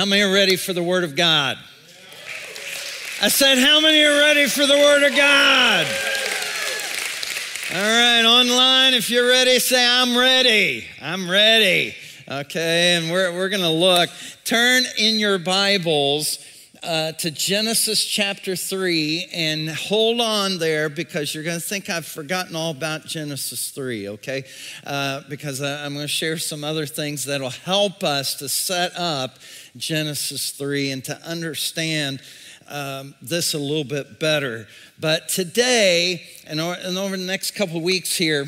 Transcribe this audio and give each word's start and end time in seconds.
How 0.00 0.06
many 0.06 0.22
are 0.22 0.32
ready 0.32 0.56
for 0.56 0.72
the 0.72 0.82
Word 0.82 1.04
of 1.04 1.14
God? 1.14 1.58
I 3.20 3.28
said, 3.28 3.58
How 3.58 3.82
many 3.82 4.02
are 4.02 4.18
ready 4.18 4.46
for 4.46 4.66
the 4.66 4.78
Word 4.78 5.02
of 5.02 5.14
God? 5.14 5.86
All 7.70 7.82
right, 7.82 8.24
online, 8.24 8.94
if 8.94 9.10
you're 9.10 9.28
ready, 9.28 9.58
say, 9.58 9.86
I'm 9.86 10.16
ready. 10.16 10.86
I'm 11.02 11.30
ready. 11.30 11.94
Okay, 12.26 12.96
and 12.96 13.10
we're, 13.12 13.30
we're 13.34 13.50
going 13.50 13.60
to 13.60 13.68
look. 13.68 14.08
Turn 14.42 14.84
in 14.96 15.18
your 15.18 15.38
Bibles 15.38 16.38
uh, 16.82 17.12
to 17.12 17.30
Genesis 17.30 18.02
chapter 18.02 18.56
3 18.56 19.28
and 19.34 19.68
hold 19.68 20.20
on 20.20 20.58
there 20.58 20.88
because 20.88 21.34
you're 21.34 21.44
going 21.44 21.60
to 21.60 21.64
think 21.64 21.90
I've 21.90 22.06
forgotten 22.06 22.56
all 22.56 22.70
about 22.70 23.04
Genesis 23.04 23.70
3, 23.70 24.08
okay? 24.08 24.44
Uh, 24.86 25.22
because 25.28 25.60
I, 25.60 25.84
I'm 25.84 25.92
going 25.92 26.04
to 26.04 26.08
share 26.08 26.38
some 26.38 26.64
other 26.64 26.86
things 26.86 27.26
that'll 27.26 27.50
help 27.50 28.02
us 28.02 28.36
to 28.36 28.48
set 28.48 28.92
up 28.96 29.38
Genesis 29.76 30.50
3 30.52 30.90
and 30.92 31.04
to 31.04 31.16
understand 31.22 32.20
um, 32.68 33.14
this 33.20 33.54
a 33.54 33.58
little 33.58 33.84
bit 33.84 34.20
better. 34.20 34.66
But 34.98 35.28
today, 35.28 36.22
and, 36.46 36.60
over 36.60 37.16
the 37.16 37.24
next 37.24 37.52
couple 37.52 37.80
weeks 37.80 38.16
here, 38.16 38.46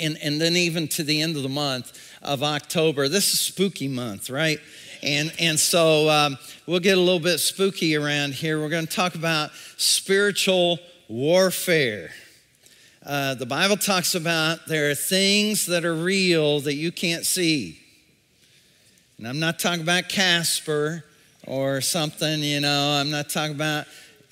and, 0.00 0.18
and 0.22 0.40
then 0.40 0.56
even 0.56 0.88
to 0.88 1.02
the 1.02 1.20
end 1.20 1.36
of 1.36 1.42
the 1.42 1.48
month 1.48 1.98
of 2.22 2.42
October, 2.42 3.08
this 3.08 3.32
is 3.32 3.40
spooky 3.40 3.88
month, 3.88 4.30
right? 4.30 4.58
And, 5.02 5.32
and 5.38 5.58
so 5.58 6.08
um, 6.10 6.38
we'll 6.66 6.80
get 6.80 6.98
a 6.98 7.00
little 7.00 7.20
bit 7.20 7.38
spooky 7.38 7.96
around 7.96 8.34
here. 8.34 8.60
We're 8.60 8.68
going 8.68 8.86
to 8.86 8.92
talk 8.92 9.14
about 9.14 9.50
spiritual 9.76 10.78
warfare. 11.08 12.10
Uh, 13.04 13.34
the 13.34 13.46
Bible 13.46 13.76
talks 13.76 14.14
about 14.14 14.66
there 14.66 14.90
are 14.90 14.94
things 14.94 15.66
that 15.66 15.84
are 15.84 15.94
real 15.94 16.60
that 16.60 16.74
you 16.74 16.92
can't 16.92 17.24
see. 17.24 17.79
And 19.20 19.28
I'm 19.28 19.38
not 19.38 19.58
talking 19.58 19.82
about 19.82 20.08
Casper 20.08 21.04
or 21.46 21.82
something, 21.82 22.42
you 22.42 22.58
know, 22.58 22.98
I'm 22.98 23.10
not 23.10 23.28
talking 23.28 23.54
about 23.54 23.84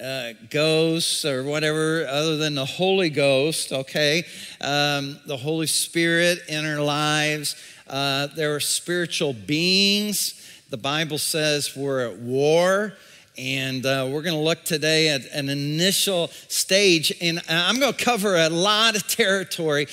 uh, 0.02 0.33
ghosts 0.48 1.27
or 1.27 1.45
whatever 1.45 2.06
other 2.06 2.39
than 2.39 2.55
the 2.55 2.64
Holy 2.64 3.11
Ghost, 3.11 3.70
okay? 3.70 4.25
Um, 4.62 5.20
the 5.27 5.36
Holy 5.36 5.67
Spirit 5.67 6.39
in 6.48 6.64
our 6.64 6.80
lives. 6.80 7.55
Uh, 7.86 8.28
there 8.28 8.55
are 8.55 8.61
spiritual 8.61 9.34
beings 9.34 10.39
the 10.70 10.77
Bible 10.77 11.17
says 11.17 11.75
we're 11.75 12.06
at 12.06 12.19
war, 12.19 12.92
and 13.39 13.86
uh, 13.86 14.08
we're 14.11 14.22
going 14.22 14.34
to 14.34 14.42
look 14.42 14.64
today 14.64 15.08
at 15.08 15.25
an 15.33 15.48
initial 15.48 16.28
stage. 16.48 17.12
And 17.20 17.41
I'm 17.48 17.78
going 17.78 17.92
to 17.92 18.05
cover 18.05 18.36
a 18.36 18.48
lot 18.48 18.97
of 18.97 19.06
territory. 19.06 19.86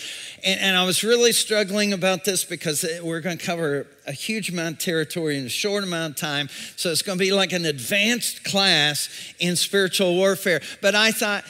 And, 0.44 0.60
and, 0.60 0.78
I 0.78 0.84
was 0.86 1.04
really 1.04 1.32
struggling 1.32 1.94
about 1.94 2.26
this 2.26 2.44
because 2.44 2.86
we're 3.04 3.22
going 3.22 3.38
to 3.38 3.46
cover 3.46 3.88
a 4.08 4.12
huge 4.12 4.50
amount 4.50 4.76
of 4.76 4.80
territory 4.80 5.38
in 5.38 5.46
a 5.46 5.50
short 5.50 5.84
amount 5.84 6.16
of 6.16 6.20
time. 6.20 6.50
So 6.76 6.90
it's 6.90 7.02
going 7.02 7.18
to 7.18 7.24
be 7.24 7.32
like 7.32 7.54
an 7.54 7.66
advanced 7.66 8.44
class 8.44 9.10
in 9.40 9.56
spiritual 9.56 10.16
warfare. 10.16 10.62
But 10.82 10.96
I 10.96 11.12
thought, 11.12 11.46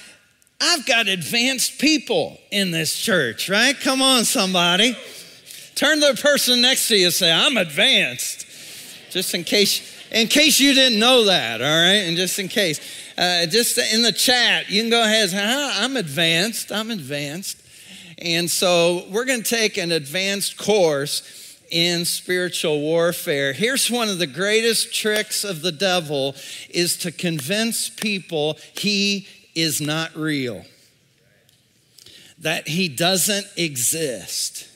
I've 0.59 0.85
got 0.85 1.07
advanced 1.07 1.79
people 1.79 2.37
in 2.51 2.71
this 2.71 2.95
church, 2.97 3.49
right? 3.49 3.77
Come 3.79 4.01
on, 4.01 4.25
somebody. 4.25 4.97
Turn 5.75 5.99
to 5.99 6.13
the 6.13 6.21
person 6.21 6.61
next 6.61 6.87
to 6.89 6.97
you 6.97 7.05
and 7.05 7.13
say, 7.13 7.31
I'm 7.31 7.57
advanced 7.57 8.45
just 9.15 9.33
in 9.33 9.45
case, 9.45 9.94
in 10.11 10.27
case 10.27 10.59
you 10.59 10.73
didn't 10.73 10.99
know 10.99 11.25
that, 11.25 11.61
all 11.61 11.67
right? 11.67 12.03
And 12.07 12.17
just 12.17 12.39
in 12.39 12.47
case, 12.47 12.79
uh, 13.17 13.45
just 13.45 13.77
in 13.77 14.01
the 14.01 14.11
chat, 14.11 14.69
you 14.69 14.81
can 14.81 14.89
go 14.89 15.03
ahead 15.03 15.23
and 15.23 15.31
say, 15.31 15.81
I'm 15.83 15.97
advanced, 15.97 16.71
I'm 16.71 16.91
advanced. 16.91 17.61
And 18.17 18.49
so 18.49 19.05
we're 19.09 19.25
going 19.25 19.43
to 19.43 19.49
take 19.49 19.77
an 19.77 19.91
advanced 19.91 20.57
course 20.57 21.59
in 21.69 22.05
spiritual 22.05 22.79
warfare. 22.79 23.53
Here's 23.53 23.89
one 23.89 24.09
of 24.09 24.19
the 24.19 24.27
greatest 24.27 24.93
tricks 24.93 25.43
of 25.43 25.61
the 25.61 25.71
devil 25.71 26.35
is 26.69 26.97
to 26.97 27.11
convince 27.11 27.89
people 27.89 28.57
he 28.77 29.27
is 29.55 29.81
not 29.81 30.15
real. 30.15 30.65
That 32.39 32.67
he 32.67 32.87
doesn't 32.87 33.47
exist. 33.57 34.67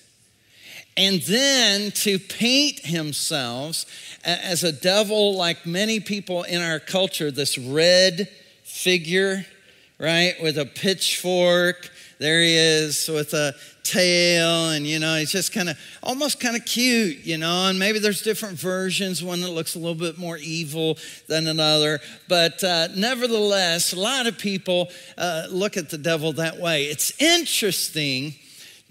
And 0.99 1.21
then 1.21 1.91
to 1.91 2.19
paint 2.19 2.81
himself 2.81 3.85
as 4.25 4.65
a 4.65 4.73
devil, 4.73 5.33
like 5.33 5.65
many 5.65 6.01
people 6.01 6.43
in 6.43 6.61
our 6.61 6.81
culture, 6.81 7.31
this 7.31 7.57
red 7.57 8.27
figure, 8.63 9.45
right, 9.97 10.33
with 10.43 10.57
a 10.57 10.65
pitchfork. 10.65 11.89
There 12.17 12.41
he 12.41 12.53
is 12.53 13.07
with 13.07 13.33
a 13.33 13.55
tail, 13.83 14.71
and 14.71 14.85
you 14.85 14.99
know, 14.99 15.15
he's 15.15 15.31
just 15.31 15.53
kind 15.53 15.69
of 15.69 15.79
almost 16.03 16.41
kind 16.41 16.57
of 16.57 16.65
cute, 16.65 17.19
you 17.19 17.37
know. 17.37 17.69
And 17.69 17.79
maybe 17.79 17.99
there's 17.99 18.21
different 18.21 18.59
versions, 18.59 19.23
one 19.23 19.39
that 19.39 19.51
looks 19.51 19.75
a 19.75 19.79
little 19.79 19.95
bit 19.95 20.17
more 20.17 20.35
evil 20.35 20.97
than 21.27 21.47
another. 21.47 22.01
But 22.27 22.61
uh, 22.61 22.89
nevertheless, 22.93 23.93
a 23.93 23.99
lot 24.01 24.27
of 24.27 24.37
people 24.37 24.89
uh, 25.17 25.47
look 25.49 25.77
at 25.77 25.91
the 25.91 25.97
devil 25.97 26.33
that 26.33 26.57
way. 26.57 26.87
It's 26.87 27.13
interesting 27.21 28.33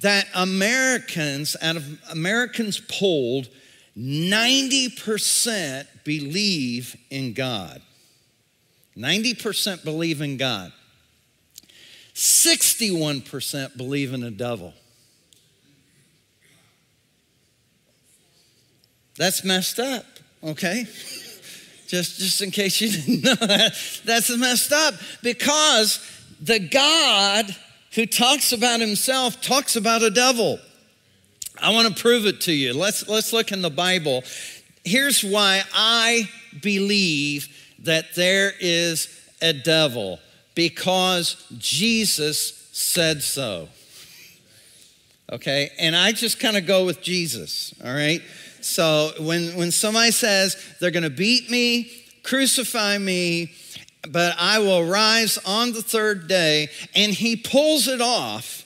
that 0.00 0.26
Americans, 0.34 1.56
out 1.60 1.76
of 1.76 2.00
Americans 2.10 2.80
polled, 2.80 3.48
90% 3.96 5.86
believe 6.04 6.96
in 7.10 7.32
God. 7.32 7.82
90% 8.96 9.84
believe 9.84 10.20
in 10.20 10.36
God. 10.36 10.72
61% 12.14 13.76
believe 13.76 14.12
in 14.12 14.22
a 14.22 14.30
devil. 14.30 14.74
That's 19.16 19.42
messed 19.44 19.80
up, 19.80 20.04
okay? 20.44 20.84
just, 21.88 22.18
just 22.18 22.40
in 22.40 22.52
case 22.52 22.80
you 22.80 22.90
didn't 22.90 23.24
know 23.24 23.34
that, 23.46 24.00
that's 24.04 24.36
messed 24.36 24.72
up 24.72 24.94
because 25.22 26.00
the 26.40 26.60
God 26.60 27.54
who 27.94 28.06
talks 28.06 28.52
about 28.52 28.80
himself 28.80 29.40
talks 29.40 29.76
about 29.76 30.02
a 30.02 30.10
devil. 30.10 30.58
I 31.60 31.70
want 31.70 31.94
to 31.94 32.00
prove 32.00 32.26
it 32.26 32.42
to 32.42 32.52
you. 32.52 32.72
Let's, 32.72 33.08
let's 33.08 33.32
look 33.32 33.50
in 33.52 33.62
the 33.62 33.70
Bible. 33.70 34.22
Here's 34.84 35.22
why 35.22 35.62
I 35.74 36.28
believe 36.62 37.48
that 37.80 38.14
there 38.14 38.52
is 38.60 39.08
a 39.40 39.52
devil 39.52 40.20
because 40.54 41.44
Jesus 41.58 42.68
said 42.72 43.22
so. 43.22 43.68
Okay, 45.30 45.70
and 45.78 45.94
I 45.94 46.12
just 46.12 46.40
kind 46.40 46.56
of 46.56 46.66
go 46.66 46.86
with 46.86 47.02
Jesus, 47.02 47.74
all 47.84 47.92
right? 47.92 48.22
So 48.60 49.12
when, 49.20 49.56
when 49.56 49.70
somebody 49.70 50.10
says 50.10 50.56
they're 50.80 50.90
gonna 50.90 51.10
beat 51.10 51.50
me, 51.50 51.92
crucify 52.22 52.98
me, 52.98 53.52
but 54.12 54.36
I 54.38 54.58
will 54.58 54.84
rise 54.84 55.38
on 55.38 55.72
the 55.72 55.82
third 55.82 56.28
day, 56.28 56.68
and 56.94 57.12
he 57.12 57.36
pulls 57.36 57.88
it 57.88 58.00
off, 58.00 58.64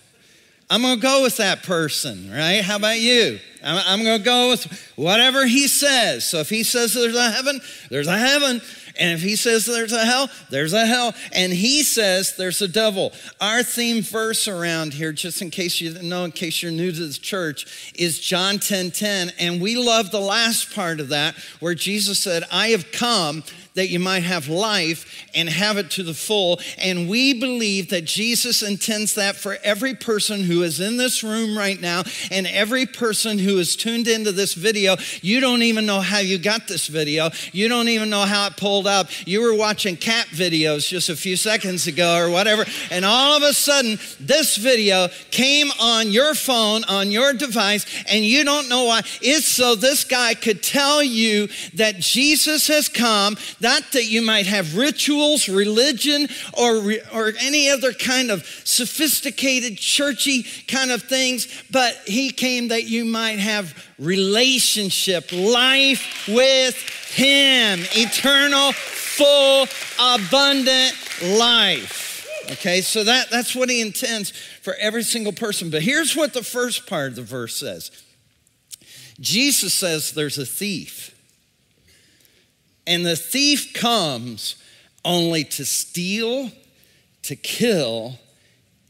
I'm 0.70 0.80
going 0.80 0.97
to 0.97 1.03
go 1.03 1.22
with 1.22 1.36
that 1.36 1.64
person, 1.64 2.30
right? 2.30 2.62
How 2.62 2.76
about 2.76 2.98
you? 2.98 3.38
I'm, 3.62 3.82
I'm 3.86 4.04
going 4.04 4.19
to 4.19 4.25
go 4.25 4.48
with 4.48 4.92
whatever 4.97 5.44
he 5.44 5.69
says. 5.69 6.26
So 6.26 6.38
if 6.38 6.48
he 6.48 6.62
says 6.62 6.94
there's 6.94 7.14
a 7.14 7.31
heaven, 7.31 7.60
there's 7.91 8.06
a 8.06 8.16
heaven. 8.16 8.62
And 8.98 9.12
if 9.12 9.22
he 9.22 9.36
says 9.36 9.66
there's 9.66 9.92
a 9.92 10.04
hell, 10.04 10.28
there's 10.50 10.72
a 10.72 10.86
hell. 10.86 11.14
And 11.32 11.53
he 11.53 11.82
says 11.82 12.36
there's 12.36 12.62
a 12.62 12.69
devil. 12.69 13.12
Our 13.41 13.62
theme 13.62 14.03
verse 14.03 14.48
around 14.48 14.94
here, 14.94 15.12
just 15.12 15.42
in 15.42 15.50
case 15.50 15.80
you 15.80 15.92
didn't 15.92 16.08
know, 16.08 16.25
in 16.25 16.32
case 16.32 16.62
you're 16.62 16.72
new 16.72 16.92
to 16.92 17.06
the 17.06 17.12
church, 17.14 17.92
is 17.94 18.19
John 18.19 18.58
10 18.58 18.91
10. 18.91 19.32
And 19.38 19.60
we 19.60 19.76
love 19.76 20.10
the 20.10 20.20
last 20.20 20.75
part 20.75 21.00
of 21.00 21.08
that 21.08 21.34
where 21.60 21.75
Jesus 21.75 22.19
said, 22.19 22.44
I 22.50 22.69
have 22.69 22.92
come 22.92 23.44
that 23.75 23.88
you 23.88 23.98
might 23.98 24.22
have 24.22 24.48
life 24.48 25.26
and 25.34 25.48
have 25.48 25.78
it 25.78 25.91
to 25.92 26.02
the 26.02 26.14
full. 26.14 26.60
And 26.78 27.08
we 27.08 27.38
believe 27.38 27.91
that 27.91 28.04
Jesus 28.04 28.62
intends 28.62 29.14
that 29.14 29.36
for 29.36 29.58
every 29.62 29.94
person 29.94 30.42
who 30.42 30.62
is 30.62 30.81
in 30.81 30.97
this 30.97 31.22
room 31.22 31.56
right 31.56 31.81
now 31.81 32.02
and 32.31 32.47
every 32.47 32.86
person 32.86 33.38
who 33.38 33.58
is 33.58 33.76
tuned 33.76 34.08
into 34.08 34.32
this 34.32 34.54
video. 34.54 34.97
You 35.20 35.41
don't 35.41 35.62
even 35.62 35.86
know 35.86 36.00
how 36.00 36.19
you 36.19 36.38
got 36.38 36.69
this 36.69 36.86
video. 36.86 37.31
You 37.52 37.69
don't 37.69 37.88
even 37.88 38.10
know 38.10 38.25
how 38.25 38.46
it 38.49 38.56
pulled 38.56 38.81
up. 38.87 39.08
You 39.26 39.43
were 39.43 39.55
watching 39.55 39.96
cat 39.96 40.26
videos 40.29 40.88
just 40.88 41.08
a 41.08 41.17
few 41.17 41.37
seconds 41.37 41.87
ago 41.87 42.17
or 42.17 42.31
whatever. 42.31 42.64
And 42.90 43.05
all 43.05 43.37
of 43.37 43.43
a 43.43 43.52
sudden, 43.52 43.99
this 44.20 44.56
video 44.56 45.08
came 45.31 45.70
on 45.81 46.11
your 46.11 46.34
phone, 46.34 46.84
on 46.84 47.11
your 47.11 47.32
device, 47.32 47.87
and 48.08 48.25
you 48.25 48.44
don't 48.44 48.69
know 48.69 48.84
why. 48.84 49.00
It's 49.20 49.46
so 49.46 49.75
this 49.75 50.05
guy 50.05 50.34
could 50.34 50.62
tell 50.62 51.02
you 51.02 51.49
that 51.75 51.99
Jesus 51.99 52.69
has 52.69 52.88
come, 52.88 53.37
not 53.61 53.82
that 53.93 54.06
you 54.06 54.23
might 54.23 54.46
have 54.46 54.76
rituals, 54.76 55.49
religion, 55.49 56.29
or, 56.58 56.93
or 57.12 57.32
any 57.40 57.70
other 57.70 57.93
kind 57.93 58.31
of 58.31 58.44
sophisticated, 58.64 59.79
churchy 59.79 60.44
kind 60.67 60.90
of 60.90 61.02
things, 61.02 61.46
but 61.70 61.94
He 62.06 62.31
came 62.31 62.69
that 62.69 62.84
you 62.84 63.05
might 63.05 63.38
have 63.38 63.75
relationship, 64.02 65.31
life 65.32 66.28
with 66.28 66.76
Him, 67.14 67.81
eternal, 67.93 68.72
full, 68.72 69.66
abundant 69.99 70.94
life. 71.22 72.26
Okay, 72.50 72.81
so 72.81 73.04
that, 73.04 73.31
that's 73.31 73.54
what 73.54 73.70
He 73.70 73.81
intends 73.81 74.31
for 74.31 74.75
every 74.75 75.04
single 75.04 75.32
person. 75.32 75.70
But 75.70 75.82
here's 75.82 76.16
what 76.16 76.32
the 76.34 76.43
first 76.43 76.87
part 76.87 77.10
of 77.10 77.16
the 77.16 77.22
verse 77.22 77.56
says 77.56 77.90
Jesus 79.20 79.72
says 79.72 80.12
there's 80.12 80.38
a 80.38 80.46
thief 80.46 81.16
And 82.87 83.06
the 83.06 83.16
thief 83.16 83.72
comes 83.72 84.56
only 85.05 85.44
to 85.44 85.64
steal, 85.64 86.50
to 87.22 87.37
kill, 87.37 88.19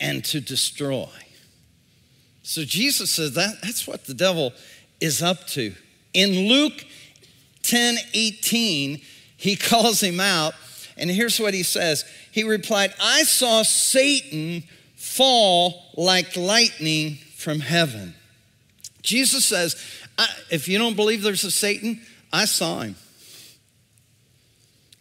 and 0.01 0.25
to 0.27 0.41
destroy. 0.41 1.09
So 2.43 2.65
Jesus 2.65 3.15
says 3.15 3.35
that, 3.35 3.63
that's 3.63 3.87
what 3.87 4.05
the 4.05 4.15
devil 4.15 4.53
is 5.03 5.23
up 5.23 5.47
to. 5.49 5.75
In 6.15 6.49
Luke 6.49 6.85
10 7.63 7.97
18, 8.15 9.01
he 9.37 9.57
calls 9.57 10.01
him 10.01 10.21
out, 10.21 10.55
and 10.97 11.11
here's 11.11 11.39
what 11.41 11.55
he 11.55 11.63
says 11.63 12.05
He 12.31 12.45
replied, 12.45 12.95
I 13.01 13.25
saw 13.25 13.63
Satan 13.63 14.63
fall 14.97 15.85
like 15.97 16.37
lightning 16.37 17.17
from 17.37 17.61
heaven. 17.61 18.15
Jesus 19.03 19.45
says, 19.45 19.75
if 20.51 20.69
you 20.69 20.79
don't 20.79 20.95
believe 20.95 21.23
there's 21.23 21.43
a 21.43 21.51
Satan, 21.51 22.01
I 22.33 22.45
saw 22.45 22.81
him. 22.81 22.95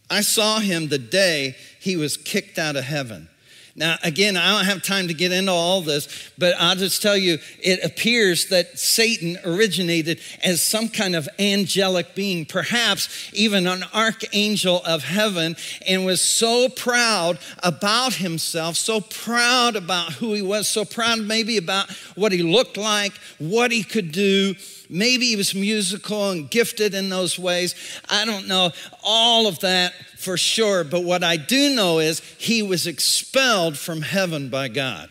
I 0.10 0.22
saw 0.22 0.60
him 0.60 0.88
the 0.88 0.98
day 0.98 1.56
he 1.80 1.96
was 1.96 2.18
kicked 2.18 2.58
out 2.58 2.76
of 2.76 2.84
heaven. 2.84 3.30
Now, 3.76 3.98
again, 4.04 4.36
I 4.36 4.52
don't 4.52 4.66
have 4.66 4.84
time 4.84 5.08
to 5.08 5.14
get 5.14 5.32
into 5.32 5.52
all 5.52 5.82
this, 5.82 6.32
but 6.38 6.54
I'll 6.60 6.76
just 6.76 7.02
tell 7.02 7.16
you 7.16 7.40
it 7.60 7.84
appears 7.84 8.48
that 8.48 8.78
Satan 8.78 9.38
originated 9.46 10.20
as 10.44 10.62
some 10.62 10.90
kind 10.90 11.16
of 11.16 11.30
angelic 11.40 12.14
being, 12.14 12.46
perhaps 12.46 13.32
even 13.34 13.68
an 13.68 13.86
archangel 13.94 14.82
of 14.86 15.04
heaven, 15.04 15.56
and 15.88 16.06
was 16.06 16.22
so 16.22 16.68
proud 16.68 17.40
about 17.64 18.16
himself, 18.16 18.76
so 18.76 19.00
proud 19.00 19.78
about 19.78 20.14
who 20.14 20.34
he 20.34 20.42
was, 20.42 20.68
so 20.68 20.84
proud 20.84 21.20
maybe 21.20 21.58
about 21.58 21.90
what 22.16 22.34
he 22.34 22.44
looked 22.44 22.76
like, 22.76 23.14
what 23.38 23.72
he 23.72 23.84
could 23.84 24.12
do. 24.12 24.54
Maybe 24.92 25.28
he 25.28 25.38
was 25.38 25.56
musical 25.56 26.32
and 26.32 26.52
gifted 26.52 26.94
in 26.94 27.08
those 27.10 27.40
ways. 27.40 27.76
I 28.10 28.26
don't 28.26 28.48
know. 28.48 28.72
All 29.04 29.48
of 29.48 29.60
that 29.60 29.94
for 30.18 30.36
sure, 30.36 30.84
but 30.84 31.06
what 31.06 31.24
I 31.24 31.38
do 31.38 31.74
know 31.74 32.00
is 32.00 32.20
he 32.38 32.62
was 32.62 32.86
expelled 32.88 33.78
from 33.78 34.02
heaven 34.02 34.50
by 34.50 34.68
God. 34.68 35.10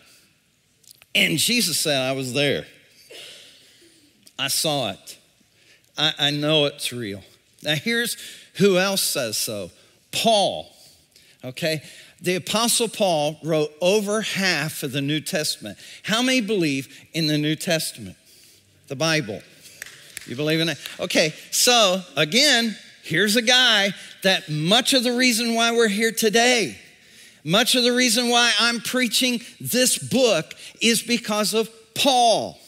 And 1.14 1.38
Jesus 1.38 1.80
said, 1.80 1.98
I 1.98 2.12
was 2.12 2.34
there. 2.34 2.66
I 4.38 4.48
saw 4.48 4.90
it. 4.90 5.18
I, 5.96 6.12
I 6.18 6.30
know 6.30 6.66
it's 6.66 6.92
real. 6.92 7.22
Now, 7.62 7.74
here's 7.74 8.16
who 8.54 8.76
else 8.76 9.02
says 9.02 9.38
so 9.38 9.70
Paul. 10.12 10.70
Okay? 11.42 11.82
The 12.20 12.34
Apostle 12.34 12.88
Paul 12.88 13.38
wrote 13.42 13.70
over 13.80 14.20
half 14.20 14.82
of 14.82 14.92
the 14.92 15.00
New 15.00 15.20
Testament. 15.20 15.78
How 16.02 16.20
many 16.20 16.42
believe 16.42 17.06
in 17.14 17.26
the 17.26 17.38
New 17.38 17.56
Testament? 17.56 18.16
The 18.88 18.96
Bible. 18.96 19.40
You 20.26 20.36
believe 20.36 20.60
in 20.60 20.68
it? 20.68 20.78
Okay, 20.98 21.34
so 21.50 22.02
again, 22.16 22.76
here's 23.02 23.36
a 23.36 23.42
guy 23.42 23.92
that 24.22 24.48
much 24.48 24.92
of 24.92 25.02
the 25.02 25.12
reason 25.12 25.54
why 25.54 25.72
we're 25.72 25.88
here 25.88 26.12
today, 26.12 26.78
much 27.44 27.74
of 27.74 27.82
the 27.82 27.92
reason 27.92 28.28
why 28.28 28.52
I'm 28.58 28.80
preaching 28.80 29.40
this 29.60 29.98
book 29.98 30.54
is 30.80 31.02
because 31.02 31.54
of 31.54 31.70
Paul. 31.94 32.58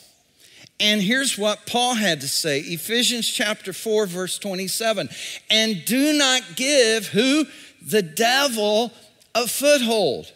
And 0.80 1.00
here's 1.00 1.38
what 1.38 1.66
Paul 1.66 1.94
had 1.94 2.22
to 2.22 2.28
say 2.28 2.58
Ephesians 2.60 3.28
chapter 3.28 3.72
4, 3.72 4.06
verse 4.06 4.38
27. 4.38 5.08
And 5.48 5.84
do 5.84 6.12
not 6.12 6.42
give 6.56 7.06
who? 7.08 7.46
The 7.86 8.02
devil 8.02 8.92
a 9.34 9.46
foothold. 9.46 10.32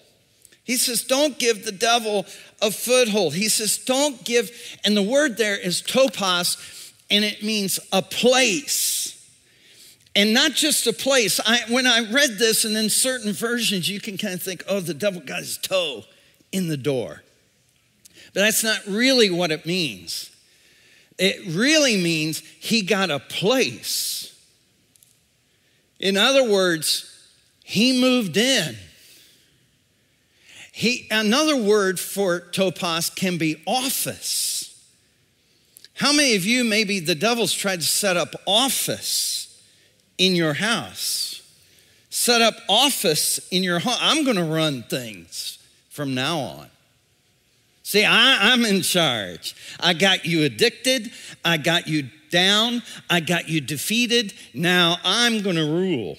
He 0.64 0.76
says, 0.76 1.04
don't 1.04 1.38
give 1.38 1.64
the 1.64 1.72
devil 1.72 2.26
a 2.60 2.70
foothold. 2.72 3.34
He 3.34 3.48
says, 3.48 3.78
don't 3.78 4.24
give, 4.24 4.50
and 4.84 4.96
the 4.96 5.02
word 5.02 5.36
there 5.36 5.56
is 5.56 5.80
topos, 5.80 6.56
and 7.10 7.24
it 7.24 7.42
means 7.42 7.78
a 7.92 8.02
place. 8.02 9.12
And 10.14 10.32
not 10.32 10.52
just 10.52 10.86
a 10.86 10.92
place. 10.92 11.38
I, 11.44 11.60
when 11.68 11.86
I 11.86 12.10
read 12.10 12.38
this, 12.38 12.64
and 12.64 12.76
in 12.76 12.88
certain 12.88 13.32
versions, 13.32 13.88
you 13.88 14.00
can 14.00 14.16
kind 14.16 14.34
of 14.34 14.42
think, 14.42 14.64
oh, 14.66 14.80
the 14.80 14.94
devil 14.94 15.20
got 15.20 15.40
his 15.40 15.58
toe 15.58 16.04
in 16.52 16.68
the 16.68 16.76
door. 16.76 17.22
But 18.32 18.40
that's 18.40 18.64
not 18.64 18.80
really 18.86 19.30
what 19.30 19.50
it 19.50 19.66
means. 19.66 20.30
It 21.18 21.54
really 21.54 21.96
means 21.96 22.40
he 22.60 22.82
got 22.82 23.10
a 23.10 23.18
place. 23.18 24.34
In 25.98 26.16
other 26.16 26.48
words, 26.48 27.12
he 27.64 28.00
moved 28.00 28.36
in. 28.36 28.76
He, 30.72 31.08
another 31.10 31.56
word 31.56 31.98
for 31.98 32.40
topos 32.40 33.14
can 33.14 33.38
be 33.38 33.62
office. 33.66 34.55
How 35.96 36.12
many 36.12 36.36
of 36.36 36.44
you, 36.44 36.62
maybe 36.62 37.00
the 37.00 37.14
devil's 37.14 37.54
tried 37.54 37.80
to 37.80 37.86
set 37.86 38.18
up 38.18 38.34
office 38.46 39.62
in 40.18 40.36
your 40.36 40.52
house? 40.52 41.42
Set 42.10 42.42
up 42.42 42.54
office 42.68 43.38
in 43.50 43.62
your 43.62 43.78
home. 43.78 43.96
I'm 43.98 44.22
going 44.24 44.36
to 44.36 44.44
run 44.44 44.82
things 44.82 45.58
from 45.88 46.14
now 46.14 46.38
on. 46.38 46.66
See, 47.82 48.04
I, 48.04 48.52
am 48.52 48.64
in 48.66 48.82
charge. 48.82 49.56
I 49.80 49.94
got 49.94 50.26
you 50.26 50.44
addicted. 50.44 51.12
I 51.44 51.56
got 51.56 51.88
you 51.88 52.10
down. 52.30 52.82
I 53.08 53.20
got 53.20 53.48
you 53.48 53.62
defeated. 53.62 54.34
Now 54.52 54.98
I'm 55.02 55.40
going 55.40 55.56
to 55.56 55.64
rule. 55.64 56.18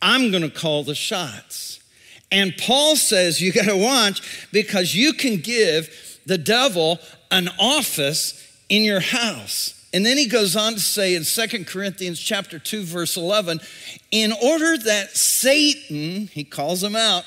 I'm 0.00 0.32
going 0.32 0.42
to 0.42 0.50
call 0.50 0.82
the 0.82 0.96
shots. 0.96 1.78
And 2.32 2.56
Paul 2.56 2.96
says 2.96 3.40
you 3.40 3.52
got 3.52 3.66
to 3.66 3.76
watch 3.76 4.48
because 4.50 4.92
you 4.94 5.12
can 5.12 5.36
give 5.36 6.18
the 6.26 6.38
devil 6.38 6.98
an 7.30 7.48
office 7.60 8.41
in 8.72 8.84
your 8.84 9.00
house. 9.00 9.86
And 9.92 10.06
then 10.06 10.16
he 10.16 10.26
goes 10.26 10.56
on 10.56 10.72
to 10.72 10.80
say 10.80 11.14
in 11.14 11.24
Second 11.24 11.66
Corinthians 11.66 12.18
chapter 12.18 12.58
2 12.58 12.84
verse 12.84 13.18
11, 13.18 13.60
in 14.10 14.32
order 14.32 14.78
that 14.78 15.14
Satan, 15.14 16.28
he 16.28 16.42
calls 16.42 16.82
him 16.82 16.96
out, 16.96 17.24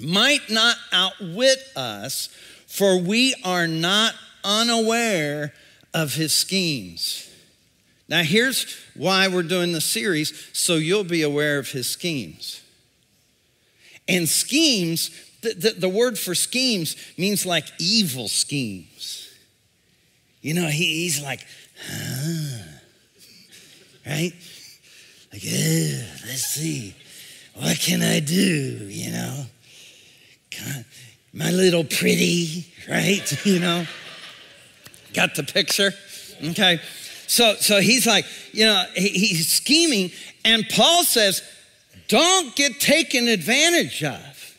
might 0.00 0.48
not 0.48 0.76
outwit 0.90 1.58
us, 1.76 2.30
for 2.66 2.98
we 2.98 3.34
are 3.44 3.66
not 3.66 4.14
unaware 4.42 5.52
of 5.92 6.14
his 6.14 6.32
schemes. 6.32 7.30
Now 8.08 8.22
here's 8.22 8.74
why 8.94 9.28
we're 9.28 9.42
doing 9.42 9.72
the 9.72 9.82
series 9.82 10.48
so 10.54 10.76
you'll 10.76 11.04
be 11.04 11.20
aware 11.20 11.58
of 11.58 11.72
his 11.72 11.90
schemes. 11.90 12.62
And 14.08 14.26
schemes, 14.26 15.10
the, 15.42 15.52
the, 15.52 15.70
the 15.80 15.88
word 15.90 16.18
for 16.18 16.34
schemes 16.34 16.96
means 17.18 17.44
like 17.44 17.66
evil 17.78 18.28
schemes. 18.28 19.23
You 20.44 20.52
know, 20.52 20.66
he, 20.66 21.04
he's 21.04 21.22
like, 21.22 21.40
huh, 21.88 22.58
right? 24.04 24.32
Like, 25.32 25.42
let's 25.42 26.44
see. 26.48 26.94
What 27.54 27.78
can 27.78 28.02
I 28.02 28.20
do? 28.20 28.86
You 28.90 29.10
know, 29.10 29.46
my 31.32 31.50
little 31.50 31.82
pretty, 31.82 32.66
right? 32.90 33.22
You 33.46 33.58
know, 33.58 33.86
got 35.14 35.34
the 35.34 35.44
picture? 35.44 35.94
Okay. 36.50 36.78
So, 37.26 37.54
so 37.54 37.80
he's 37.80 38.06
like, 38.06 38.26
you 38.52 38.66
know, 38.66 38.84
he, 38.94 39.08
he's 39.08 39.50
scheming, 39.50 40.10
and 40.44 40.68
Paul 40.68 41.04
says, 41.04 41.42
don't 42.08 42.54
get 42.54 42.80
taken 42.80 43.28
advantage 43.28 44.04
of. 44.04 44.56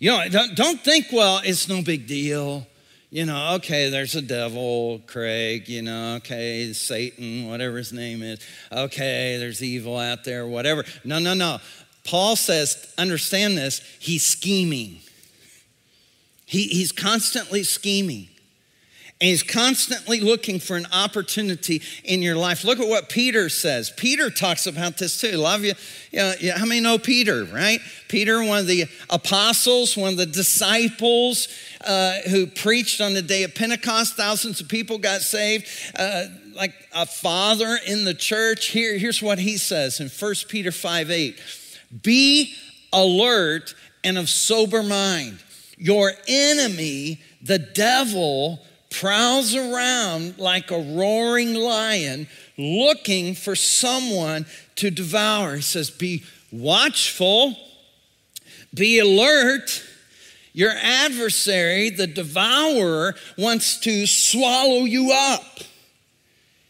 You 0.00 0.10
know, 0.10 0.28
don't, 0.28 0.56
don't 0.56 0.80
think, 0.80 1.06
well, 1.12 1.40
it's 1.44 1.68
no 1.68 1.82
big 1.82 2.08
deal 2.08 2.66
you 3.12 3.26
know, 3.26 3.56
okay, 3.56 3.90
there's 3.90 4.14
a 4.14 4.22
devil, 4.22 5.02
Craig, 5.06 5.68
you 5.68 5.82
know, 5.82 6.14
okay, 6.16 6.72
Satan, 6.72 7.46
whatever 7.46 7.76
his 7.76 7.92
name 7.92 8.22
is. 8.22 8.40
Okay, 8.72 9.36
there's 9.36 9.62
evil 9.62 9.98
out 9.98 10.24
there, 10.24 10.46
whatever. 10.46 10.82
No, 11.04 11.18
no, 11.18 11.34
no. 11.34 11.58
Paul 12.04 12.36
says, 12.36 12.90
understand 12.96 13.58
this, 13.58 13.80
he's 14.00 14.24
scheming. 14.24 15.00
He, 16.46 16.62
he's 16.68 16.90
constantly 16.90 17.64
scheming. 17.64 18.28
And 19.22 19.28
he's 19.28 19.44
constantly 19.44 20.18
looking 20.18 20.58
for 20.58 20.76
an 20.76 20.88
opportunity 20.92 21.80
in 22.02 22.22
your 22.22 22.34
life. 22.34 22.64
Look 22.64 22.80
at 22.80 22.88
what 22.88 23.08
Peter 23.08 23.48
says. 23.48 23.88
Peter 23.96 24.30
talks 24.30 24.66
about 24.66 24.98
this 24.98 25.20
too. 25.20 25.30
A 25.34 25.36
lot 25.36 25.60
of 25.60 25.64
you, 25.64 25.74
you 26.10 26.18
know, 26.48 26.58
how 26.58 26.66
many 26.66 26.80
know 26.80 26.98
Peter, 26.98 27.44
right? 27.44 27.78
Peter, 28.08 28.42
one 28.42 28.58
of 28.58 28.66
the 28.66 28.86
apostles, 29.10 29.96
one 29.96 30.10
of 30.10 30.16
the 30.16 30.26
disciples 30.26 31.46
uh, 31.86 32.14
who 32.30 32.48
preached 32.48 33.00
on 33.00 33.14
the 33.14 33.22
day 33.22 33.44
of 33.44 33.54
Pentecost. 33.54 34.16
Thousands 34.16 34.60
of 34.60 34.68
people 34.68 34.98
got 34.98 35.20
saved. 35.20 35.68
Uh, 35.96 36.24
like 36.56 36.74
a 36.92 37.06
father 37.06 37.78
in 37.86 38.04
the 38.04 38.14
church. 38.14 38.70
Here, 38.70 38.98
here's 38.98 39.22
what 39.22 39.38
he 39.38 39.56
says 39.56 40.00
in 40.00 40.08
1 40.08 40.34
Peter 40.48 40.72
5 40.72 41.12
8. 41.12 41.40
Be 42.02 42.56
alert 42.92 43.76
and 44.02 44.18
of 44.18 44.28
sober 44.28 44.82
mind. 44.82 45.38
Your 45.78 46.10
enemy, 46.26 47.20
the 47.40 47.60
devil, 47.60 48.60
prowls 48.92 49.54
around 49.54 50.38
like 50.38 50.70
a 50.70 50.78
roaring 50.78 51.54
lion 51.54 52.28
looking 52.56 53.34
for 53.34 53.56
someone 53.56 54.46
to 54.76 54.90
devour. 54.90 55.56
He 55.56 55.62
says, 55.62 55.90
Be 55.90 56.24
watchful, 56.52 57.56
be 58.74 58.98
alert. 58.98 59.84
Your 60.54 60.72
adversary, 60.82 61.88
the 61.88 62.06
devourer, 62.06 63.14
wants 63.38 63.80
to 63.80 64.06
swallow 64.06 64.84
you 64.84 65.10
up. 65.10 65.60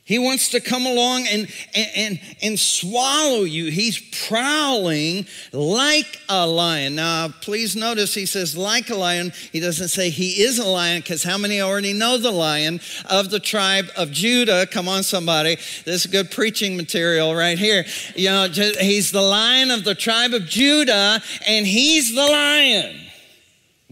He 0.04 0.18
wants 0.18 0.48
to 0.48 0.60
come 0.60 0.84
along 0.84 1.28
and, 1.28 1.48
and, 1.76 1.90
and, 1.94 2.20
and, 2.42 2.58
swallow 2.58 3.44
you. 3.44 3.70
He's 3.70 4.00
prowling 4.26 5.26
like 5.52 6.18
a 6.28 6.44
lion. 6.44 6.96
Now, 6.96 7.28
please 7.28 7.76
notice 7.76 8.12
he 8.12 8.26
says 8.26 8.56
like 8.56 8.90
a 8.90 8.96
lion. 8.96 9.32
He 9.52 9.60
doesn't 9.60 9.88
say 9.88 10.10
he 10.10 10.42
is 10.42 10.58
a 10.58 10.66
lion 10.66 11.02
because 11.02 11.22
how 11.22 11.38
many 11.38 11.60
already 11.60 11.92
know 11.92 12.18
the 12.18 12.32
lion 12.32 12.80
of 13.08 13.30
the 13.30 13.38
tribe 13.38 13.90
of 13.96 14.10
Judah? 14.10 14.66
Come 14.66 14.88
on, 14.88 15.04
somebody. 15.04 15.54
This 15.84 16.04
is 16.04 16.06
good 16.06 16.32
preaching 16.32 16.76
material 16.76 17.32
right 17.32 17.56
here. 17.56 17.84
You 18.16 18.30
know, 18.30 18.48
he's 18.48 19.12
the 19.12 19.22
lion 19.22 19.70
of 19.70 19.84
the 19.84 19.94
tribe 19.94 20.34
of 20.34 20.46
Judah 20.46 21.22
and 21.46 21.64
he's 21.64 22.12
the 22.12 22.26
lion. 22.26 22.96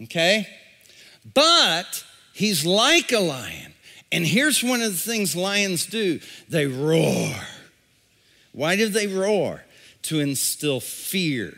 Okay? 0.03 0.49
But 1.35 2.05
he's 2.33 2.67
like 2.67 3.13
a 3.13 3.21
lion. 3.21 3.70
And 4.13 4.27
here's 4.27 4.63
one 4.63 4.83
of 4.83 4.93
the 4.93 4.99
things 4.99 5.37
lions 5.37 5.87
do 5.87 6.21
they 6.49 6.67
roar. 6.67 7.35
Why 8.53 8.77
do 8.77 8.89
they 8.89 9.07
roar? 9.07 9.65
To 10.05 10.21
instill 10.21 10.81
fear. 10.81 11.57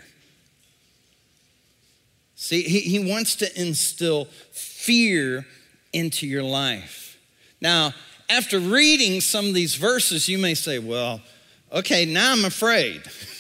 See, 2.34 2.62
he, 2.62 2.80
he 2.80 2.98
wants 2.98 3.36
to 3.36 3.60
instill 3.60 4.26
fear 4.50 5.46
into 5.92 6.26
your 6.26 6.42
life. 6.42 7.18
Now, 7.60 7.94
after 8.28 8.58
reading 8.58 9.20
some 9.20 9.46
of 9.46 9.54
these 9.54 9.76
verses, 9.76 10.28
you 10.28 10.38
may 10.38 10.54
say, 10.54 10.78
well, 10.80 11.20
okay, 11.70 12.04
now 12.04 12.32
I'm 12.32 12.44
afraid. 12.44 13.02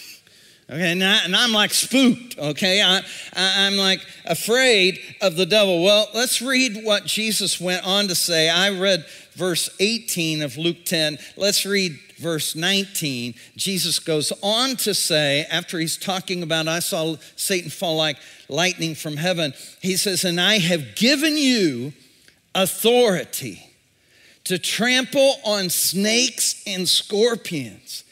Okay, 0.72 0.92
and 0.92 1.36
I'm 1.36 1.52
like 1.52 1.74
spooked, 1.74 2.38
okay? 2.38 2.80
I, 2.80 3.00
I, 3.34 3.66
I'm 3.66 3.76
like 3.76 4.00
afraid 4.24 5.00
of 5.20 5.36
the 5.36 5.44
devil. 5.44 5.84
Well, 5.84 6.08
let's 6.14 6.40
read 6.40 6.82
what 6.82 7.04
Jesus 7.04 7.60
went 7.60 7.86
on 7.86 8.08
to 8.08 8.14
say. 8.14 8.48
I 8.48 8.70
read 8.70 9.04
verse 9.34 9.68
18 9.80 10.40
of 10.40 10.56
Luke 10.56 10.86
10. 10.86 11.18
Let's 11.36 11.66
read 11.66 11.98
verse 12.16 12.56
19. 12.56 13.34
Jesus 13.54 13.98
goes 13.98 14.32
on 14.42 14.76
to 14.76 14.94
say, 14.94 15.44
after 15.50 15.78
he's 15.78 15.98
talking 15.98 16.42
about, 16.42 16.66
I 16.68 16.78
saw 16.78 17.16
Satan 17.36 17.68
fall 17.68 17.98
like 17.98 18.16
lightning 18.48 18.94
from 18.94 19.18
heaven, 19.18 19.52
he 19.82 19.96
says, 19.96 20.24
And 20.24 20.40
I 20.40 20.56
have 20.56 20.94
given 20.94 21.36
you 21.36 21.92
authority 22.54 23.62
to 24.44 24.58
trample 24.58 25.34
on 25.44 25.68
snakes 25.68 26.62
and 26.66 26.88
scorpions 26.88 28.04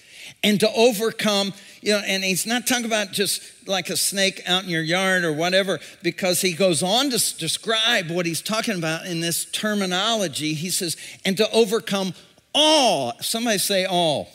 and 0.42 0.58
to 0.60 0.72
overcome 0.72 1.52
you 1.82 1.92
know, 1.92 2.02
and 2.06 2.22
he's 2.22 2.46
not 2.46 2.66
talking 2.66 2.84
about 2.84 3.12
just 3.12 3.42
like 3.66 3.88
a 3.88 3.96
snake 3.96 4.42
out 4.46 4.64
in 4.64 4.68
your 4.68 4.82
yard 4.82 5.24
or 5.24 5.32
whatever, 5.32 5.80
because 6.02 6.40
he 6.40 6.52
goes 6.52 6.82
on 6.82 7.10
to 7.10 7.38
describe 7.38 8.10
what 8.10 8.26
he's 8.26 8.42
talking 8.42 8.76
about 8.76 9.06
in 9.06 9.20
this 9.20 9.46
terminology. 9.46 10.52
He 10.54 10.70
says, 10.70 10.96
and 11.24 11.36
to 11.38 11.50
overcome 11.52 12.12
all, 12.54 13.14
somebody 13.20 13.58
say 13.58 13.86
all, 13.86 14.28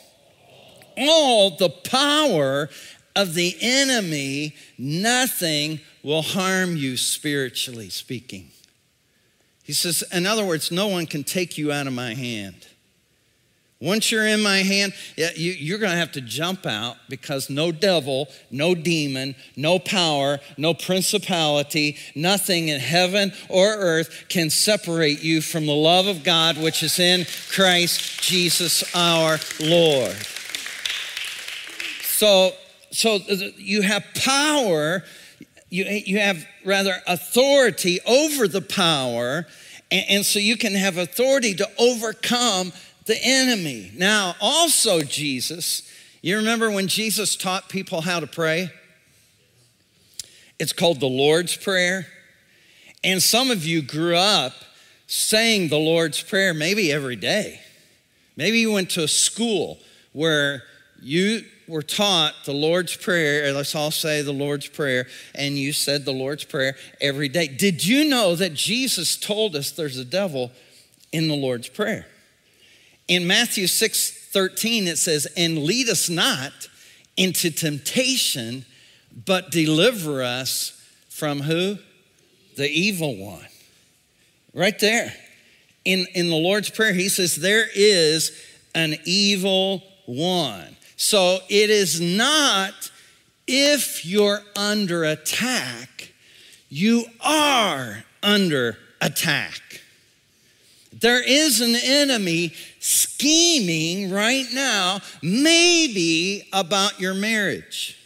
all 0.96 1.50
the 1.50 1.68
power 1.68 2.68
of 3.14 3.34
the 3.34 3.56
enemy, 3.60 4.56
nothing 4.76 5.80
will 6.02 6.22
harm 6.22 6.76
you 6.76 6.96
spiritually 6.96 7.90
speaking. 7.90 8.50
He 9.62 9.72
says, 9.72 10.02
in 10.12 10.26
other 10.26 10.44
words, 10.44 10.70
no 10.72 10.88
one 10.88 11.06
can 11.06 11.24
take 11.24 11.58
you 11.58 11.70
out 11.72 11.86
of 11.86 11.92
my 11.92 12.14
hand. 12.14 12.66
Once 13.80 14.10
you're 14.10 14.26
in 14.26 14.42
my 14.42 14.58
hand, 14.58 14.94
you, 15.34 15.74
are 15.74 15.78
going 15.78 15.90
to 15.90 15.98
have 15.98 16.12
to 16.12 16.22
jump 16.22 16.64
out 16.64 16.96
because 17.10 17.50
no 17.50 17.70
devil, 17.70 18.26
no 18.50 18.74
demon, 18.74 19.34
no 19.54 19.78
power, 19.78 20.38
no 20.56 20.72
principality, 20.72 21.98
nothing 22.14 22.68
in 22.68 22.80
heaven 22.80 23.30
or 23.50 23.66
earth 23.66 24.24
can 24.30 24.48
separate 24.48 25.22
you 25.22 25.42
from 25.42 25.66
the 25.66 25.74
love 25.74 26.06
of 26.06 26.24
God 26.24 26.56
which 26.56 26.82
is 26.82 26.98
in 26.98 27.26
Christ 27.50 28.22
Jesus 28.22 28.82
our 28.94 29.38
Lord. 29.60 30.16
So, 32.02 32.52
so 32.92 33.18
you 33.58 33.82
have 33.82 34.06
power, 34.14 35.04
you, 35.68 35.84
you 35.84 36.18
have 36.18 36.46
rather 36.64 36.94
authority 37.06 38.00
over 38.06 38.48
the 38.48 38.62
power, 38.62 39.46
and, 39.90 40.04
and 40.08 40.26
so 40.26 40.38
you 40.38 40.56
can 40.56 40.72
have 40.74 40.96
authority 40.96 41.54
to 41.56 41.68
overcome 41.78 42.72
the 43.06 43.18
enemy. 43.22 43.90
Now, 43.94 44.34
also, 44.40 45.00
Jesus, 45.00 45.90
you 46.22 46.36
remember 46.36 46.70
when 46.70 46.88
Jesus 46.88 47.36
taught 47.36 47.68
people 47.68 48.00
how 48.00 48.20
to 48.20 48.26
pray? 48.26 48.70
It's 50.58 50.72
called 50.72 51.00
the 51.00 51.06
Lord's 51.06 51.56
Prayer. 51.56 52.06
And 53.04 53.22
some 53.22 53.50
of 53.50 53.64
you 53.64 53.82
grew 53.82 54.16
up 54.16 54.52
saying 55.06 55.68
the 55.68 55.78
Lord's 55.78 56.20
Prayer 56.20 56.52
maybe 56.52 56.92
every 56.92 57.16
day. 57.16 57.60
Maybe 58.36 58.58
you 58.58 58.72
went 58.72 58.90
to 58.90 59.04
a 59.04 59.08
school 59.08 59.78
where 60.12 60.62
you 61.00 61.42
were 61.68 61.82
taught 61.82 62.34
the 62.44 62.52
Lord's 62.52 62.96
Prayer, 62.96 63.52
let's 63.52 63.74
all 63.74 63.90
say 63.90 64.22
the 64.22 64.32
Lord's 64.32 64.66
Prayer, 64.66 65.06
and 65.34 65.56
you 65.56 65.72
said 65.72 66.04
the 66.04 66.12
Lord's 66.12 66.44
Prayer 66.44 66.74
every 67.00 67.28
day. 67.28 67.48
Did 67.48 67.84
you 67.84 68.08
know 68.08 68.34
that 68.34 68.54
Jesus 68.54 69.16
told 69.16 69.54
us 69.54 69.70
there's 69.70 69.98
a 69.98 70.04
devil 70.04 70.50
in 71.12 71.28
the 71.28 71.34
Lord's 71.34 71.68
Prayer? 71.68 72.06
In 73.08 73.26
Matthew 73.26 73.66
6 73.66 74.28
13, 74.32 74.88
it 74.88 74.98
says, 74.98 75.26
And 75.36 75.64
lead 75.64 75.88
us 75.88 76.10
not 76.10 76.52
into 77.16 77.50
temptation, 77.50 78.64
but 79.24 79.50
deliver 79.50 80.22
us 80.22 80.72
from 81.08 81.40
who? 81.40 81.78
The 82.56 82.68
evil 82.68 83.16
one. 83.16 83.46
Right 84.52 84.78
there. 84.78 85.14
In, 85.84 86.06
in 86.14 86.28
the 86.28 86.36
Lord's 86.36 86.70
Prayer, 86.70 86.92
he 86.92 87.08
says, 87.08 87.36
There 87.36 87.66
is 87.74 88.32
an 88.74 88.96
evil 89.04 89.82
one. 90.06 90.76
So 90.96 91.38
it 91.48 91.70
is 91.70 92.00
not 92.00 92.90
if 93.46 94.04
you're 94.04 94.42
under 94.56 95.04
attack, 95.04 96.12
you 96.68 97.04
are 97.20 98.04
under 98.22 98.76
attack. 99.00 99.82
There 100.98 101.22
is 101.22 101.60
an 101.60 101.76
enemy 101.76 102.54
scheming 102.80 104.10
right 104.10 104.46
now, 104.52 105.00
maybe 105.22 106.48
about 106.54 106.98
your 106.98 107.12
marriage. 107.12 107.98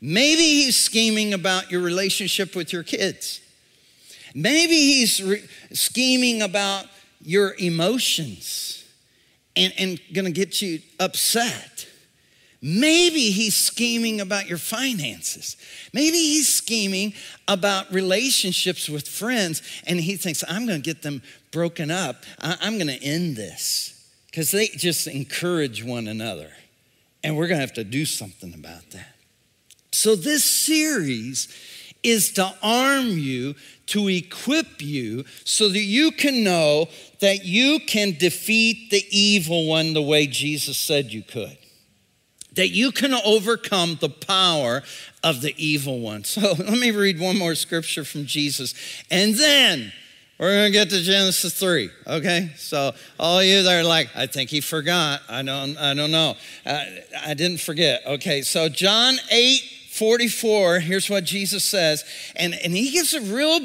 Maybe 0.00 0.42
he's 0.42 0.80
scheming 0.80 1.34
about 1.34 1.70
your 1.70 1.80
relationship 1.80 2.54
with 2.54 2.72
your 2.72 2.84
kids. 2.84 3.40
Maybe 4.34 4.74
he's 4.74 5.22
re- 5.22 5.44
scheming 5.72 6.42
about 6.42 6.86
your 7.20 7.54
emotions 7.58 8.84
and, 9.56 9.72
and 9.76 10.00
gonna 10.12 10.30
get 10.30 10.62
you 10.62 10.80
upset. 11.00 11.86
Maybe 12.60 13.32
he's 13.32 13.56
scheming 13.56 14.20
about 14.20 14.48
your 14.48 14.58
finances. 14.58 15.56
Maybe 15.92 16.16
he's 16.16 16.52
scheming 16.52 17.12
about 17.48 17.92
relationships 17.92 18.88
with 18.88 19.08
friends 19.08 19.62
and 19.84 20.00
he 20.00 20.16
thinks, 20.16 20.44
I'm 20.48 20.64
gonna 20.64 20.78
get 20.78 21.02
them 21.02 21.22
broken 21.52 21.90
up, 21.90 22.24
I- 22.40 22.66
am 22.66 22.78
going 22.78 22.88
to 22.88 23.02
end 23.02 23.36
this 23.36 24.08
because 24.26 24.50
they 24.50 24.68
just 24.68 25.06
encourage 25.06 25.84
one 25.84 26.08
another. 26.08 26.50
And 27.22 27.36
we're 27.36 27.46
going 27.46 27.58
to 27.58 27.66
have 27.66 27.74
to 27.74 27.84
do 27.84 28.04
something 28.04 28.52
about 28.54 28.90
that. 28.90 29.14
So, 29.92 30.16
this 30.16 30.42
series 30.42 31.48
is 32.02 32.32
to 32.32 32.52
arm 32.62 33.10
you, 33.10 33.54
to 33.86 34.08
equip 34.08 34.82
you, 34.82 35.24
so 35.44 35.68
that 35.68 35.78
you 35.78 36.10
can 36.10 36.42
know 36.42 36.88
that 37.20 37.44
you 37.44 37.78
can 37.78 38.16
defeat 38.18 38.90
the 38.90 39.04
evil 39.10 39.68
one 39.68 39.92
the 39.92 40.02
way 40.02 40.26
Jesus 40.26 40.76
said 40.78 41.12
you 41.12 41.22
could. 41.22 41.56
That 42.54 42.70
you 42.70 42.90
can 42.90 43.14
overcome 43.14 43.98
the 44.00 44.08
power 44.08 44.82
of 45.22 45.40
the 45.42 45.54
evil 45.56 46.00
one. 46.00 46.24
So 46.24 46.40
let 46.58 46.78
me 46.78 46.90
read 46.90 47.20
one 47.20 47.38
more 47.38 47.54
scripture 47.54 48.04
from 48.04 48.26
Jesus. 48.26 48.74
And 49.10 49.34
then 49.34 49.92
we're 50.42 50.56
going 50.56 50.72
to 50.72 50.76
get 50.76 50.90
to 50.90 51.00
Genesis 51.00 51.54
3, 51.54 51.88
okay? 52.04 52.50
So 52.56 52.90
all 53.16 53.44
you 53.44 53.62
that 53.62 53.78
are 53.78 53.84
like, 53.84 54.10
I 54.16 54.26
think 54.26 54.50
he 54.50 54.60
forgot. 54.60 55.20
I 55.28 55.44
don't, 55.44 55.78
I 55.78 55.94
don't 55.94 56.10
know. 56.10 56.34
Uh, 56.66 56.84
I 57.24 57.34
didn't 57.34 57.60
forget. 57.60 58.02
Okay, 58.04 58.42
so 58.42 58.68
John 58.68 59.14
8, 59.30 59.60
44, 59.92 60.80
here's 60.80 61.08
what 61.08 61.22
Jesus 61.22 61.64
says. 61.64 62.04
And, 62.34 62.54
and 62.54 62.72
he 62.72 62.90
gives 62.90 63.14
a 63.14 63.20
real, 63.20 63.60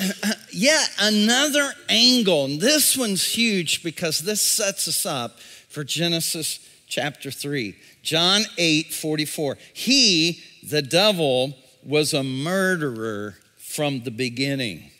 yeah, 0.52 0.84
another 0.98 1.70
angle. 1.88 2.46
And 2.46 2.60
this 2.60 2.96
one's 2.96 3.24
huge 3.24 3.84
because 3.84 4.18
this 4.18 4.40
sets 4.40 4.88
us 4.88 5.06
up 5.06 5.38
for 5.68 5.84
Genesis 5.84 6.58
chapter 6.88 7.30
3. 7.30 7.76
John 8.02 8.42
8, 8.56 8.92
44. 8.92 9.56
He, 9.74 10.42
the 10.60 10.82
devil, 10.82 11.56
was 11.84 12.14
a 12.14 12.24
murderer 12.24 13.36
from 13.58 14.02
the 14.02 14.10
beginning 14.10 14.90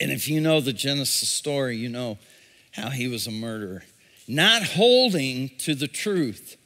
and 0.00 0.10
if 0.10 0.28
you 0.28 0.40
know 0.40 0.60
the 0.60 0.72
Genesis 0.72 1.28
story, 1.28 1.76
you 1.76 1.88
know 1.88 2.18
how 2.72 2.90
he 2.90 3.08
was 3.08 3.26
a 3.26 3.32
murderer, 3.32 3.84
not 4.26 4.62
holding 4.62 5.50
to 5.58 5.74
the 5.74 5.88
truth, 5.88 6.56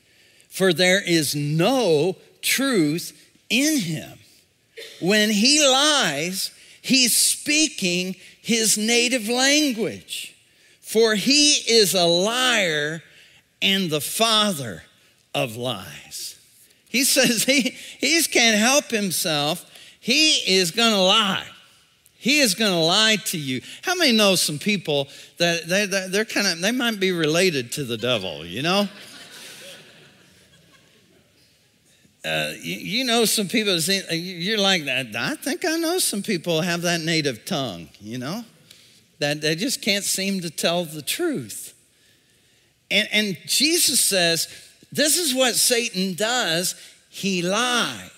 for 0.49 0.73
there 0.73 1.03
is 1.03 1.35
no 1.35 2.17
truth 2.43 3.19
in 3.49 3.79
him. 3.79 4.19
When 5.01 5.31
he 5.31 5.67
lies, 5.67 6.51
he's 6.83 7.17
speaking 7.17 8.17
his 8.43 8.77
native 8.77 9.29
language 9.29 10.37
For 10.81 11.15
he 11.15 11.53
is 11.53 11.95
a 11.95 12.05
liar 12.05 13.03
and 13.63 13.89
the 13.89 14.01
father 14.01 14.83
of 15.35 15.57
lies. 15.57 16.39
He 16.89 17.05
says 17.05 17.45
he, 17.45 17.77
he 17.99 18.23
can't 18.25 18.59
help 18.59 18.91
himself. 18.91 19.65
He 20.01 20.33
is 20.33 20.73
to 20.93 20.99
lie. 20.99 21.47
He 22.23 22.39
is 22.39 22.55
going 22.55 22.71
to 22.71 22.79
lie 22.79 23.17
to 23.17 23.37
you. 23.37 23.63
How 23.83 23.97
many 23.97 24.13
know 24.13 24.37
some 24.37 24.57
people 24.57 25.09
that 25.39 25.67
they, 25.67 25.87
they're 25.87 26.25
kind 26.25 26.47
of, 26.47 26.61
they 26.61 26.71
might 26.71 27.01
be 27.01 27.11
related 27.11 27.73
to 27.73 27.83
the 27.83 27.97
devil, 27.97 28.47
you 28.47 28.63
know? 28.63 28.89
Uh, 32.25 32.53
you, 32.61 32.77
you, 32.77 33.05
know 33.05 33.25
some 33.25 33.49
people, 33.49 33.73
uh, 33.75 34.15
you're 34.15 34.57
like 34.57 34.85
that. 34.85 35.09
I 35.17 35.35
think 35.35 35.65
I 35.65 35.77
know 35.79 35.99
some 35.99 36.23
people 36.23 36.61
have 36.61 36.83
that 36.83 37.01
native 37.01 37.45
tongue, 37.45 37.89
you 38.01 38.19
know, 38.19 38.45
that 39.19 39.41
they 39.41 39.57
just 39.57 39.83
can't 39.83 40.05
seem 40.05 40.43
to 40.43 40.51
tell 40.51 40.85
the 40.85 41.03
truth. 41.03 41.75
And, 42.89 43.09
and 43.11 43.37
Jesus 43.47 43.99
says, 43.99 44.47
this 44.93 45.19
is 45.19 45.35
what 45.35 45.57
Satan 45.57 46.15
does. 46.15 46.77
He 47.09 47.43
lies. 47.43 48.12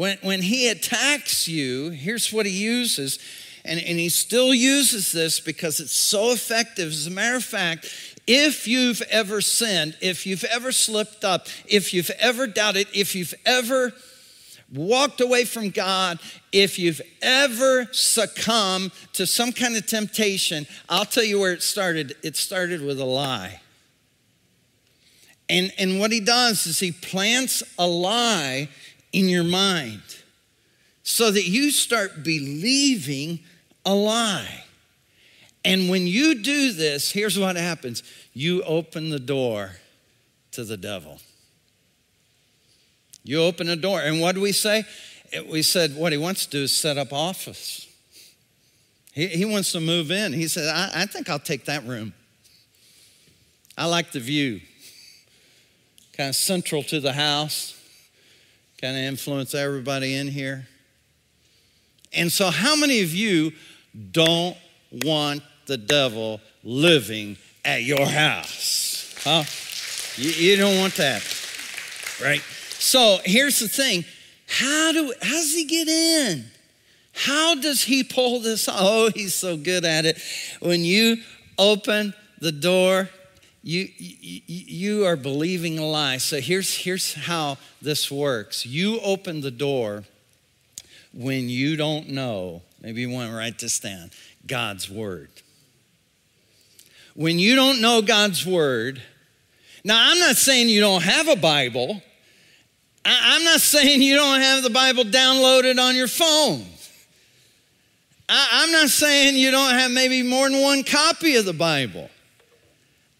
When, 0.00 0.16
when 0.22 0.40
he 0.40 0.70
attacks 0.70 1.46
you, 1.46 1.90
here's 1.90 2.32
what 2.32 2.46
he 2.46 2.52
uses. 2.52 3.18
And, 3.66 3.78
and 3.78 3.98
he 3.98 4.08
still 4.08 4.54
uses 4.54 5.12
this 5.12 5.40
because 5.40 5.78
it's 5.78 5.92
so 5.92 6.32
effective. 6.32 6.88
As 6.88 7.06
a 7.06 7.10
matter 7.10 7.36
of 7.36 7.44
fact, 7.44 7.86
if 8.26 8.66
you've 8.66 9.02
ever 9.10 9.42
sinned, 9.42 9.98
if 10.00 10.24
you've 10.24 10.44
ever 10.44 10.72
slipped 10.72 11.22
up, 11.22 11.48
if 11.66 11.92
you've 11.92 12.08
ever 12.18 12.46
doubted, 12.46 12.86
if 12.94 13.14
you've 13.14 13.34
ever 13.44 13.92
walked 14.72 15.20
away 15.20 15.44
from 15.44 15.68
God, 15.68 16.18
if 16.50 16.78
you've 16.78 17.02
ever 17.20 17.86
succumbed 17.92 18.92
to 19.12 19.26
some 19.26 19.52
kind 19.52 19.76
of 19.76 19.84
temptation, 19.84 20.66
I'll 20.88 21.04
tell 21.04 21.24
you 21.24 21.38
where 21.38 21.52
it 21.52 21.62
started. 21.62 22.16
It 22.22 22.36
started 22.36 22.80
with 22.80 23.00
a 23.00 23.04
lie. 23.04 23.60
And, 25.50 25.72
and 25.78 26.00
what 26.00 26.10
he 26.10 26.20
does 26.20 26.66
is 26.66 26.78
he 26.78 26.92
plants 26.92 27.62
a 27.78 27.86
lie 27.86 28.70
in 29.12 29.28
your 29.28 29.44
mind 29.44 30.02
so 31.02 31.30
that 31.30 31.46
you 31.46 31.70
start 31.70 32.22
believing 32.22 33.40
a 33.84 33.94
lie. 33.94 34.64
And 35.64 35.90
when 35.90 36.06
you 36.06 36.36
do 36.36 36.72
this, 36.72 37.10
here's 37.10 37.38
what 37.38 37.56
happens 37.56 38.02
you 38.32 38.62
open 38.62 39.10
the 39.10 39.18
door 39.18 39.72
to 40.52 40.64
the 40.64 40.76
devil. 40.76 41.20
You 43.24 43.42
open 43.42 43.66
the 43.66 43.76
door. 43.76 44.00
And 44.00 44.20
what 44.20 44.34
do 44.34 44.40
we 44.40 44.52
say? 44.52 44.84
We 45.48 45.62
said 45.62 45.94
what 45.94 46.12
he 46.12 46.18
wants 46.18 46.46
to 46.46 46.50
do 46.50 46.62
is 46.62 46.72
set 46.72 46.98
up 46.98 47.12
office. 47.12 47.86
He, 49.12 49.26
he 49.26 49.44
wants 49.44 49.72
to 49.72 49.80
move 49.80 50.10
in. 50.10 50.32
He 50.32 50.48
said, 50.48 50.68
I, 50.68 51.02
I 51.02 51.06
think 51.06 51.28
I'll 51.28 51.38
take 51.38 51.66
that 51.66 51.84
room. 51.84 52.14
I 53.76 53.86
like 53.86 54.12
the 54.12 54.20
view. 54.20 54.60
Kind 56.16 56.30
of 56.30 56.36
central 56.36 56.82
to 56.84 57.00
the 57.00 57.12
house, 57.12 57.79
kind 58.80 58.96
of 58.96 59.02
influence 59.02 59.54
everybody 59.54 60.14
in 60.14 60.28
here. 60.28 60.66
And 62.12 62.32
so, 62.32 62.50
how 62.50 62.74
many 62.74 63.02
of 63.02 63.14
you 63.14 63.52
don't 64.10 64.56
want 64.90 65.42
the 65.66 65.76
devil 65.76 66.40
living 66.64 67.36
at 67.64 67.82
your 67.82 68.06
house? 68.06 69.14
Huh? 69.22 69.44
You, 70.16 70.30
you 70.30 70.56
don't 70.56 70.78
want 70.78 70.94
that, 70.94 71.22
right? 72.22 72.40
So 72.72 73.18
here's 73.24 73.60
the 73.60 73.68
thing: 73.68 74.04
how 74.48 74.92
do 74.92 75.12
how 75.22 75.30
does 75.30 75.54
he 75.54 75.64
get 75.66 75.86
in? 75.86 76.46
How 77.12 77.54
does 77.54 77.84
he 77.84 78.02
pull 78.02 78.40
this? 78.40 78.68
Oh, 78.72 79.10
he's 79.14 79.34
so 79.34 79.56
good 79.56 79.84
at 79.84 80.06
it. 80.06 80.18
When 80.60 80.84
you 80.84 81.18
open 81.58 82.14
the 82.40 82.52
door, 82.52 83.10
you, 83.62 83.88
you, 83.96 85.04
are 85.06 85.16
believing 85.16 85.78
a 85.78 85.86
lie. 85.86 86.16
So 86.16 86.40
here's, 86.40 86.74
here's 86.74 87.14
how 87.14 87.58
this 87.82 88.10
works 88.10 88.64
you 88.64 89.00
open 89.00 89.42
the 89.42 89.50
door 89.50 90.04
when 91.12 91.48
you 91.48 91.76
don't 91.76 92.08
know, 92.08 92.62
maybe 92.80 93.02
you 93.02 93.10
want 93.10 93.30
to 93.30 93.36
write 93.36 93.58
this 93.58 93.78
down 93.78 94.10
God's 94.46 94.88
Word. 94.88 95.28
When 97.14 97.38
you 97.38 97.56
don't 97.56 97.80
know 97.80 98.00
God's 98.00 98.46
Word, 98.46 99.02
now 99.84 100.10
I'm 100.10 100.18
not 100.18 100.36
saying 100.36 100.68
you 100.68 100.80
don't 100.80 101.02
have 101.02 101.28
a 101.28 101.36
Bible, 101.36 102.00
I'm 103.04 103.44
not 103.44 103.60
saying 103.60 104.02
you 104.02 104.16
don't 104.16 104.40
have 104.40 104.62
the 104.62 104.70
Bible 104.70 105.04
downloaded 105.04 105.78
on 105.82 105.96
your 105.96 106.08
phone. 106.08 106.64
I'm 108.32 108.70
not 108.70 108.90
saying 108.90 109.36
you 109.36 109.50
don't 109.50 109.74
have 109.74 109.90
maybe 109.90 110.22
more 110.22 110.48
than 110.48 110.62
one 110.62 110.84
copy 110.84 111.34
of 111.36 111.44
the 111.44 111.52
Bible. 111.52 112.08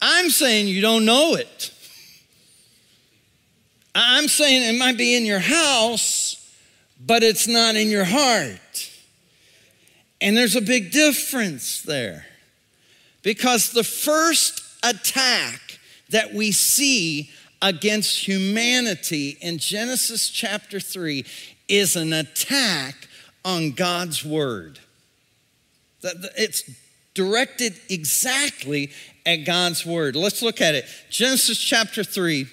I'm 0.01 0.31
saying 0.31 0.69
you 0.69 0.81
don't 0.81 1.05
know 1.05 1.35
it. 1.35 1.73
I'm 3.95 4.29
saying 4.29 4.75
it 4.75 4.79
might 4.79 4.97
be 4.97 5.17
in 5.17 5.27
your 5.27 5.41
house, 5.41 6.37
but 7.05 7.23
it's 7.23 7.49
not 7.49 7.75
in 7.75 7.89
your 7.89 8.05
heart. 8.05 8.91
And 10.21 10.37
there's 10.37 10.57
a 10.57 10.63
big 10.63 10.93
difference 10.93 11.83
there. 11.83 12.27
Because 13.23 13.73
the 13.73 13.85
first 13.85 14.63
attack 14.83 15.79
that 16.11 16.33
we 16.33 16.53
see 16.53 17.31
against 17.63 18.27
humanity 18.27 19.37
in 19.41 19.59
Genesis 19.59 20.31
chapter 20.31 20.81
3 20.81 21.25
is 21.69 21.97
an 21.97 22.13
attack 22.13 23.09
on 23.45 23.73
God's 23.73 24.25
word. 24.25 24.79
It's 26.03 26.63
directed 27.15 27.79
exactly 27.89 28.91
at 29.31 29.45
God's 29.45 29.87
word. 29.87 30.17
Let's 30.17 30.43
look 30.43 30.61
at 30.61 30.75
it. 30.75 30.87
Genesis 31.09 31.59
chapter 31.59 32.03
3 32.03 32.47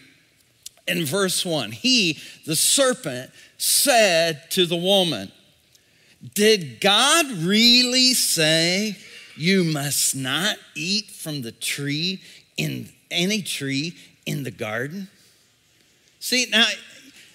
and 0.88 1.06
verse 1.06 1.46
1. 1.46 1.72
He, 1.72 2.20
the 2.46 2.56
serpent, 2.56 3.32
said 3.58 4.50
to 4.52 4.66
the 4.66 4.76
woman, 4.76 5.32
Did 6.36 6.80
God 6.80 7.26
really 7.32 8.13
say 8.13 8.98
you 9.36 9.63
must 9.63 10.16
not 10.16 10.58
eat 10.76 11.10
from 11.10 11.42
the 11.42 11.52
tree 11.52 12.22
in 12.56 12.90
any 13.10 13.42
tree 13.42 13.96
in 14.26 14.44
the 14.44 14.52
garden? 14.52 15.10
See, 16.20 16.46
now, 16.52 16.68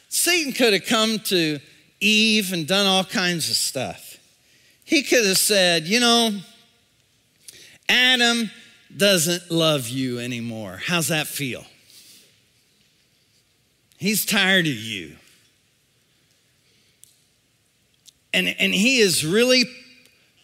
Satan 0.09 0.53
could 0.53 0.73
have 0.73 0.87
come 0.87 1.19
to 1.21 1.59
Eve 2.01 2.53
and 2.53 2.67
done 2.67 2.87
all 2.87 3.05
kinds 3.05 3.51
of 3.51 3.57
stuff. 3.57 4.19
He 4.85 5.03
could 5.03 5.25
have 5.25 5.39
said, 5.39 5.85
You 5.87 6.01
know, 6.01 6.33
Adam 7.89 8.51
doesn't 8.97 9.51
love 9.51 9.89
you 9.89 10.19
anymore. 10.19 10.81
How's 10.85 11.09
that 11.09 11.27
feel? 11.27 11.65
He's 13.97 14.27
tired 14.27 14.67
of 14.67 14.75
you. 14.75 15.17
And, 18.35 18.49
and 18.59 18.75
he 18.75 18.99
is 18.99 19.25
really 19.25 19.65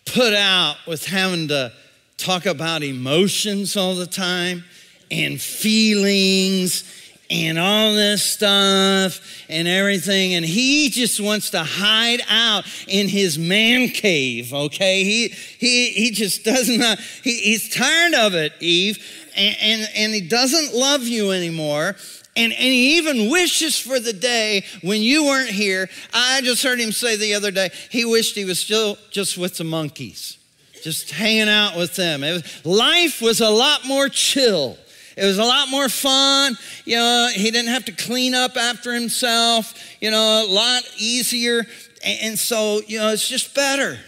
put 0.07 0.35
out 0.35 0.77
with 0.87 1.07
having 1.07 1.49
to 1.49 1.73
talk 2.17 2.47
about 2.47 2.83
emotions 2.83 3.77
all 3.77 3.95
the 3.95 4.07
time 4.07 4.65
and 5.11 5.41
feelings 5.41 6.85
and 7.31 7.59
all 7.59 7.95
this 7.95 8.23
stuff 8.23 9.21
and 9.49 9.69
everything. 9.69 10.35
And 10.35 10.45
he 10.45 10.88
just 10.88 11.21
wants 11.21 11.51
to 11.51 11.62
hide 11.62 12.21
out 12.29 12.64
in 12.87 13.09
his 13.09 13.38
man 13.38 13.88
cave, 13.88 14.53
okay? 14.53 15.05
He, 15.05 15.29
he, 15.29 15.91
he 15.91 16.11
just 16.11 16.45
doesn't, 16.45 17.01
he, 17.23 17.38
he's 17.38 17.75
tired 17.75 18.14
of 18.14 18.35
it, 18.35 18.53
Eve, 18.61 18.99
and, 19.37 19.57
and, 19.61 19.88
and 19.95 20.14
he 20.14 20.21
doesn't 20.23 20.75
love 20.75 21.03
you 21.03 21.33
anymore. 21.33 21.97
And, 22.37 22.53
and 22.53 22.62
he 22.62 22.99
even 22.99 23.31
wishes 23.31 23.79
for 23.79 23.99
the 23.99 24.12
day 24.12 24.64
when 24.83 25.03
you 25.03 25.25
weren't 25.25 25.51
here. 25.51 25.88
I 26.14 26.41
just 26.43 26.62
heard 26.62 26.79
him 26.79 26.93
say 26.93 27.17
the 27.17 27.35
other 27.35 27.51
day, 27.51 27.71
he 27.91 28.05
wished 28.05 28.37
he 28.37 28.45
was 28.45 28.61
still 28.61 28.97
just 29.11 29.37
with 29.37 29.57
the 29.57 29.64
monkeys, 29.64 30.38
just 30.85 31.11
hanging 31.11 31.49
out 31.49 31.77
with 31.77 31.97
them. 31.97 32.21
Was, 32.21 32.64
life 32.64 33.21
was 33.21 33.41
a 33.41 33.51
lot 33.51 33.87
more 33.87 34.09
chill 34.09 34.79
it 35.19 35.25
was 35.25 35.39
a 35.39 35.45
lot 35.45 35.69
more 35.69 35.89
fun. 35.89 36.57
You 36.85 36.97
know, 36.97 37.29
he 37.33 37.51
didn't 37.51 37.71
have 37.71 37.87
to 37.87 37.93
clean 37.93 38.35
up 38.35 38.57
after 38.57 38.93
himself, 38.95 39.75
you 40.01 40.13
know, 40.13 40.47
a 40.47 40.51
lot 40.51 40.85
easier. 40.97 41.67
And 42.05 42.39
so, 42.39 42.81
you 42.87 42.99
know, 42.99 43.09
it's 43.09 43.29
just 43.29 43.53
better. 43.53 43.99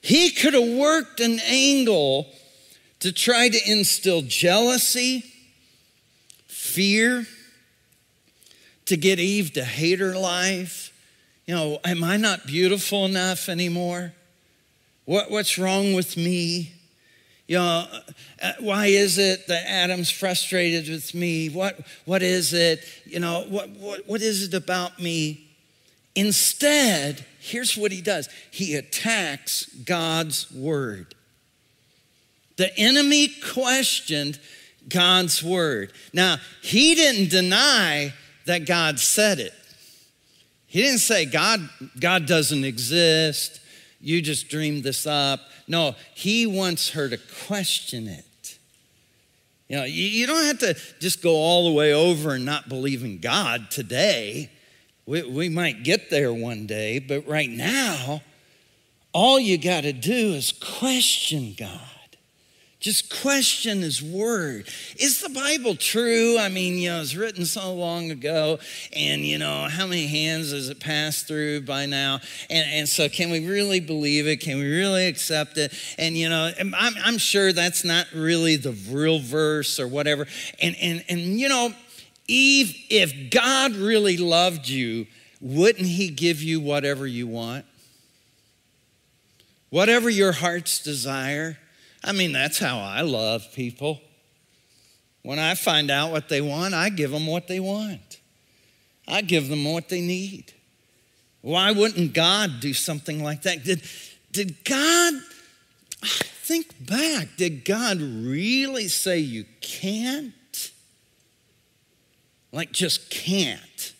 He 0.00 0.30
could 0.30 0.54
have 0.54 0.66
worked 0.66 1.20
an 1.20 1.38
angle 1.40 2.26
to 3.00 3.12
try 3.12 3.50
to 3.50 3.70
instill 3.70 4.22
jealousy, 4.22 5.24
fear, 6.46 7.26
to 8.86 8.96
get 8.96 9.20
Eve 9.20 9.52
to 9.52 9.64
hate 9.64 10.00
her 10.00 10.14
life. 10.14 10.90
You 11.44 11.54
know, 11.54 11.78
am 11.84 12.02
I 12.02 12.16
not 12.16 12.46
beautiful 12.46 13.04
enough 13.04 13.50
anymore? 13.50 14.14
What, 15.04 15.30
what's 15.30 15.58
wrong 15.58 15.92
with 15.92 16.16
me? 16.16 16.72
You 17.48 17.56
know, 17.56 17.86
uh, 18.42 18.52
why 18.60 18.86
is 18.86 19.16
it 19.16 19.46
that 19.48 19.64
Adam's 19.66 20.10
frustrated 20.10 20.88
with 20.88 21.14
me? 21.14 21.48
What, 21.48 21.80
what 22.04 22.22
is 22.22 22.52
it? 22.52 22.84
You 23.06 23.20
know, 23.20 23.46
what, 23.48 23.70
what, 23.70 24.06
what 24.06 24.20
is 24.20 24.44
it 24.44 24.54
about 24.54 25.00
me? 25.00 25.48
Instead, 26.14 27.24
here's 27.40 27.76
what 27.76 27.90
he 27.90 28.02
does 28.02 28.28
he 28.50 28.74
attacks 28.74 29.64
God's 29.64 30.52
word. 30.52 31.14
The 32.56 32.76
enemy 32.78 33.28
questioned 33.52 34.38
God's 34.88 35.42
word. 35.42 35.92
Now, 36.12 36.36
he 36.60 36.94
didn't 36.94 37.30
deny 37.30 38.12
that 38.44 38.66
God 38.66 39.00
said 39.00 39.38
it. 39.38 39.54
He 40.66 40.82
didn't 40.82 40.98
say 40.98 41.24
God, 41.24 41.66
God 41.98 42.26
doesn't 42.26 42.64
exist. 42.64 43.60
You 44.00 44.22
just 44.22 44.48
dreamed 44.48 44.84
this 44.84 45.06
up. 45.06 45.40
No, 45.66 45.94
he 46.14 46.46
wants 46.46 46.90
her 46.90 47.08
to 47.08 47.18
question 47.46 48.06
it. 48.06 48.24
You 49.68 49.76
know, 49.76 49.84
you, 49.84 50.26
don't 50.26 50.44
have 50.44 50.58
to 50.60 50.74
just 50.98 51.22
go 51.22 51.34
all 51.34 51.68
the 51.68 51.76
way 51.76 51.92
over 51.92 52.34
and 52.34 52.44
not 52.44 52.68
believe 52.70 53.04
in 53.04 53.18
God 53.18 53.70
today. 53.70 54.50
We, 55.04 55.22
we 55.22 55.48
might 55.50 55.82
get 55.82 56.08
there 56.08 56.32
one 56.32 56.66
day, 56.66 57.00
but 57.00 57.26
right 57.26 57.50
now, 57.50 58.22
all 59.12 59.38
you 59.38 59.58
got 59.58 59.82
to 59.82 59.92
do 59.92 60.32
is 60.32 60.52
question 60.52 61.54
God. 61.58 61.97
Just 62.80 63.12
question 63.22 63.80
his 63.80 64.00
word. 64.00 64.68
Is 65.00 65.20
the 65.20 65.28
Bible 65.30 65.74
true? 65.74 66.38
I 66.38 66.48
mean, 66.48 66.78
you 66.78 66.90
know, 66.90 67.00
it's 67.00 67.16
written 67.16 67.44
so 67.44 67.74
long 67.74 68.12
ago, 68.12 68.60
and 68.92 69.22
you 69.22 69.36
know, 69.36 69.66
how 69.68 69.88
many 69.88 70.06
hands 70.06 70.52
has 70.52 70.68
it 70.68 70.78
passed 70.78 71.26
through 71.26 71.62
by 71.62 71.86
now? 71.86 72.20
And, 72.48 72.70
and 72.70 72.88
so, 72.88 73.08
can 73.08 73.30
we 73.30 73.44
really 73.44 73.80
believe 73.80 74.28
it? 74.28 74.36
Can 74.36 74.58
we 74.58 74.70
really 74.70 75.08
accept 75.08 75.58
it? 75.58 75.74
And 75.98 76.16
you 76.16 76.28
know, 76.28 76.52
I'm, 76.56 76.72
I'm 77.04 77.18
sure 77.18 77.52
that's 77.52 77.84
not 77.84 78.06
really 78.14 78.54
the 78.54 78.72
real 78.88 79.18
verse 79.18 79.80
or 79.80 79.88
whatever. 79.88 80.28
And 80.62 80.76
and 80.80 81.04
and 81.08 81.20
you 81.20 81.48
know, 81.48 81.72
Eve, 82.28 82.76
if 82.90 83.30
God 83.32 83.72
really 83.72 84.18
loved 84.18 84.68
you, 84.68 85.08
wouldn't 85.40 85.86
he 85.86 86.10
give 86.10 86.40
you 86.40 86.60
whatever 86.60 87.08
you 87.08 87.26
want? 87.26 87.64
Whatever 89.70 90.08
your 90.08 90.30
heart's 90.30 90.80
desire. 90.80 91.58
I 92.04 92.12
mean, 92.12 92.32
that's 92.32 92.58
how 92.58 92.78
I 92.78 93.02
love 93.02 93.52
people. 93.54 94.00
When 95.22 95.38
I 95.38 95.54
find 95.54 95.90
out 95.90 96.10
what 96.10 96.28
they 96.28 96.40
want, 96.40 96.74
I 96.74 96.88
give 96.90 97.10
them 97.10 97.26
what 97.26 97.48
they 97.48 97.60
want. 97.60 98.20
I 99.06 99.22
give 99.22 99.48
them 99.48 99.64
what 99.64 99.88
they 99.88 100.00
need. 100.00 100.52
Why 101.40 101.72
wouldn't 101.72 102.14
God 102.14 102.60
do 102.60 102.74
something 102.74 103.22
like 103.22 103.42
that? 103.42 103.64
Did, 103.64 103.82
did 104.32 104.64
God, 104.64 105.14
think 106.02 106.74
back, 106.86 107.28
did 107.36 107.64
God 107.64 108.00
really 108.00 108.88
say 108.88 109.18
you 109.18 109.44
can't? 109.60 110.32
Like, 112.52 112.72
just 112.72 113.10
can't? 113.10 113.92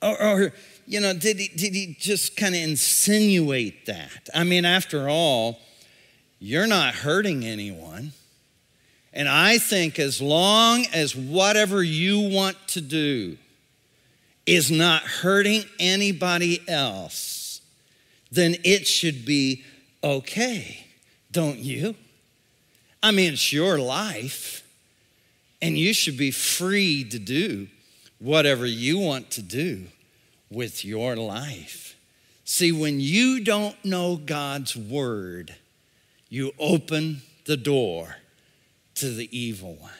Or, 0.00 0.20
or 0.20 0.52
you 0.86 1.00
know, 1.00 1.14
did 1.14 1.38
he, 1.38 1.48
did 1.48 1.74
he 1.74 1.96
just 1.98 2.36
kind 2.36 2.54
of 2.54 2.60
insinuate 2.60 3.86
that? 3.86 4.28
I 4.34 4.44
mean, 4.44 4.64
after 4.64 5.08
all, 5.08 5.60
you're 6.44 6.66
not 6.66 6.92
hurting 6.92 7.44
anyone. 7.44 8.10
And 9.12 9.28
I 9.28 9.58
think 9.58 10.00
as 10.00 10.20
long 10.20 10.84
as 10.92 11.14
whatever 11.14 11.84
you 11.84 12.18
want 12.18 12.56
to 12.68 12.80
do 12.80 13.38
is 14.44 14.68
not 14.68 15.02
hurting 15.02 15.62
anybody 15.78 16.60
else, 16.66 17.60
then 18.32 18.56
it 18.64 18.88
should 18.88 19.24
be 19.24 19.62
okay, 20.02 20.84
don't 21.30 21.60
you? 21.60 21.94
I 23.04 23.12
mean, 23.12 23.34
it's 23.34 23.52
your 23.52 23.78
life, 23.78 24.66
and 25.60 25.78
you 25.78 25.94
should 25.94 26.16
be 26.16 26.32
free 26.32 27.04
to 27.04 27.20
do 27.20 27.68
whatever 28.18 28.66
you 28.66 28.98
want 28.98 29.30
to 29.32 29.42
do 29.42 29.84
with 30.50 30.84
your 30.84 31.14
life. 31.14 31.94
See, 32.44 32.72
when 32.72 32.98
you 32.98 33.44
don't 33.44 33.76
know 33.84 34.16
God's 34.16 34.74
word, 34.74 35.54
you 36.32 36.50
open 36.58 37.20
the 37.44 37.58
door 37.58 38.16
to 38.94 39.10
the 39.10 39.28
evil 39.38 39.74
one. 39.74 39.92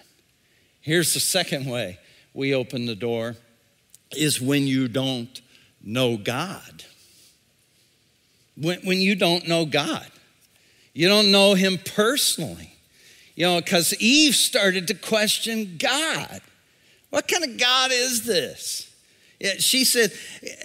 Here's 0.80 1.12
the 1.12 1.20
second 1.20 1.66
way 1.66 1.98
we 2.32 2.54
open 2.54 2.86
the 2.86 2.94
door 2.94 3.36
is 4.12 4.40
when 4.40 4.66
you 4.66 4.88
don't 4.88 5.42
know 5.82 6.16
God. 6.16 6.84
When, 8.56 8.80
when 8.80 8.96
you 8.96 9.14
don't 9.14 9.46
know 9.46 9.66
God, 9.66 10.10
you 10.94 11.06
don't 11.06 11.30
know 11.30 11.52
Him 11.52 11.76
personally. 11.76 12.76
You 13.34 13.44
know, 13.44 13.60
because 13.60 13.92
Eve 14.00 14.34
started 14.34 14.88
to 14.88 14.94
question 14.94 15.76
God. 15.78 16.40
What 17.10 17.28
kind 17.28 17.44
of 17.44 17.58
God 17.58 17.90
is 17.92 18.24
this? 18.24 18.90
She 19.58 19.84
said, 19.84 20.12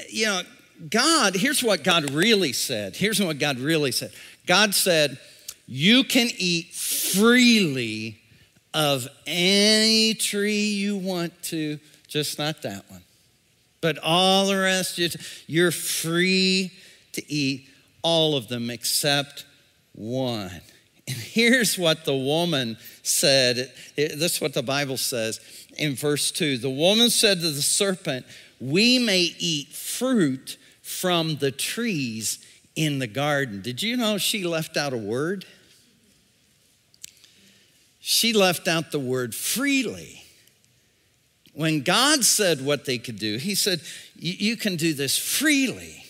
you 0.09 0.27
know, 0.27 0.43
God, 0.89 1.35
here's 1.35 1.61
what 1.61 1.83
God 1.83 2.11
really 2.11 2.53
said. 2.53 2.95
Here's 2.95 3.21
what 3.21 3.37
God 3.37 3.59
really 3.59 3.91
said. 3.91 4.13
God 4.45 4.73
said, 4.73 5.19
you 5.67 6.03
can 6.03 6.29
eat 6.37 6.73
freely 6.73 8.19
of 8.73 9.07
any 9.25 10.13
tree 10.13 10.67
you 10.67 10.97
want 10.97 11.41
to, 11.43 11.79
just 12.07 12.39
not 12.39 12.61
that 12.61 12.89
one. 12.89 13.01
But 13.81 13.97
all 13.99 14.47
the 14.47 14.57
rest, 14.57 14.99
you're 15.47 15.71
free 15.71 16.71
to 17.13 17.31
eat 17.31 17.69
all 18.01 18.35
of 18.35 18.47
them 18.47 18.69
except 18.69 19.45
one. 19.93 20.61
And 21.07 21.17
here's 21.17 21.77
what 21.77 22.05
the 22.05 22.15
woman 22.15 22.77
said. 23.03 23.71
This 23.95 24.35
is 24.35 24.41
what 24.41 24.53
the 24.53 24.63
Bible 24.63 24.97
says 24.97 25.39
in 25.77 25.95
verse 25.95 26.31
2. 26.31 26.57
The 26.57 26.69
woman 26.69 27.09
said 27.09 27.39
to 27.39 27.51
the 27.51 27.61
serpent, 27.61 28.25
We 28.59 28.99
may 28.99 29.33
eat 29.39 29.69
fruit 29.69 30.57
from 30.81 31.37
the 31.37 31.51
trees 31.51 32.45
in 32.75 32.99
the 32.99 33.07
garden. 33.07 33.61
Did 33.61 33.81
you 33.81 33.97
know 33.97 34.17
she 34.17 34.43
left 34.45 34.77
out 34.77 34.93
a 34.93 34.97
word? 34.97 35.45
She 38.09 38.31
left 38.31 38.69
out 38.69 38.91
the 38.93 38.99
word 38.99 39.35
freely. 39.35 40.23
When 41.53 41.81
God 41.81 42.23
said 42.23 42.63
what 42.65 42.85
they 42.85 42.99
could 42.99 43.19
do, 43.19 43.35
He 43.35 43.53
said, 43.53 43.81
You 44.15 44.55
can 44.55 44.77
do 44.77 44.93
this 44.93 45.17
freely. 45.17 46.05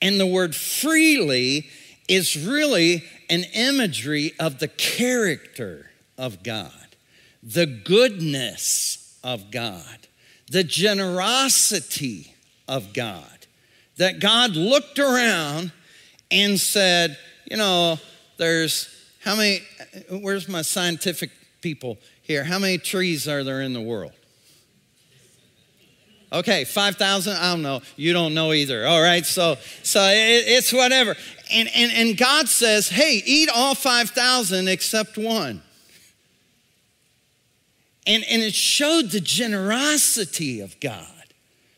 And 0.00 0.18
the 0.18 0.26
word 0.26 0.54
freely 0.54 1.68
is 2.08 2.38
really 2.38 3.04
an 3.28 3.44
imagery 3.52 4.32
of 4.40 4.60
the 4.60 4.68
character 4.68 5.90
of 6.16 6.42
God, 6.42 6.96
the 7.42 7.66
goodness 7.66 9.18
of 9.22 9.50
God, 9.50 10.08
the 10.50 10.64
generosity 10.64 12.34
of 12.66 12.94
God. 12.94 13.46
That 13.98 14.20
God 14.20 14.52
looked 14.52 14.98
around 14.98 15.70
and 16.30 16.58
said, 16.58 17.18
You 17.44 17.58
know, 17.58 17.98
there's 18.38 18.99
how 19.20 19.36
many, 19.36 19.60
where's 20.10 20.48
my 20.48 20.62
scientific 20.62 21.30
people 21.60 21.98
here? 22.22 22.44
How 22.44 22.58
many 22.58 22.78
trees 22.78 23.28
are 23.28 23.44
there 23.44 23.60
in 23.60 23.72
the 23.72 23.80
world? 23.80 24.12
Okay, 26.32 26.64
5,000? 26.64 27.36
I 27.36 27.52
don't 27.52 27.62
know. 27.62 27.82
You 27.96 28.12
don't 28.12 28.34
know 28.34 28.52
either. 28.52 28.86
All 28.86 29.02
right, 29.02 29.26
so, 29.26 29.56
so 29.82 30.00
it, 30.02 30.44
it's 30.46 30.72
whatever. 30.72 31.16
And, 31.52 31.68
and, 31.74 31.92
and 31.92 32.16
God 32.16 32.48
says, 32.48 32.88
hey, 32.88 33.20
eat 33.26 33.48
all 33.52 33.74
5,000 33.74 34.68
except 34.68 35.18
one. 35.18 35.62
And, 38.06 38.24
and 38.30 38.42
it 38.42 38.54
showed 38.54 39.10
the 39.10 39.20
generosity 39.20 40.60
of 40.60 40.78
God 40.80 41.06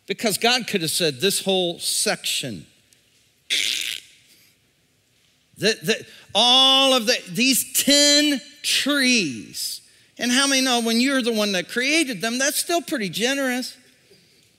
because 0.06 0.38
God 0.38 0.66
could 0.66 0.82
have 0.82 0.90
said 0.90 1.20
this 1.20 1.42
whole 1.44 1.78
section. 1.78 2.66
That, 5.58 5.80
that, 5.86 6.06
all 6.34 6.94
of 6.94 7.06
the, 7.06 7.16
these 7.30 7.82
10 7.84 8.40
trees. 8.62 9.80
And 10.18 10.30
how 10.30 10.46
many 10.46 10.62
know 10.62 10.80
when 10.80 11.00
you're 11.00 11.22
the 11.22 11.32
one 11.32 11.52
that 11.52 11.68
created 11.68 12.20
them, 12.20 12.38
that's 12.38 12.58
still 12.58 12.82
pretty 12.82 13.08
generous? 13.08 13.76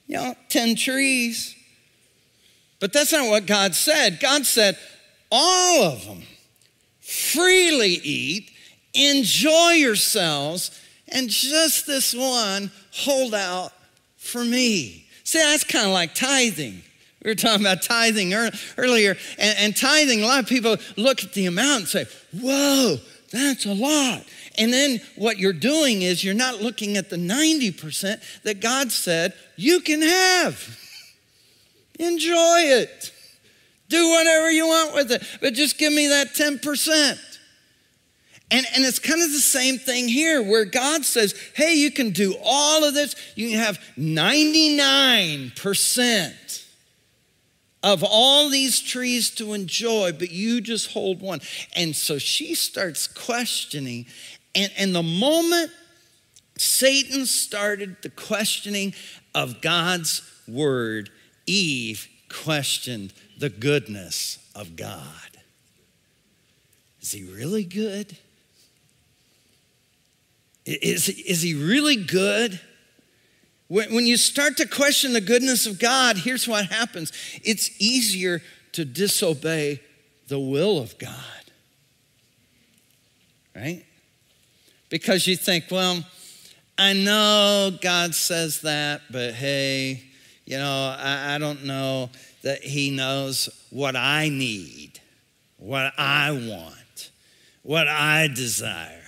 You 0.06 0.16
know, 0.16 0.34
10 0.48 0.76
trees. 0.76 1.54
But 2.80 2.92
that's 2.92 3.12
not 3.12 3.28
what 3.28 3.46
God 3.46 3.74
said. 3.74 4.20
God 4.20 4.44
said, 4.44 4.76
all 5.30 5.84
of 5.84 6.04
them, 6.04 6.22
freely 7.00 7.98
eat, 8.02 8.50
enjoy 8.92 9.70
yourselves, 9.72 10.80
and 11.08 11.28
just 11.28 11.86
this 11.86 12.14
one, 12.14 12.70
hold 12.92 13.34
out 13.34 13.72
for 14.16 14.44
me. 14.44 15.06
See, 15.24 15.38
that's 15.38 15.64
kind 15.64 15.86
of 15.86 15.92
like 15.92 16.14
tithing. 16.14 16.82
We 17.24 17.30
were 17.30 17.34
talking 17.34 17.62
about 17.62 17.82
tithing 17.82 18.34
earlier, 18.76 19.16
and, 19.38 19.58
and 19.58 19.76
tithing, 19.76 20.22
a 20.22 20.26
lot 20.26 20.40
of 20.40 20.48
people 20.48 20.76
look 20.96 21.24
at 21.24 21.32
the 21.32 21.46
amount 21.46 21.80
and 21.80 21.88
say, 21.88 22.04
Whoa, 22.38 22.98
that's 23.32 23.64
a 23.64 23.72
lot. 23.72 24.24
And 24.58 24.72
then 24.72 25.00
what 25.16 25.38
you're 25.38 25.52
doing 25.52 26.02
is 26.02 26.22
you're 26.22 26.34
not 26.34 26.60
looking 26.60 26.96
at 26.96 27.10
the 27.10 27.16
90% 27.16 28.42
that 28.42 28.60
God 28.60 28.92
said 28.92 29.34
you 29.56 29.80
can 29.80 30.02
have. 30.02 30.78
Enjoy 31.98 32.60
it. 32.60 33.10
Do 33.88 34.10
whatever 34.10 34.50
you 34.50 34.68
want 34.68 34.94
with 34.94 35.12
it, 35.12 35.22
but 35.40 35.54
just 35.54 35.78
give 35.78 35.92
me 35.92 36.08
that 36.08 36.34
10%. 36.34 37.18
And, 38.50 38.66
and 38.74 38.84
it's 38.84 38.98
kind 38.98 39.22
of 39.22 39.32
the 39.32 39.38
same 39.38 39.78
thing 39.78 40.08
here 40.08 40.42
where 40.42 40.64
God 40.64 41.04
says, 41.04 41.34
hey, 41.54 41.74
you 41.74 41.90
can 41.90 42.10
do 42.10 42.34
all 42.44 42.84
of 42.84 42.94
this, 42.94 43.14
you 43.34 43.50
can 43.50 43.58
have 43.58 43.78
99% 43.98 46.63
of 47.84 48.02
all 48.02 48.48
these 48.48 48.80
trees 48.80 49.30
to 49.30 49.52
enjoy, 49.52 50.10
but 50.10 50.32
you 50.32 50.62
just 50.62 50.92
hold 50.92 51.20
one. 51.20 51.40
And 51.76 51.94
so 51.94 52.16
she 52.16 52.54
starts 52.54 53.06
questioning. 53.06 54.06
And, 54.54 54.72
and 54.78 54.94
the 54.94 55.02
moment 55.02 55.70
Satan 56.56 57.26
started 57.26 57.96
the 58.02 58.08
questioning 58.08 58.94
of 59.34 59.60
God's 59.60 60.22
word, 60.48 61.10
Eve 61.46 62.08
questioned 62.30 63.12
the 63.38 63.50
goodness 63.50 64.38
of 64.54 64.76
God. 64.76 65.02
Is 67.02 67.12
he 67.12 67.24
really 67.24 67.64
good? 67.64 68.16
Is, 70.64 71.10
is 71.10 71.42
he 71.42 71.52
really 71.52 71.96
good? 71.96 72.58
When, 73.74 74.06
you 74.06 74.16
start 74.16 74.56
to 74.58 74.68
question 74.68 75.14
the 75.14 75.20
goodness 75.20 75.66
of 75.66 75.80
God, 75.80 76.16
here's 76.16 76.46
what 76.46 76.66
happens 76.66 77.10
it's 77.42 77.72
easier 77.80 78.40
to 78.70 78.84
disobey 78.84 79.80
the 80.28 80.38
will 80.38 80.78
of 80.78 80.96
God. 80.96 81.10
Right? 83.56 83.84
Because 84.90 85.26
you 85.26 85.34
think, 85.34 85.64
well, 85.72 86.04
I 86.78 86.92
know 86.92 87.76
God 87.80 88.14
says 88.14 88.60
that, 88.60 89.00
but 89.10 89.34
hey, 89.34 90.04
you 90.44 90.56
know, 90.56 90.96
I, 90.96 91.34
I 91.34 91.38
don't 91.38 91.64
know 91.64 92.10
that 92.42 92.62
He 92.62 92.92
knows 92.92 93.48
what 93.70 93.96
I 93.96 94.28
need, 94.28 95.00
what 95.56 95.92
I 95.98 96.30
want, 96.30 97.10
what 97.64 97.88
I 97.88 98.28
desire. 98.28 99.00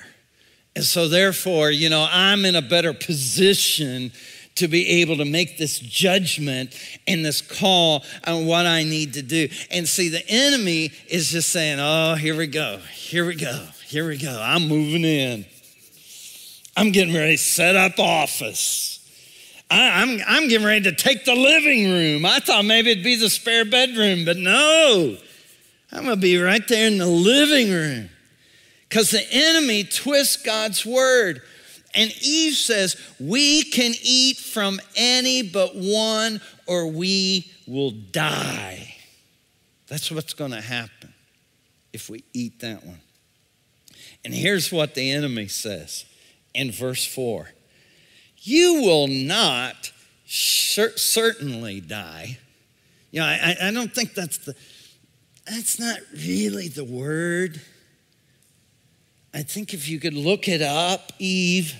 And 0.74 0.84
so, 0.84 1.06
therefore, 1.06 1.70
you 1.70 1.88
know, 1.88 2.08
I'm 2.10 2.44
in 2.44 2.56
a 2.56 2.62
better 2.62 2.92
position 2.92 4.10
to 4.56 4.68
be 4.68 5.00
able 5.00 5.16
to 5.18 5.24
make 5.24 5.58
this 5.58 5.78
judgment 5.78 6.74
and 7.06 7.24
this 7.24 7.40
call 7.40 8.04
on 8.26 8.46
what 8.46 8.66
I 8.66 8.82
need 8.82 9.14
to 9.14 9.22
do. 9.22 9.48
And 9.70 9.88
see, 9.88 10.08
the 10.08 10.26
enemy 10.28 10.90
is 11.08 11.30
just 11.30 11.50
saying, 11.50 11.78
oh, 11.80 12.14
here 12.14 12.36
we 12.36 12.46
go, 12.46 12.78
here 12.92 13.26
we 13.26 13.36
go, 13.36 13.66
here 13.86 14.08
we 14.08 14.18
go. 14.18 14.38
I'm 14.42 14.68
moving 14.68 15.04
in. 15.04 15.46
I'm 16.76 16.90
getting 16.90 17.14
ready 17.14 17.36
to 17.36 17.42
set 17.42 17.74
up 17.74 17.98
office. 17.98 18.92
I, 19.70 20.02
am 20.02 20.08
I'm, 20.10 20.24
I'm 20.26 20.48
getting 20.48 20.66
ready 20.66 20.90
to 20.90 20.92
take 20.94 21.24
the 21.24 21.34
living 21.34 21.90
room. 21.90 22.24
I 22.24 22.38
thought 22.38 22.64
maybe 22.64 22.92
it'd 22.92 23.02
be 23.02 23.16
the 23.16 23.30
spare 23.30 23.64
bedroom, 23.64 24.24
but 24.24 24.36
no, 24.36 25.16
I'm 25.90 26.04
going 26.04 26.16
to 26.16 26.20
be 26.20 26.38
right 26.38 26.66
there 26.68 26.86
in 26.86 26.98
the 26.98 27.06
living 27.06 27.70
room 27.70 28.10
because 28.88 29.10
the 29.10 29.24
enemy 29.30 29.84
twists 29.84 30.36
God's 30.42 30.84
word. 30.84 31.42
And 31.96 32.12
Eve 32.20 32.54
says, 32.54 32.94
We 33.18 33.64
can 33.64 33.92
eat 34.02 34.36
from 34.36 34.80
any 34.94 35.42
but 35.42 35.74
one, 35.74 36.40
or 36.66 36.86
we 36.86 37.50
will 37.66 37.90
die. 37.90 38.94
That's 39.88 40.10
what's 40.10 40.34
going 40.34 40.50
to 40.50 40.60
happen 40.60 41.14
if 41.92 42.10
we 42.10 42.22
eat 42.34 42.60
that 42.60 42.84
one. 42.84 43.00
And 44.24 44.34
here's 44.34 44.70
what 44.70 44.94
the 44.94 45.10
enemy 45.10 45.48
says 45.48 46.04
in 46.54 46.70
verse 46.70 47.06
4 47.06 47.50
You 48.38 48.82
will 48.82 49.08
not 49.08 49.92
certainly 50.26 51.80
die. 51.80 52.38
You 53.10 53.20
know, 53.20 53.26
I, 53.26 53.56
I 53.62 53.70
don't 53.70 53.94
think 53.94 54.14
that's 54.14 54.38
the, 54.38 54.54
that's 55.46 55.80
not 55.80 55.98
really 56.12 56.68
the 56.68 56.84
word. 56.84 57.60
I 59.36 59.42
think 59.42 59.74
if 59.74 59.86
you 59.86 60.00
could 60.00 60.14
look 60.14 60.48
it 60.48 60.62
up, 60.62 61.12
Eve, 61.18 61.74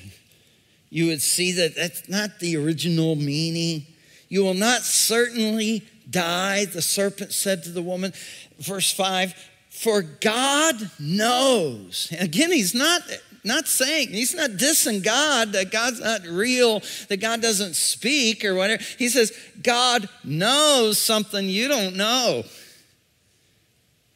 you 0.90 1.07
would 1.07 1.23
see 1.23 1.53
that 1.53 1.75
that's 1.75 2.07
not 2.07 2.38
the 2.38 2.55
original 2.59 3.16
meaning. 3.16 3.87
You 4.29 4.45
will 4.45 4.53
not 4.53 4.83
certainly 4.83 5.83
die, 6.11 6.66
the 6.66 6.83
serpent 6.83 7.33
said 7.33 7.62
to 7.62 7.71
the 7.71 7.81
woman. 7.81 8.12
Verse 8.59 8.92
5 8.92 9.35
For 9.71 10.03
God 10.03 10.90
knows. 11.01 12.12
Again, 12.21 12.53
he's 12.53 12.75
not, 12.75 13.01
not 13.42 13.66
saying, 13.66 14.09
he's 14.09 14.35
not 14.35 14.51
dissing 14.51 15.03
God, 15.03 15.53
that 15.53 15.71
God's 15.71 16.01
not 16.01 16.27
real, 16.27 16.83
that 17.09 17.23
God 17.23 17.40
doesn't 17.40 17.75
speak 17.77 18.45
or 18.45 18.55
whatever. 18.55 18.83
He 18.99 19.09
says, 19.09 19.33
God 19.62 20.11
knows 20.23 21.01
something 21.01 21.49
you 21.49 21.69
don't 21.69 21.97
know. 21.97 22.42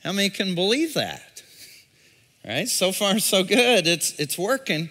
How 0.04 0.12
many 0.12 0.28
can 0.28 0.54
believe 0.54 0.92
that? 0.92 1.29
Right? 2.46 2.68
So 2.68 2.92
far, 2.92 3.18
so 3.18 3.44
good. 3.44 3.86
It's, 3.86 4.18
it's 4.18 4.38
working. 4.38 4.90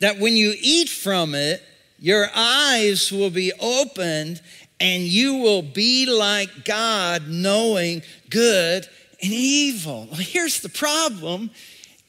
That 0.00 0.18
when 0.18 0.36
you 0.36 0.54
eat 0.60 0.88
from 0.88 1.34
it, 1.34 1.62
your 1.98 2.28
eyes 2.34 3.12
will 3.12 3.30
be 3.30 3.52
opened 3.60 4.40
and 4.80 5.02
you 5.02 5.34
will 5.34 5.60
be 5.60 6.06
like 6.06 6.64
God, 6.64 7.28
knowing 7.28 8.02
good 8.30 8.88
and 9.22 9.32
evil. 9.32 10.08
Well, 10.10 10.20
here's 10.20 10.60
the 10.60 10.70
problem 10.70 11.50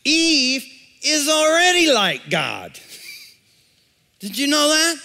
Eve 0.05 0.65
is 1.03 1.27
already 1.27 1.91
like 1.91 2.29
God. 2.29 2.79
Did 4.19 4.37
you 4.37 4.47
know 4.47 4.69
that? 4.69 4.95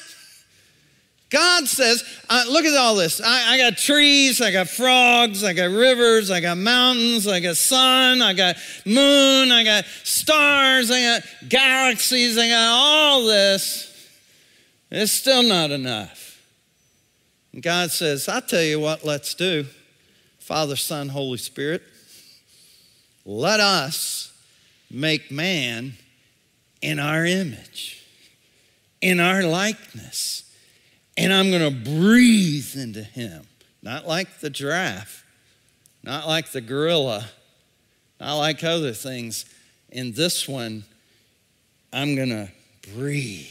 God 1.29 1.67
says, 1.67 2.05
uh, 2.31 2.45
look 2.49 2.65
at 2.65 2.77
all 2.77 2.95
this. 2.95 3.21
I, 3.21 3.55
I, 3.55 3.59
got 3.59 3.77
trees, 3.77 4.41
I 4.41 4.53
got 4.53 4.69
frogs, 4.69 5.43
I 5.43 5.55
got 5.55 5.71
rivers, 5.71 6.31
I 6.31 6.41
got 6.41 6.57
mountains, 6.57 7.27
I 7.27 7.41
got 7.41 7.57
sun, 7.57 8.23
I 8.23 8.33
got 8.33 8.57
moon, 8.85 9.51
I 9.51 9.65
got 9.65 9.85
stars, 10.05 10.91
I 10.91 11.01
got 11.01 11.23
galaxies, 11.49 12.39
I 12.39 12.49
got 12.49 12.69
all 12.69 13.25
this. 13.25 14.09
It's 14.89 15.11
still 15.11 15.43
not 15.43 15.73
enough. 15.73 16.41
And 17.53 17.61
God 17.61 17.91
says, 17.91 18.29
I'll 18.29 18.41
tell 18.41 18.63
you 18.63 18.79
what, 18.79 19.05
let's 19.05 19.35
do. 19.35 19.67
Father, 20.39 20.77
Son, 20.77 21.09
Holy 21.09 21.39
Spirit, 21.39 21.83
let 23.25 23.59
us 23.59 24.33
make 24.89 25.33
man 25.33 25.95
in 26.81 27.01
our 27.01 27.25
image, 27.25 28.07
in 29.01 29.19
our 29.19 29.43
likeness 29.43 30.46
and 31.17 31.33
I'm 31.33 31.51
going 31.51 31.63
to 31.63 31.91
breathe 31.91 32.77
into 32.77 33.03
him. 33.03 33.47
Not 33.83 34.07
like 34.07 34.41
the 34.41 34.51
giraffe, 34.51 35.25
not 36.03 36.27
like 36.27 36.51
the 36.53 36.61
gorilla, 36.61 37.27
not 38.21 38.37
like 38.37 38.65
other 38.65 38.93
things. 38.93 39.45
In 39.91 40.13
this 40.13 40.49
one, 40.49 40.85
I'm 41.93 42.17
going 42.17 42.31
to 42.31 42.49
breathe 42.95 43.47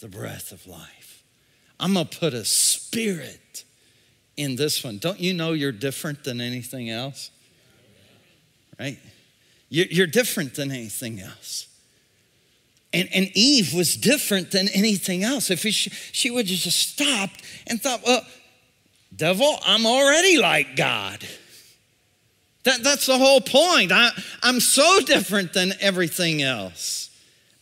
the 0.00 0.08
breath 0.08 0.52
of 0.52 0.66
life. 0.66 1.22
I'm 1.78 1.94
going 1.94 2.06
to 2.06 2.18
put 2.18 2.34
a 2.34 2.44
spirit 2.44 3.64
in 4.36 4.56
this 4.56 4.82
one. 4.82 4.98
Don't 4.98 5.20
you 5.20 5.32
know 5.32 5.52
you're 5.52 5.72
different 5.72 6.24
than 6.24 6.40
anything 6.40 6.90
else? 6.90 7.30
Right? 8.78 8.98
You're 9.68 10.06
different 10.06 10.54
than 10.54 10.70
anything 10.70 11.20
else. 11.20 11.68
And, 12.96 13.10
and 13.12 13.30
Eve 13.34 13.74
was 13.74 13.94
different 13.94 14.52
than 14.52 14.68
anything 14.68 15.22
else. 15.22 15.50
If 15.50 15.66
she, 15.66 16.30
would 16.30 16.48
have 16.48 16.58
just 16.58 16.78
stopped 16.78 17.42
and 17.66 17.78
thought, 17.78 18.00
well, 18.02 18.22
devil, 19.14 19.58
I'm 19.66 19.84
already 19.84 20.38
like 20.38 20.76
God. 20.76 21.22
That, 22.64 22.82
that's 22.82 23.04
the 23.04 23.18
whole 23.18 23.42
point. 23.42 23.92
I, 23.92 24.08
I'm 24.42 24.60
so 24.60 25.00
different 25.02 25.52
than 25.52 25.74
everything 25.78 26.40
else. 26.40 27.10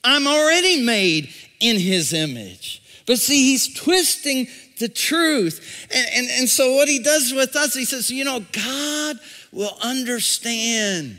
I'm 0.05 0.29
already 0.29 0.85
made 0.85 1.31
in 1.59 1.81
his 1.81 2.12
image. 2.12 2.81
But 3.05 3.18
see, 3.18 3.51
he's 3.51 3.75
twisting 3.75 4.47
the 4.79 4.88
truth. 4.88 5.88
And, 5.92 6.07
and, 6.14 6.29
and 6.38 6.49
so, 6.49 6.77
what 6.77 6.87
he 6.87 7.01
does 7.01 7.33
with 7.35 7.57
us, 7.57 7.75
he 7.75 7.85
says, 7.85 8.09
you 8.09 8.25
know, 8.25 8.38
God 8.53 9.18
will 9.51 9.77
understand. 9.83 11.16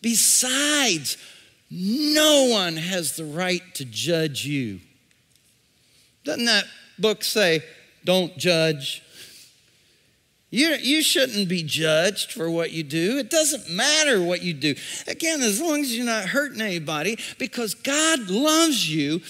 Besides, 0.00 1.16
no 1.70 2.48
one 2.50 2.76
has 2.76 3.16
the 3.16 3.24
right 3.24 3.62
to 3.74 3.84
judge 3.84 4.44
you. 4.44 4.80
Doesn't 6.24 6.44
that 6.44 6.64
book 6.98 7.24
say, 7.24 7.62
don't 8.04 8.36
judge? 8.36 9.02
You, 10.50 10.76
you 10.80 11.02
shouldn't 11.02 11.48
be 11.48 11.62
judged 11.62 12.32
for 12.32 12.50
what 12.50 12.70
you 12.70 12.82
do. 12.82 13.18
It 13.18 13.30
doesn't 13.30 13.68
matter 13.68 14.22
what 14.22 14.42
you 14.42 14.54
do. 14.54 14.74
Again, 15.06 15.42
as 15.42 15.60
long 15.60 15.80
as 15.80 15.94
you're 15.94 16.06
not 16.06 16.26
hurting 16.26 16.60
anybody, 16.60 17.18
because 17.38 17.74
God 17.74 18.30
loves 18.30 18.88
you 18.88 19.20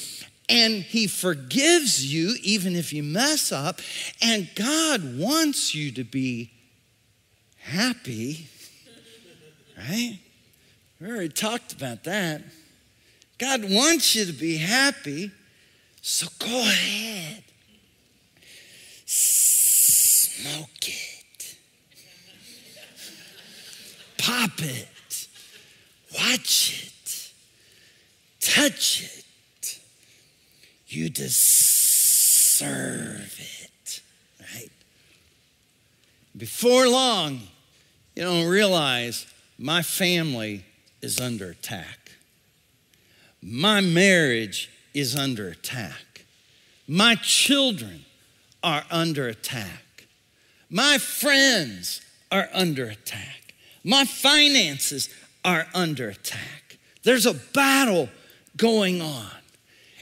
and 0.48 0.82
He 0.82 1.06
forgives 1.06 2.12
you 2.12 2.36
even 2.42 2.76
if 2.76 2.92
you 2.92 3.02
mess 3.02 3.50
up, 3.50 3.80
and 4.22 4.48
God 4.54 5.18
wants 5.18 5.74
you 5.74 5.90
to 5.92 6.04
be 6.04 6.52
happy, 7.58 8.46
right? 9.76 10.18
We 11.00 11.08
already 11.08 11.28
talked 11.28 11.72
about 11.72 12.04
that. 12.04 12.42
God 13.38 13.64
wants 13.70 14.14
you 14.14 14.24
to 14.24 14.32
be 14.32 14.56
happy, 14.56 15.30
so 16.00 16.26
go 16.38 16.60
ahead. 16.60 17.42
Smoke 19.04 20.88
it. 20.88 21.56
Pop 24.16 24.58
it. 24.58 24.88
Watch 26.14 26.82
it. 26.86 26.92
Touch 28.40 29.02
it. 29.02 29.78
You 30.88 31.10
deserve 31.10 32.68
it, 33.38 34.00
right? 34.40 34.70
Before 36.36 36.88
long, 36.88 37.40
you 38.14 38.22
don't 38.22 38.46
realize 38.46 39.26
my 39.58 39.82
family 39.82 40.64
is 41.06 41.20
under 41.20 41.50
attack. 41.50 42.10
My 43.40 43.80
marriage 43.80 44.68
is 44.92 45.14
under 45.14 45.48
attack. 45.48 46.24
My 46.88 47.14
children 47.14 48.04
are 48.64 48.84
under 48.90 49.28
attack. 49.28 50.08
My 50.68 50.98
friends 50.98 52.00
are 52.32 52.48
under 52.52 52.86
attack. 52.86 53.54
My 53.84 54.04
finances 54.04 55.08
are 55.44 55.68
under 55.72 56.08
attack. 56.08 56.76
There's 57.04 57.24
a 57.24 57.34
battle 57.34 58.08
going 58.56 59.00
on. 59.00 59.30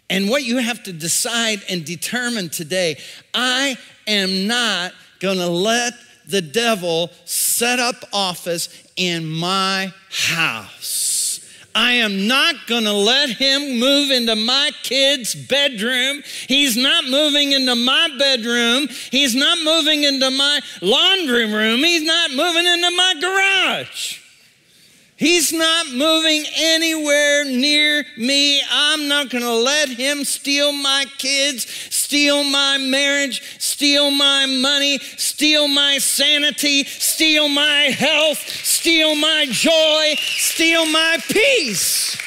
And 0.09 0.31
what 0.31 0.45
you 0.45 0.57
have 0.57 0.83
to 0.85 0.93
decide 0.93 1.61
and 1.69 1.85
determine 1.85 2.49
today, 2.49 2.97
I 3.35 3.77
am 4.07 4.47
not 4.47 4.93
going 5.21 5.39
to 5.39 5.49
let 5.49 5.93
the 6.27 6.43
devil 6.43 7.11
set 7.25 7.79
up 7.79 7.97
office 8.13 8.69
in 8.97 9.27
my 9.27 9.93
house. 10.11 11.41
I 11.75 11.93
am 11.95 12.29
not 12.29 12.55
going 12.69 12.85
to 12.85 12.93
let 12.93 13.31
him 13.31 13.81
move 13.81 14.13
into 14.13 14.37
my 14.37 14.71
kid's 14.85 15.35
bedroom. 15.35 16.23
He's 16.47 16.77
not 16.77 17.05
moving 17.07 17.51
into 17.51 17.75
my 17.75 18.11
bedroom. 18.17 18.87
He's 19.11 19.35
not 19.35 19.59
moving 19.65 20.05
into 20.05 20.31
my 20.31 20.61
laundry 20.81 21.53
room. 21.53 21.81
He's 21.81 22.03
not 22.03 22.31
moving 22.31 22.67
into 22.67 22.91
my 22.93 23.15
garage. 23.21 24.21
He's 25.25 25.55
not 25.55 25.91
moving 25.91 26.45
anywhere 26.55 27.47
near 27.47 28.05
me. 28.19 28.61
I'm 28.71 29.09
not 29.09 29.31
going 29.31 29.43
to 29.43 29.55
let 29.55 29.89
him 29.89 30.23
steal 30.23 30.71
my 30.71 31.07
kids, 31.17 31.67
steal 31.67 32.45
my 32.45 32.77
marriage, 32.77 33.41
steal 33.59 34.11
my 34.11 34.45
money, 34.45 34.99
steal 34.99 35.67
my 35.67 35.97
sanity, 35.97 36.85
steal 36.85 37.49
my 37.49 37.85
health, 37.85 38.37
steal 38.37 39.15
my 39.15 39.47
joy, 39.49 40.15
steal 40.19 40.85
my 40.85 41.17
peace. 41.31 42.21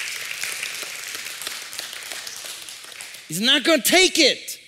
He's 3.28 3.42
not 3.42 3.64
going 3.64 3.84
to 3.84 3.88
take 3.88 4.18
it. 4.18 4.60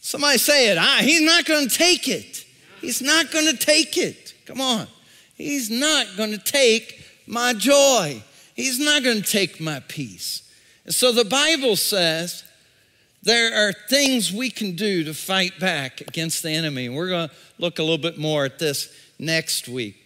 Somebody 0.00 0.36
say 0.36 0.70
it. 0.70 0.76
Ah, 0.76 0.98
he's 1.00 1.22
not 1.22 1.46
going 1.46 1.66
to 1.66 1.74
take 1.74 2.06
it. 2.06 2.44
He's 2.82 3.00
not 3.00 3.30
going 3.30 3.46
to 3.46 3.56
take 3.56 3.96
it. 3.96 4.34
Come 4.44 4.60
on. 4.60 4.88
He's 5.36 5.70
not 5.70 6.18
going 6.18 6.32
to 6.32 6.38
take 6.38 7.01
my 7.32 7.54
joy. 7.54 8.22
He's 8.54 8.78
not 8.78 9.02
going 9.02 9.22
to 9.22 9.28
take 9.28 9.60
my 9.60 9.80
peace. 9.88 10.48
And 10.84 10.94
so 10.94 11.12
the 11.12 11.24
Bible 11.24 11.76
says 11.76 12.44
there 13.22 13.68
are 13.68 13.72
things 13.72 14.32
we 14.32 14.50
can 14.50 14.76
do 14.76 15.04
to 15.04 15.14
fight 15.14 15.58
back 15.58 16.00
against 16.02 16.42
the 16.42 16.50
enemy. 16.50 16.88
We're 16.88 17.08
going 17.08 17.28
to 17.28 17.34
look 17.58 17.78
a 17.78 17.82
little 17.82 17.98
bit 17.98 18.18
more 18.18 18.44
at 18.44 18.58
this 18.58 18.94
next 19.18 19.68
week. 19.68 19.96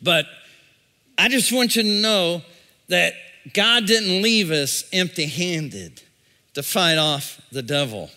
But 0.00 0.26
I 1.18 1.28
just 1.28 1.50
want 1.52 1.74
you 1.74 1.82
to 1.82 2.00
know 2.00 2.42
that 2.88 3.14
God 3.52 3.86
didn't 3.86 4.22
leave 4.22 4.50
us 4.50 4.84
empty 4.92 5.26
handed 5.26 6.02
to 6.54 6.62
fight 6.62 6.98
off 6.98 7.40
the 7.50 7.62
devil. 7.62 8.10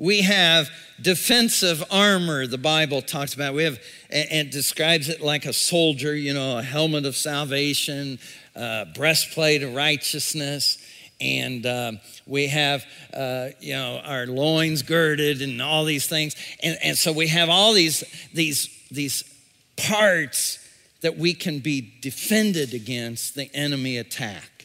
We 0.00 0.22
have 0.22 0.70
defensive 1.02 1.84
armor, 1.90 2.46
the 2.46 2.56
Bible 2.56 3.02
talks 3.02 3.34
about. 3.34 3.52
We 3.52 3.64
have, 3.64 3.78
and 4.08 4.50
describes 4.50 5.10
it 5.10 5.20
like 5.20 5.44
a 5.44 5.52
soldier, 5.52 6.16
you 6.16 6.32
know, 6.32 6.56
a 6.56 6.62
helmet 6.62 7.04
of 7.04 7.14
salvation, 7.14 8.18
breastplate 8.94 9.62
of 9.62 9.74
righteousness, 9.74 10.78
and 11.20 11.66
uh, 11.66 11.92
we 12.26 12.46
have, 12.46 12.86
uh, 13.12 13.48
you 13.60 13.74
know, 13.74 14.00
our 14.02 14.26
loins 14.26 14.80
girded 14.80 15.42
and 15.42 15.60
all 15.60 15.84
these 15.84 16.06
things. 16.06 16.34
And, 16.62 16.78
and 16.82 16.96
so 16.96 17.12
we 17.12 17.26
have 17.28 17.50
all 17.50 17.74
these, 17.74 18.02
these, 18.32 18.70
these 18.90 19.22
parts 19.76 20.66
that 21.02 21.18
we 21.18 21.34
can 21.34 21.58
be 21.58 21.92
defended 22.00 22.72
against 22.72 23.34
the 23.34 23.54
enemy 23.54 23.98
attack. 23.98 24.59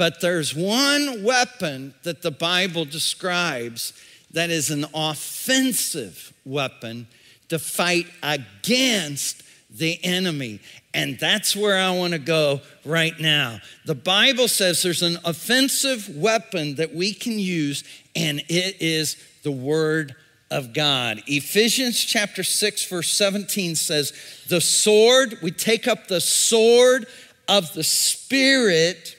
But 0.00 0.22
there's 0.22 0.54
one 0.54 1.24
weapon 1.24 1.92
that 2.04 2.22
the 2.22 2.30
Bible 2.30 2.86
describes 2.86 3.92
that 4.30 4.48
is 4.48 4.70
an 4.70 4.86
offensive 4.94 6.32
weapon 6.46 7.06
to 7.50 7.58
fight 7.58 8.06
against 8.22 9.42
the 9.68 10.02
enemy. 10.02 10.60
And 10.94 11.18
that's 11.18 11.54
where 11.54 11.76
I 11.76 11.94
want 11.94 12.14
to 12.14 12.18
go 12.18 12.62
right 12.82 13.12
now. 13.20 13.60
The 13.84 13.94
Bible 13.94 14.48
says 14.48 14.82
there's 14.82 15.02
an 15.02 15.18
offensive 15.22 16.08
weapon 16.16 16.76
that 16.76 16.94
we 16.94 17.12
can 17.12 17.38
use, 17.38 17.84
and 18.16 18.40
it 18.48 18.80
is 18.80 19.22
the 19.42 19.52
Word 19.52 20.14
of 20.50 20.72
God. 20.72 21.22
Ephesians 21.26 22.02
chapter 22.02 22.42
6, 22.42 22.86
verse 22.86 23.12
17 23.12 23.76
says, 23.76 24.14
The 24.48 24.62
sword, 24.62 25.36
we 25.42 25.50
take 25.50 25.86
up 25.86 26.08
the 26.08 26.22
sword 26.22 27.06
of 27.46 27.74
the 27.74 27.84
Spirit 27.84 29.18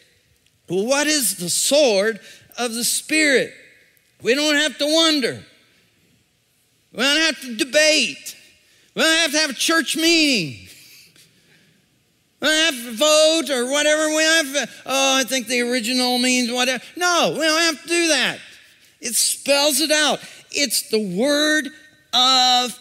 well, 0.72 0.86
what 0.86 1.06
is 1.06 1.36
the 1.36 1.50
sword 1.50 2.22
of 2.58 2.74
the 2.74 2.86
Spirit? 2.86 3.54
We 4.22 4.36
don't 4.36 4.56
have 4.56 4.78
to 4.78 4.86
wonder. 4.86 5.44
We 6.94 7.00
don't 7.00 7.22
have 7.22 7.42
to 7.42 7.58
debate. 7.58 8.38
We 8.96 9.02
don't 9.02 9.18
have 9.18 9.32
to 9.32 9.38
have 9.40 9.50
a 9.50 9.54
church 9.54 9.98
meeting. 9.98 10.70
We 12.40 12.48
don't 12.48 12.74
have 12.74 12.86
to 12.86 12.92
vote 12.94 13.50
or 13.54 13.70
whatever. 13.70 14.08
We 14.16 14.24
don't 14.24 14.46
have 14.46 14.70
to, 14.70 14.74
oh, 14.86 15.18
I 15.20 15.26
think 15.26 15.48
the 15.48 15.60
original 15.60 16.18
means 16.18 16.50
whatever. 16.50 16.82
No, 16.96 17.32
we 17.34 17.42
don't 17.42 17.62
have 17.62 17.82
to 17.82 17.88
do 17.90 18.08
that. 18.08 18.40
It 19.02 19.16
spells 19.16 19.82
it 19.82 19.92
out. 19.92 20.20
It's 20.52 20.90
the 20.90 21.18
Word 21.18 21.68
of 22.14 22.80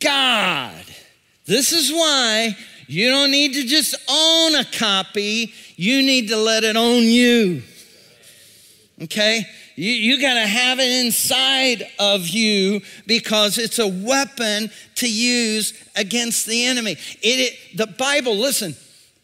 God. 0.00 0.84
This 1.46 1.72
is 1.72 1.90
why 1.90 2.54
you 2.86 3.08
don't 3.08 3.30
need 3.30 3.54
to 3.54 3.64
just 3.64 3.94
own 4.06 4.54
a 4.54 4.66
copy, 4.66 5.54
you 5.76 6.02
need 6.02 6.28
to 6.28 6.36
let 6.36 6.64
it 6.64 6.76
own 6.76 7.02
you. 7.02 7.62
Okay? 9.02 9.44
You, 9.74 9.90
you 9.90 10.20
got 10.20 10.34
to 10.34 10.46
have 10.46 10.78
it 10.78 11.04
inside 11.04 11.84
of 11.98 12.28
you 12.28 12.82
because 13.06 13.58
it's 13.58 13.78
a 13.78 13.88
weapon 13.88 14.70
to 14.96 15.10
use 15.10 15.72
against 15.96 16.46
the 16.46 16.66
enemy. 16.66 16.92
It, 16.92 16.98
it, 17.22 17.76
the 17.76 17.86
Bible, 17.86 18.36
listen, 18.36 18.76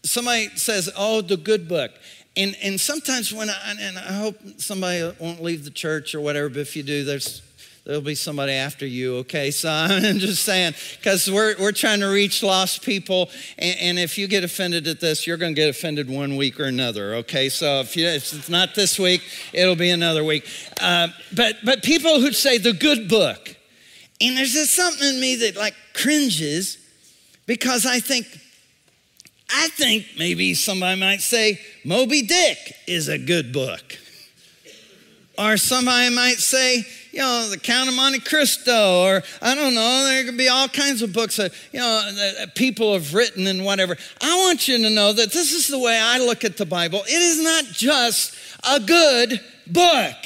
somebody 0.03 0.49
says, 0.57 0.91
oh, 0.97 1.21
the 1.21 1.37
good 1.37 1.69
book. 1.69 1.93
And, 2.37 2.57
and 2.63 2.81
sometimes 2.81 3.33
when 3.33 3.51
I, 3.51 3.75
and 3.81 3.99
I 3.99 4.13
hope 4.13 4.37
somebody 4.59 5.13
won't 5.19 5.43
leave 5.43 5.65
the 5.65 5.71
church 5.71 6.15
or 6.15 6.21
whatever, 6.21 6.49
but 6.49 6.59
if 6.59 6.77
you 6.77 6.83
do, 6.83 7.05
there's 7.05 7.43
there'll 7.89 8.03
be 8.03 8.15
somebody 8.15 8.53
after 8.53 8.87
you, 8.87 9.17
okay? 9.17 9.51
So 9.51 9.71
I'm 9.73 10.19
just 10.19 10.45
saying, 10.45 10.75
because 10.99 11.31
we're, 11.31 11.57
we're 11.59 11.73
trying 11.73 12.01
to 12.01 12.09
reach 12.09 12.43
lost 12.43 12.85
people, 12.85 13.31
and, 13.57 13.79
and, 13.81 13.99
if 13.99 14.19
you 14.19 14.29
get 14.29 14.45
offended 14.45 14.87
at 14.87 15.01
this, 15.01 15.27
you're 15.27 15.39
going 15.39 15.55
to 15.55 15.61
get 15.61 15.71
offended 15.71 16.11
one 16.11 16.37
week 16.37 16.61
or 16.61 16.65
another, 16.65 17.15
okay? 17.17 17.49
So 17.49 17.81
if, 17.81 17.97
you, 17.97 18.07
if 18.07 18.35
it's 18.35 18.51
not 18.51 18.75
this 18.75 18.99
week, 18.99 19.23
it'll 19.55 19.75
be 19.75 19.89
another 19.89 20.23
week. 20.23 20.47
Uh, 20.79 21.09
but, 21.35 21.57
but 21.65 21.83
people 21.83 22.21
who 22.21 22.31
say 22.33 22.59
the 22.59 22.75
good 22.75 23.09
book, 23.09 23.57
and 24.21 24.37
there's 24.37 24.53
just 24.53 24.75
something 24.75 25.09
in 25.09 25.19
me 25.19 25.37
that 25.37 25.57
like 25.57 25.75
cringes 25.95 26.77
because 27.47 27.87
I 27.87 28.01
think, 28.01 28.27
I 29.49 29.69
think 29.69 30.05
maybe 30.19 30.53
somebody 30.53 31.01
might 31.01 31.23
say 31.23 31.59
Moby 31.87 32.21
Dick 32.21 32.59
is 32.87 33.09
a 33.09 33.17
good 33.17 33.51
book. 33.51 33.99
Or 35.39 35.57
somebody 35.57 36.13
might 36.13 36.39
say, 36.39 36.85
you 37.13 37.21
know, 37.21 37.49
the 37.49 37.59
Count 37.59 37.89
of 37.89 37.95
Monte 37.95 38.21
Cristo, 38.21 39.03
or 39.03 39.23
I 39.41 39.55
don't 39.55 39.75
know, 39.75 40.05
there 40.05 40.25
could 40.25 40.37
be 40.37 40.49
all 40.49 40.69
kinds 40.69 41.03
of 41.03 41.13
books 41.13 41.37
that, 41.37 41.53
you 41.73 41.81
know, 41.81 42.13
that 42.13 42.55
people 42.55 42.93
have 42.93 43.15
written 43.15 43.47
and 43.47 43.65
whatever. 43.65 43.97
I 44.21 44.37
want 44.47 44.69
you 44.69 44.79
to 44.83 44.91
know 44.91 45.13
that 45.13 45.33
this 45.33 45.53
is 45.53 45.69
the 45.69 45.79
way 45.79 45.99
I 45.99 46.19
look 46.19 46.45
at 46.45 46.57
the 46.57 46.67
Bible. 46.67 47.03
It 47.07 47.23
is 47.23 47.43
not 47.43 47.65
just 47.65 48.37
a 48.69 48.81
good 48.81 49.41
book, 49.67 50.17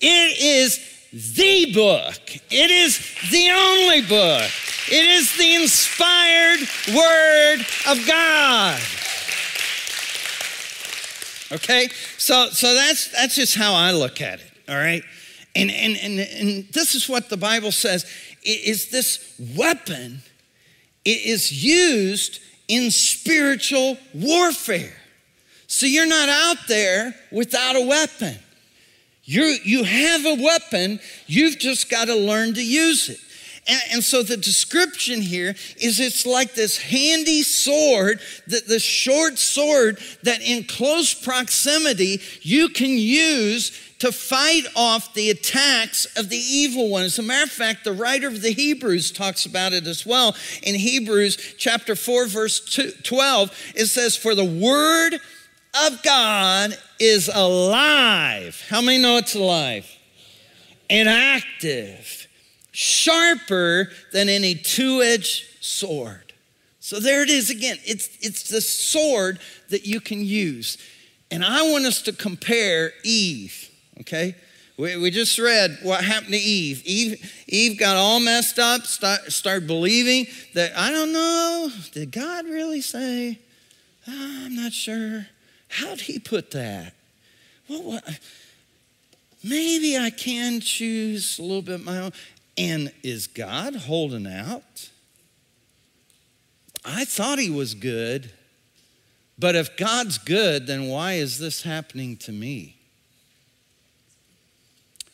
it 0.00 0.40
is 0.40 0.80
the 1.36 1.72
book, 1.72 2.20
it 2.50 2.70
is 2.70 2.98
the 3.30 3.50
only 3.50 4.02
book, 4.02 4.50
it 4.90 5.04
is 5.04 5.36
the 5.36 5.54
inspired 5.54 6.60
Word 6.94 7.66
of 7.88 8.06
God. 8.06 8.80
Okay? 11.52 11.88
So 12.18 12.48
so 12.50 12.74
that's 12.74 13.08
that's 13.08 13.36
just 13.36 13.54
how 13.54 13.74
I 13.74 13.92
look 13.92 14.20
at 14.20 14.40
it. 14.40 14.50
All 14.68 14.76
right? 14.76 15.04
And, 15.54 15.70
and, 15.70 15.96
and, 15.96 16.18
and 16.18 16.68
this 16.72 16.94
is 16.94 17.08
what 17.08 17.28
the 17.28 17.36
Bible 17.36 17.72
says 17.72 18.06
is 18.42 18.90
this 18.90 19.40
weapon 19.56 20.20
it 21.04 21.26
is 21.26 21.64
used 21.64 22.40
in 22.66 22.90
spiritual 22.90 23.98
warfare. 24.14 24.96
So 25.66 25.86
you're 25.86 26.06
not 26.06 26.28
out 26.28 26.66
there 26.66 27.14
without 27.30 27.76
a 27.76 27.86
weapon. 27.86 28.36
You, 29.24 29.56
you 29.64 29.84
have 29.84 30.26
a 30.26 30.42
weapon, 30.42 31.00
you've 31.26 31.58
just 31.58 31.90
got 31.90 32.06
to 32.06 32.14
learn 32.14 32.54
to 32.54 32.64
use 32.64 33.08
it. 33.08 33.18
And, 33.66 33.80
and, 33.92 34.04
so 34.04 34.22
the 34.22 34.36
description 34.36 35.22
here 35.22 35.54
is 35.78 35.98
it's 35.98 36.26
like 36.26 36.52
this 36.52 36.76
handy 36.76 37.42
sword, 37.42 38.20
the, 38.46 38.60
the 38.66 38.78
short 38.78 39.38
sword 39.38 39.98
that 40.22 40.42
in 40.42 40.64
close 40.64 41.14
proximity 41.14 42.20
you 42.42 42.68
can 42.68 42.90
use 42.90 43.72
to 44.04 44.12
fight 44.12 44.66
off 44.76 45.14
the 45.14 45.30
attacks 45.30 46.04
of 46.18 46.28
the 46.28 46.36
evil 46.36 46.90
one. 46.90 47.04
As 47.04 47.18
a 47.18 47.22
matter 47.22 47.44
of 47.44 47.50
fact, 47.50 47.84
the 47.84 47.92
writer 47.94 48.28
of 48.28 48.42
the 48.42 48.52
Hebrews 48.52 49.10
talks 49.10 49.46
about 49.46 49.72
it 49.72 49.86
as 49.86 50.04
well. 50.04 50.36
In 50.62 50.74
Hebrews 50.74 51.54
chapter 51.56 51.96
4, 51.96 52.26
verse 52.26 52.78
12, 53.02 53.72
it 53.74 53.86
says, 53.86 54.14
For 54.14 54.34
the 54.34 54.44
word 54.44 55.14
of 55.86 56.02
God 56.02 56.76
is 57.00 57.30
alive. 57.32 58.62
How 58.68 58.82
many 58.82 58.98
know 58.98 59.16
it's 59.16 59.34
alive? 59.34 59.90
And 60.90 61.08
active, 61.08 62.26
sharper 62.72 63.90
than 64.12 64.28
any 64.28 64.54
two 64.54 65.00
edged 65.00 65.64
sword. 65.64 66.34
So 66.78 67.00
there 67.00 67.22
it 67.22 67.30
is 67.30 67.48
again. 67.48 67.78
It's, 67.86 68.10
it's 68.20 68.50
the 68.50 68.60
sword 68.60 69.38
that 69.70 69.86
you 69.86 69.98
can 69.98 70.22
use. 70.22 70.76
And 71.30 71.42
I 71.42 71.62
want 71.62 71.86
us 71.86 72.02
to 72.02 72.12
compare 72.12 72.92
Eve, 73.02 73.70
okay? 74.00 74.34
We, 74.76 74.96
we 74.96 75.10
just 75.10 75.38
read 75.38 75.78
what 75.82 76.02
happened 76.02 76.32
to 76.32 76.38
Eve. 76.38 76.82
Eve. 76.84 77.44
Eve 77.46 77.78
got 77.78 77.96
all 77.96 78.18
messed 78.18 78.58
up, 78.58 78.82
start, 78.86 79.32
started 79.32 79.66
believing 79.66 80.26
that, 80.54 80.72
I 80.76 80.90
don't 80.90 81.12
know, 81.12 81.70
did 81.92 82.10
God 82.10 82.46
really 82.46 82.80
say? 82.80 83.38
Oh, 84.08 84.42
I'm 84.44 84.56
not 84.56 84.72
sure. 84.72 85.26
How'd 85.68 86.00
he 86.00 86.18
put 86.18 86.50
that? 86.52 86.94
Well, 87.68 87.82
what? 87.82 88.20
Maybe 89.42 89.96
I 89.98 90.10
can 90.10 90.60
choose 90.60 91.38
a 91.38 91.42
little 91.42 91.62
bit 91.62 91.84
my 91.84 91.98
own. 91.98 92.12
And 92.56 92.92
is 93.02 93.26
God 93.26 93.74
holding 93.74 94.26
out? 94.26 94.88
I 96.84 97.04
thought 97.04 97.38
he 97.38 97.50
was 97.50 97.74
good. 97.74 98.30
But 99.38 99.56
if 99.56 99.76
God's 99.76 100.18
good, 100.18 100.66
then 100.66 100.88
why 100.88 101.14
is 101.14 101.38
this 101.38 101.62
happening 101.62 102.16
to 102.18 102.32
me? 102.32 102.76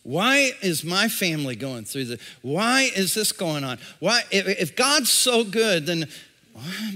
Why 0.02 0.52
is 0.62 0.82
my 0.82 1.08
family 1.08 1.56
going 1.56 1.84
through 1.84 2.06
this? 2.06 2.20
Why 2.42 2.90
is 2.94 3.14
this 3.14 3.32
going 3.32 3.64
on? 3.64 3.78
Why, 3.98 4.22
if, 4.30 4.46
if 4.48 4.76
God's 4.76 5.10
so 5.10 5.44
good, 5.44 5.86
then 5.86 6.08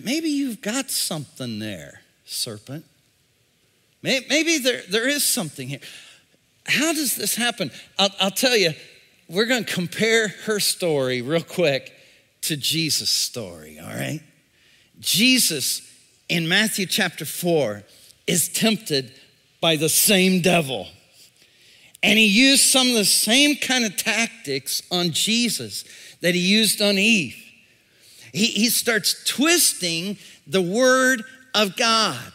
maybe 0.03 0.29
you've 0.29 0.61
got 0.61 0.91
something 0.91 1.59
there, 1.59 2.01
serpent. 2.25 2.85
Maybe 4.03 4.59
there, 4.59 4.83
there 4.91 5.09
is 5.09 5.27
something 5.27 5.69
here. 5.69 5.81
How 6.67 6.93
does 6.93 7.17
this 7.17 7.37
happen? 7.37 7.71
I'll, 7.99 8.11
I'll 8.21 8.31
tell 8.31 8.57
you, 8.57 8.73
we're 9.29 9.47
going 9.47 9.65
to 9.65 9.73
compare 9.73 10.29
her 10.45 10.61
story 10.61 11.23
real 11.23 11.43
quick 11.43 11.93
to 12.43 12.57
Jesus' 12.57 13.11
story, 13.11 13.79
all 13.79 13.89
right? 13.89 14.21
Jesus 15.01 15.91
in 16.29 16.49
Matthew 16.49 16.87
chapter 16.87 17.25
4 17.25 17.83
is 18.27 18.49
tempted 18.49 19.13
by 19.61 19.77
the 19.77 19.89
same 19.89 20.41
devil. 20.41 20.89
And 22.05 22.19
he 22.19 22.27
used 22.27 22.65
some 22.65 22.89
of 22.89 22.95
the 22.95 23.05
same 23.07 23.57
kind 23.57 23.87
of 23.87 23.97
tactics 23.97 24.83
on 24.91 25.13
Jesus 25.13 25.85
that 26.21 26.35
he 26.35 26.41
used 26.41 26.83
on 26.83 26.99
Eve. 26.99 27.43
He, 28.31 28.45
he 28.49 28.69
starts 28.69 29.25
twisting 29.25 30.19
the 30.47 30.61
word 30.61 31.25
of 31.55 31.77
God. 31.77 32.31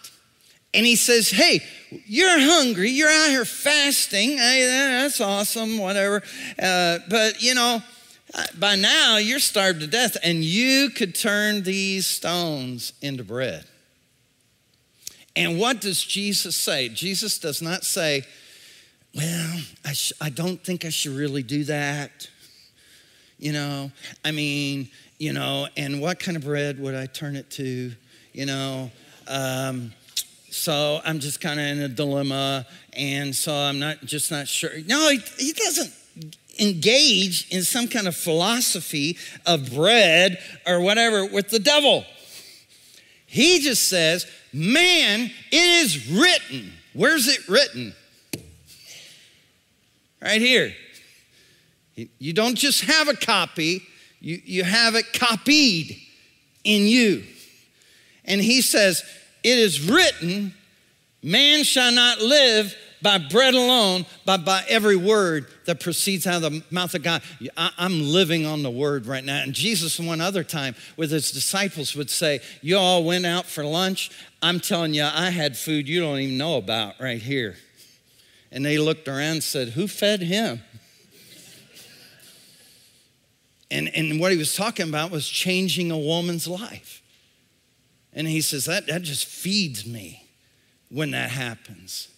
And 0.74 0.88
he 0.88 0.95
says, 0.95 1.30
Hey, 1.30 1.59
you're 2.07 2.39
hungry. 2.39 2.89
You're 2.89 3.11
out 3.11 3.30
here 3.30 3.45
fasting. 3.45 4.39
Hey, 4.39 4.65
that's 4.65 5.22
awesome, 5.22 5.78
whatever. 5.78 6.24
Uh, 6.59 6.97
but, 7.07 7.39
you 7.43 7.53
know, 7.53 7.84
uh, 8.34 8.45
by 8.57 8.76
now 8.76 9.17
you're 9.17 9.38
starved 9.38 9.82
to 9.82 9.88
death, 9.88 10.17
and 10.24 10.43
you 10.43 10.89
could 10.89 11.13
turn 11.13 11.61
these 11.61 12.07
stones 12.07 12.93
into 13.03 13.24
bread. 13.24 13.65
And 15.36 15.59
what 15.59 15.80
does 15.80 16.03
Jesus 16.03 16.55
say? 16.55 16.89
Jesus 16.89 17.38
does 17.38 17.61
not 17.61 17.84
say, 17.84 18.24
Well, 19.16 19.60
I, 19.86 19.93
sh- 19.93 20.14
I 20.22 20.30
don't 20.30 20.64
think 20.64 20.86
I 20.86 20.89
should 20.89 21.14
really 21.14 21.43
do 21.43 21.64
that. 21.66 22.30
You 23.39 23.53
know, 23.53 23.91
I 24.24 24.32
mean, 24.32 24.89
you 25.18 25.34
know, 25.34 25.68
and 25.78 26.01
what 26.01 26.20
kind 26.20 26.38
of 26.38 26.43
bread 26.43 26.80
would 26.80 26.95
I 26.95 27.05
turn 27.05 27.36
it 27.36 27.49
to? 27.51 27.91
You 28.34 28.45
know, 28.45 28.91
um, 29.28 29.93
so 30.51 31.01
I'm 31.03 31.20
just 31.20 31.41
kind 31.41 31.60
of 31.60 31.66
in 31.66 31.80
a 31.82 31.88
dilemma, 31.88 32.66
and 32.93 33.36
so 33.36 33.53
I'm 33.53 33.80
not 33.80 34.01
just 34.03 34.32
not 34.32 34.47
sure. 34.47 34.72
No, 34.88 35.10
he, 35.10 35.18
he 35.38 35.53
doesn't 35.53 35.93
engage 36.60 37.47
in 37.49 37.64
some 37.64 37.88
kind 37.88 38.07
of 38.07 38.16
philosophy 38.16 39.18
of 39.45 39.74
bread 39.74 40.39
or 40.68 40.82
whatever 40.82 41.26
with 41.26 41.49
the 41.49 41.60
devil. 41.60 42.05
He 43.26 43.60
just 43.60 43.89
says, 43.89 44.26
Man, 44.51 45.32
it 45.51 45.55
is 45.84 46.10
written. 46.10 46.74
Where's 46.93 47.28
it 47.28 47.47
written? 47.47 47.93
Right 50.22 50.41
here. 50.41 50.74
You 52.17 52.34
don't 52.34 52.55
just 52.55 52.86
have 52.86 53.07
a 53.07 53.13
copy, 53.13 53.86
you, 54.20 54.41
you 54.43 54.63
have 54.63 54.95
it 54.95 55.11
copied 55.13 55.97
in 56.63 56.84
you. 56.84 57.24
And 58.26 58.41
he 58.41 58.61
says, 58.61 59.03
It 59.43 59.57
is 59.57 59.89
written, 59.89 60.53
man 61.22 61.63
shall 61.63 61.91
not 61.91 62.22
live 62.22 62.76
by 63.01 63.17
bread 63.17 63.53
alone, 63.53 64.05
but 64.26 64.43
by 64.43 64.63
every 64.67 64.95
word 64.95 65.47
that 65.65 65.80
proceeds 65.80 66.28
out 66.28 66.43
of 66.43 66.51
the 66.51 66.63
mouth 66.70 66.93
of 66.93 67.03
God. 67.03 67.22
I, 67.55 67.72
am 67.78 68.01
living 68.01 68.45
on 68.45 68.61
the 68.61 68.70
word 68.70 69.05
right 69.05 69.24
now. 69.24 69.41
And 69.41 69.53
Jesus, 69.53 69.99
one 69.99 70.20
other 70.22 70.43
time, 70.43 70.76
with 70.97 71.11
his 71.11 71.32
disciples, 71.32 71.95
would 71.95 72.09
say, 72.09 72.41
You 72.61 72.78
all 72.78 73.03
went 73.03 73.26
out 73.26 73.45
for 73.45 73.63
lunch. 73.63 74.11
I'm 74.41 74.59
telling 74.59 74.93
you, 74.93 75.03
I 75.03 75.30
had 75.30 75.57
food 75.57 75.88
you 75.88 76.01
don't 76.01 76.20
even 76.20 76.38
know 76.38 76.57
about 76.57 76.95
right 76.99 77.22
here. 77.22 77.55
And 78.52 78.66
they 78.66 78.78
looked 78.78 79.08
around 79.08 79.32
and 79.34 79.43
said, 79.43 79.70
Who 79.70 79.88
fed 79.88 80.22
him? 80.22 80.62
And, 83.72 83.89
and 83.95 84.20
what 84.20 84.32
he 84.32 84.38
was 84.38 84.56
talking 84.56 84.89
about 84.89 85.12
was 85.12 85.28
changing 85.28 85.91
a 85.91 85.97
woman's 85.97 86.47
life. 86.47 87.04
And 88.14 88.28
he 88.28 88.41
says, 88.41 88.66
That, 88.66 88.88
that 88.88 89.04
just 89.04 89.26
feeds 89.26 89.86
me 89.86 90.26
when 90.89 91.12
that 91.12 91.30
happens. 91.30 92.10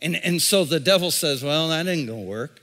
And, 0.00 0.16
and 0.16 0.40
so 0.40 0.64
the 0.64 0.80
devil 0.80 1.10
says, 1.10 1.42
Well, 1.42 1.68
that 1.68 1.86
ain't 1.86 2.08
gonna 2.08 2.20
work. 2.20 2.60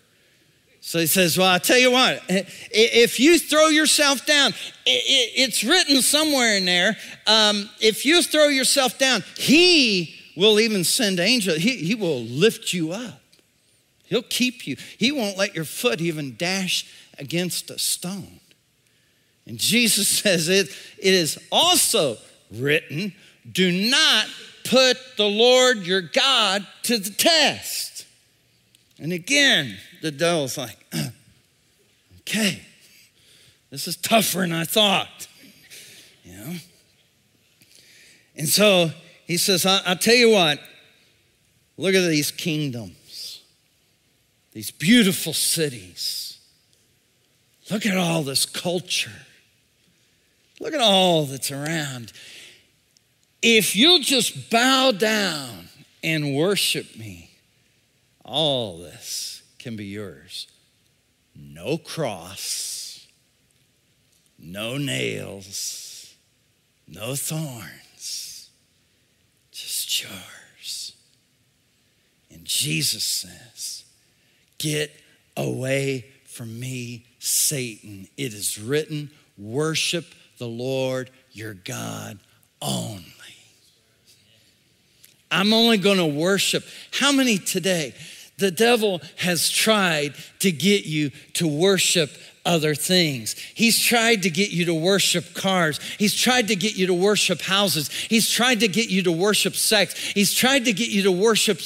So 0.82 1.00
he 1.00 1.06
says, 1.06 1.38
Well, 1.38 1.48
I'll 1.48 1.60
tell 1.60 1.78
you 1.78 1.92
what, 1.92 2.24
if 2.30 3.20
you 3.20 3.38
throw 3.38 3.68
yourself 3.68 4.26
down, 4.26 4.54
it's 4.86 5.64
written 5.64 6.02
somewhere 6.02 6.58
in 6.58 6.66
there, 6.66 6.98
um, 7.28 7.70
if 7.80 8.06
you 8.06 8.24
throw 8.24 8.48
yourself 8.48 8.98
down, 8.98 9.24
he 9.36 10.17
will 10.38 10.60
even 10.60 10.84
send 10.84 11.20
angels, 11.20 11.58
he, 11.58 11.78
he 11.78 11.96
will 11.96 12.22
lift 12.22 12.74
you 12.74 12.92
up. 12.92 13.22
He'll 14.06 14.22
keep 14.22 14.66
you. 14.66 14.78
He 14.98 15.12
won't 15.12 15.38
let 15.38 15.56
your 15.56 15.66
foot 15.66 16.00
even 16.00 16.36
dash 16.38 16.86
against 17.18 17.70
a 17.70 17.80
stone. 17.80 18.40
And 19.46 19.58
Jesus 19.58 20.08
says, 20.20 20.48
It, 20.48 20.68
it 20.98 21.14
is 21.14 21.40
also 21.52 22.18
written, 22.52 23.14
do 23.50 23.72
not 23.90 24.28
put 24.64 24.98
the 25.16 25.28
Lord 25.28 25.80
your 25.80 26.02
God 26.02 26.66
to 26.84 26.98
the 26.98 27.10
test. 27.10 28.06
And 29.00 29.14
again, 29.14 29.78
the 30.02 30.12
devil's 30.12 30.58
like, 30.58 30.78
okay, 32.22 32.62
this 33.70 33.88
is 33.88 33.96
tougher 33.96 34.40
than 34.40 34.54
I 34.54 34.64
thought. 34.64 35.28
You 36.24 36.34
know? 36.34 36.56
And 38.36 38.50
so 38.50 38.92
he 39.28 39.36
says, 39.36 39.66
I'll 39.66 39.98
tell 39.98 40.16
you 40.16 40.32
what, 40.32 40.60
look 41.76 41.94
at 41.94 42.08
these 42.08 42.32
kingdoms, 42.32 43.42
these 44.54 44.72
beautiful 44.72 45.34
cities. 45.34 46.40
Look 47.70 47.86
at 47.86 47.98
all 47.98 48.24
this 48.24 48.46
culture. 48.46 49.12
Look 50.62 50.74
at 50.74 50.80
all 50.80 51.26
that's 51.26 51.52
around. 51.52 52.14
If 53.42 53.76
you'll 53.76 54.00
just 54.00 54.50
bow 54.50 54.92
down 54.92 55.68
and 56.02 56.34
worship 56.34 56.96
me, 56.98 57.30
all 58.24 58.78
this 58.78 59.44
can 59.60 59.76
be 59.76 59.86
yours. 59.86 60.48
No 61.36 61.78
cross, 61.78 63.06
no 64.40 64.78
nails, 64.78 66.16
no 66.88 67.16
thorns, 67.16 67.87
yours. 69.88 70.94
And 72.32 72.46
Jesus 72.46 73.04
says, 73.04 73.84
Get 74.58 74.92
away 75.36 76.06
from 76.26 76.60
me, 76.60 77.06
Satan. 77.20 78.08
It 78.18 78.34
is 78.34 78.60
written, 78.60 79.12
worship 79.38 80.06
the 80.38 80.48
Lord 80.48 81.10
your 81.32 81.54
God 81.54 82.20
only. 82.62 83.04
I'm 85.30 85.54
only 85.54 85.78
going 85.78 85.98
to 85.98 86.06
worship. 86.06 86.64
How 86.92 87.12
many 87.12 87.38
today? 87.38 87.94
The 88.38 88.52
devil 88.52 89.02
has 89.18 89.50
tried 89.50 90.14
to 90.40 90.52
get 90.52 90.86
you 90.86 91.10
to 91.34 91.48
worship 91.48 92.12
other 92.48 92.74
things. 92.74 93.34
He's 93.54 93.80
tried 93.80 94.24
to 94.24 94.30
get 94.30 94.52
you 94.52 94.66
to 94.66 94.74
worship 94.74 95.34
cars. 95.34 95.80
He's 96.00 96.16
tried 96.16 96.48
to 96.48 96.56
get 96.56 96.78
you 96.78 96.88
to 96.88 96.94
worship 96.94 97.42
houses. 97.42 97.92
He's 97.92 98.30
tried 98.30 98.62
to 98.62 98.70
get 98.70 98.90
you 98.90 99.04
to 99.04 99.12
worship 99.12 99.56
sex. 99.56 99.96
He's 99.98 100.34
tried 100.34 100.66
to 100.66 100.74
get 100.74 100.90
you 100.90 101.04
to 101.04 101.12
worship 101.12 101.60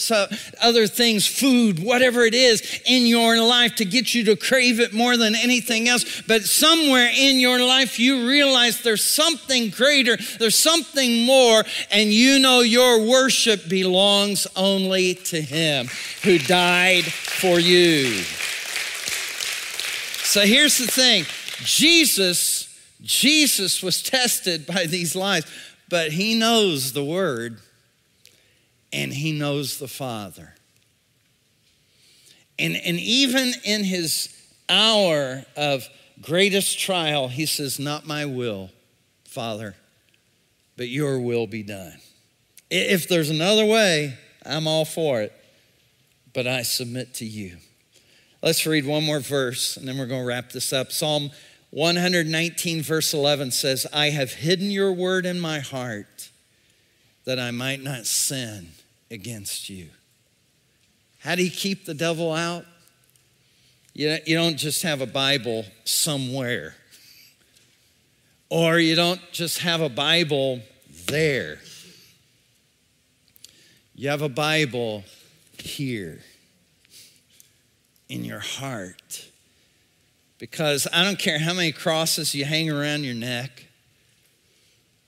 other 0.62 0.88
things, 0.88 1.28
food, 1.28 1.82
whatever 1.82 2.24
it 2.24 2.34
is 2.34 2.82
in 2.86 3.06
your 3.06 3.40
life, 3.40 3.76
to 3.76 3.86
get 3.86 4.16
you 4.16 4.26
to 4.26 4.36
crave 4.36 4.80
it 4.80 4.92
more 4.92 5.16
than 5.18 5.36
anything 5.36 5.88
else. 5.88 6.22
But 6.24 6.44
somewhere 6.44 7.12
in 7.16 7.40
your 7.40 7.60
life, 7.60 8.00
you 8.00 8.28
realize 8.28 8.82
there's 8.82 9.04
something 9.04 9.70
greater, 9.70 10.18
there's 10.40 10.58
something 10.58 11.26
more, 11.26 11.64
and 11.92 12.12
you 12.12 12.40
know 12.40 12.62
your 12.62 13.08
worship 13.08 13.70
belongs 13.70 14.48
only 14.56 15.14
to 15.14 15.40
Him 15.40 15.88
who 16.24 16.40
died 16.40 17.06
for 17.06 17.60
you. 17.60 18.24
So 20.32 20.46
here's 20.46 20.78
the 20.78 20.88
thing 20.88 21.26
Jesus, 21.58 22.74
Jesus 23.02 23.84
was 23.84 24.02
tested 24.02 24.66
by 24.66 24.86
these 24.86 25.14
lies, 25.14 25.44
but 25.90 26.14
he 26.14 26.36
knows 26.36 26.94
the 26.94 27.04
word 27.04 27.60
and 28.94 29.12
he 29.12 29.38
knows 29.38 29.78
the 29.78 29.90
Father. 29.90 30.54
And, 32.58 32.78
and 32.78 32.98
even 32.98 33.52
in 33.66 33.84
his 33.84 34.34
hour 34.70 35.44
of 35.58 35.86
greatest 36.22 36.80
trial, 36.80 37.28
he 37.28 37.46
says, 37.46 37.78
Not 37.78 38.08
my 38.08 38.24
will, 38.24 38.70
Father, 39.26 39.76
but 40.78 40.88
your 40.88 41.20
will 41.20 41.46
be 41.46 41.62
done. 41.62 41.98
If 42.70 43.10
there's 43.10 43.32
another 43.32 43.66
way, 43.66 44.18
I'm 44.46 44.66
all 44.66 44.86
for 44.86 45.24
it, 45.24 45.34
but 46.34 46.48
I 46.48 46.62
submit 46.62 47.16
to 47.16 47.26
you. 47.26 47.58
Let's 48.42 48.66
read 48.66 48.88
one 48.88 49.04
more 49.04 49.20
verse 49.20 49.78
and 49.78 49.88
then 49.88 50.00
we're 50.00 50.08
going 50.08 50.22
to 50.22 50.28
wrap 50.28 50.52
this 50.52 50.74
up. 50.74 50.92
Psalm 50.92 51.30
119, 51.70 52.82
verse 52.82 53.14
11 53.14 53.52
says, 53.52 53.86
I 53.94 54.10
have 54.10 54.34
hidden 54.34 54.72
your 54.72 54.92
word 54.92 55.28
in 55.28 55.40
my 55.40 55.60
heart 55.60 56.30
that 57.26 57.40
I 57.40 57.52
might 57.52 57.84
not 57.84 58.08
sin 58.08 58.70
against 59.12 59.70
you. 59.70 59.90
How 61.20 61.36
do 61.36 61.44
you 61.44 61.52
keep 61.52 61.86
the 61.86 61.94
devil 61.94 62.34
out? 62.34 62.66
You, 63.94 64.18
you 64.26 64.36
don't 64.36 64.58
just 64.58 64.82
have 64.82 65.02
a 65.02 65.06
Bible 65.06 65.66
somewhere, 65.84 66.76
or 68.50 68.80
you 68.80 68.96
don't 68.96 69.22
just 69.32 69.60
have 69.60 69.82
a 69.82 69.90
Bible 69.90 70.62
there. 71.06 71.60
You 73.94 74.10
have 74.10 74.24
a 74.24 74.30
Bible 74.30 75.04
here 75.60 76.22
in 78.12 78.26
your 78.26 78.40
heart. 78.40 79.26
Because 80.38 80.86
I 80.92 81.04
don't 81.04 81.18
care 81.18 81.40
how 81.40 81.54
many 81.54 81.72
crosses 81.72 82.36
you 82.36 82.44
hang 82.44 82.70
around 82.70 83.06
your 83.06 83.16
neck, 83.16 83.68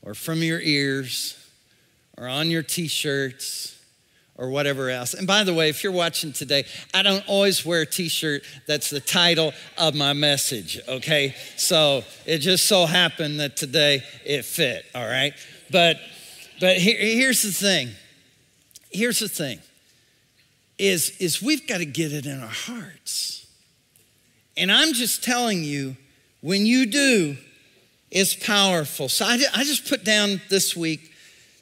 or 0.01 0.13
from 0.13 0.41
your 0.41 0.61
ears, 0.61 1.37
or 2.17 2.27
on 2.27 2.49
your 2.49 2.63
t 2.63 2.87
shirts, 2.87 3.77
or 4.35 4.49
whatever 4.49 4.89
else. 4.89 5.13
And 5.13 5.27
by 5.27 5.43
the 5.43 5.53
way, 5.53 5.69
if 5.69 5.83
you're 5.83 5.91
watching 5.91 6.31
today, 6.31 6.65
I 6.93 7.03
don't 7.03 7.27
always 7.27 7.65
wear 7.65 7.81
a 7.81 7.85
t 7.85 8.07
shirt 8.07 8.43
that's 8.67 8.89
the 8.89 9.01
title 9.01 9.53
of 9.77 9.95
my 9.95 10.13
message, 10.13 10.79
okay? 10.87 11.35
So 11.57 12.03
it 12.25 12.37
just 12.37 12.65
so 12.67 12.85
happened 12.85 13.39
that 13.41 13.57
today 13.57 14.03
it 14.25 14.45
fit, 14.45 14.85
all 14.95 15.05
right? 15.05 15.33
But, 15.71 15.99
but 16.61 16.77
here, 16.77 16.97
here's 16.97 17.41
the 17.41 17.51
thing. 17.51 17.89
Here's 18.91 19.19
the 19.19 19.27
thing 19.27 19.59
is, 20.77 21.17
is 21.19 21.41
we've 21.41 21.67
got 21.67 21.77
to 21.77 21.85
get 21.85 22.11
it 22.11 22.25
in 22.25 22.41
our 22.41 22.47
hearts. 22.47 23.47
And 24.57 24.71
I'm 24.71 24.93
just 24.93 25.23
telling 25.23 25.63
you, 25.63 25.95
when 26.41 26.65
you 26.65 26.85
do, 26.85 27.37
it's 28.11 28.35
powerful. 28.35 29.09
So 29.09 29.25
I, 29.25 29.39
I 29.55 29.63
just 29.63 29.87
put 29.87 30.03
down 30.03 30.41
this 30.49 30.75
week 30.75 31.11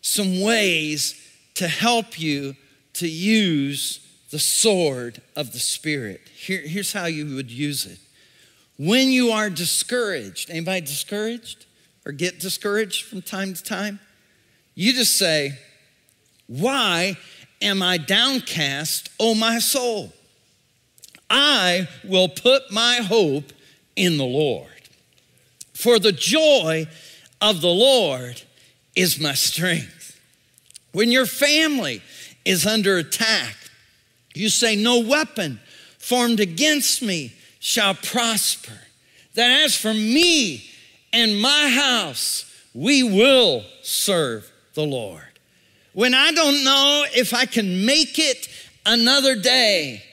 some 0.02 0.42
ways 0.42 1.16
to 1.56 1.68
help 1.68 2.20
you 2.20 2.56
to 2.94 3.08
use 3.08 4.00
the 4.32 4.40
sword 4.40 5.22
of 5.36 5.54
the 5.54 5.60
Spirit. 5.60 6.22
Here, 6.34 6.62
here's 6.62 6.94
how 6.94 7.06
you 7.06 7.36
would 7.36 7.52
use 7.52 7.86
it. 7.86 8.00
When 8.78 9.10
you 9.10 9.30
are 9.30 9.50
discouraged, 9.50 10.50
anybody 10.50 10.82
discouraged 10.82 11.66
or 12.06 12.12
get 12.12 12.40
discouraged 12.40 13.06
from 13.06 13.22
time 13.22 13.54
to 13.54 13.64
time? 13.64 14.00
You 14.74 14.94
just 14.94 15.18
say, 15.18 15.60
Why 16.48 17.18
am 17.62 17.82
I 17.82 17.98
downcast, 17.98 19.10
O 19.20 19.36
my 19.36 19.60
soul? 19.60 20.12
I 21.30 21.88
will 22.04 22.28
put 22.28 22.72
my 22.72 22.98
hope 22.98 23.54
in 23.96 24.18
the 24.18 24.26
Lord. 24.26 24.68
For 25.74 26.00
the 26.00 26.12
joy 26.12 26.88
of 27.40 27.62
the 27.62 27.70
Lord 27.70 28.42
is 28.96 29.20
my 29.20 29.34
strength. 29.34 30.20
When 30.92 31.10
your 31.12 31.26
family 31.26 32.02
is 32.44 32.66
under 32.66 32.98
attack, 32.98 33.56
you 34.34 34.50
say, 34.50 34.76
No 34.76 35.00
weapon 35.00 35.60
formed 35.98 36.40
against 36.40 37.02
me 37.02 37.34
shall 37.60 37.94
prosper. 37.96 38.78
That 39.36 39.64
as 39.64 39.76
for 39.76 39.94
me 39.94 40.70
and 41.14 41.42
my 41.42 41.70
house, 41.70 42.46
we 42.74 43.04
will 43.04 43.64
serve 43.82 44.52
the 44.74 44.84
Lord 44.84 45.31
when 45.94 46.14
I 46.14 46.32
don't 46.32 46.64
know 46.64 47.06
if 47.16 47.34
I 47.34 47.46
can 47.46 47.86
make 47.86 48.18
it 48.18 48.48
another 48.86 49.36
day, 49.36 50.04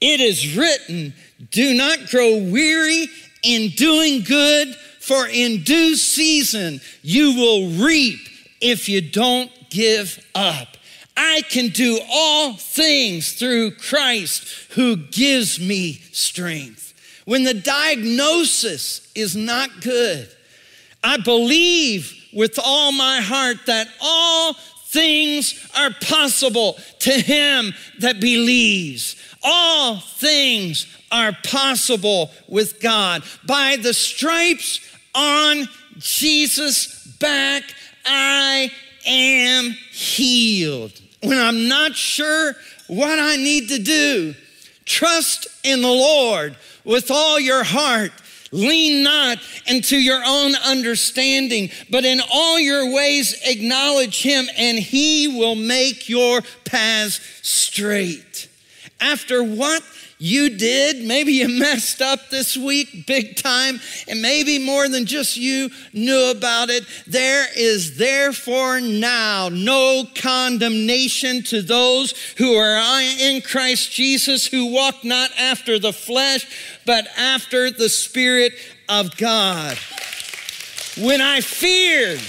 it 0.00 0.20
is 0.20 0.56
written, 0.56 1.14
do 1.50 1.74
not 1.74 2.10
grow 2.10 2.36
weary 2.36 3.08
in 3.42 3.70
doing 3.70 4.22
good, 4.22 4.74
for 5.00 5.26
in 5.26 5.62
due 5.62 5.94
season 5.94 6.80
you 7.02 7.34
will 7.34 7.70
reap 7.84 8.18
if 8.60 8.88
you 8.88 9.00
don't 9.00 9.50
give 9.70 10.18
up. 10.34 10.76
I 11.16 11.42
can 11.48 11.68
do 11.68 11.98
all 12.10 12.54
things 12.54 13.32
through 13.32 13.72
Christ 13.72 14.46
who 14.72 14.96
gives 14.96 15.58
me 15.58 15.94
strength. 16.12 16.92
When 17.24 17.44
the 17.44 17.54
diagnosis 17.54 19.10
is 19.14 19.34
not 19.34 19.80
good, 19.80 20.28
I 21.02 21.16
believe 21.16 22.12
with 22.34 22.58
all 22.62 22.92
my 22.92 23.20
heart 23.20 23.58
that 23.66 23.88
all 24.00 24.56
things 24.96 25.68
are 25.76 25.90
possible 26.00 26.78
to 27.00 27.10
him 27.10 27.74
that 27.98 28.18
believes. 28.18 29.14
All 29.42 29.98
things 29.98 30.86
are 31.12 31.36
possible 31.44 32.30
with 32.48 32.80
God. 32.80 33.22
By 33.46 33.76
the 33.76 33.92
stripes 33.92 34.80
on 35.14 35.68
Jesus' 35.98 37.06
back, 37.20 37.62
I 38.06 38.70
am 39.06 39.72
healed. 39.92 40.98
When 41.22 41.38
I'm 41.38 41.68
not 41.68 41.94
sure 41.94 42.54
what 42.86 43.18
I 43.18 43.36
need 43.36 43.68
to 43.68 43.78
do, 43.78 44.34
trust 44.86 45.46
in 45.62 45.82
the 45.82 45.88
Lord 45.88 46.56
with 46.84 47.10
all 47.10 47.38
your 47.38 47.64
heart 47.64 48.12
Lean 48.56 49.02
not 49.02 49.38
into 49.66 49.96
your 49.96 50.22
own 50.24 50.54
understanding, 50.54 51.70
but 51.90 52.06
in 52.06 52.22
all 52.32 52.58
your 52.58 52.90
ways 52.90 53.38
acknowledge 53.44 54.22
him, 54.22 54.46
and 54.56 54.78
he 54.78 55.28
will 55.28 55.54
make 55.54 56.08
your 56.08 56.40
paths 56.64 57.20
straight. 57.42 58.48
After 58.98 59.44
what 59.44 59.82
you 60.18 60.56
did. 60.56 61.04
Maybe 61.04 61.32
you 61.32 61.48
messed 61.48 62.00
up 62.00 62.30
this 62.30 62.56
week 62.56 63.06
big 63.06 63.36
time, 63.36 63.80
and 64.08 64.22
maybe 64.22 64.58
more 64.58 64.88
than 64.88 65.04
just 65.04 65.36
you 65.36 65.70
knew 65.92 66.30
about 66.30 66.70
it. 66.70 66.84
There 67.06 67.46
is 67.56 67.98
therefore 67.98 68.80
now 68.80 69.48
no 69.50 70.04
condemnation 70.14 71.42
to 71.44 71.62
those 71.62 72.14
who 72.38 72.54
are 72.54 73.02
in 73.20 73.42
Christ 73.42 73.92
Jesus, 73.92 74.46
who 74.46 74.72
walk 74.72 75.04
not 75.04 75.30
after 75.38 75.78
the 75.78 75.92
flesh, 75.92 76.46
but 76.86 77.06
after 77.16 77.70
the 77.70 77.88
Spirit 77.88 78.54
of 78.88 79.16
God. 79.16 79.76
When 80.98 81.20
I 81.20 81.40
feared, 81.40 82.20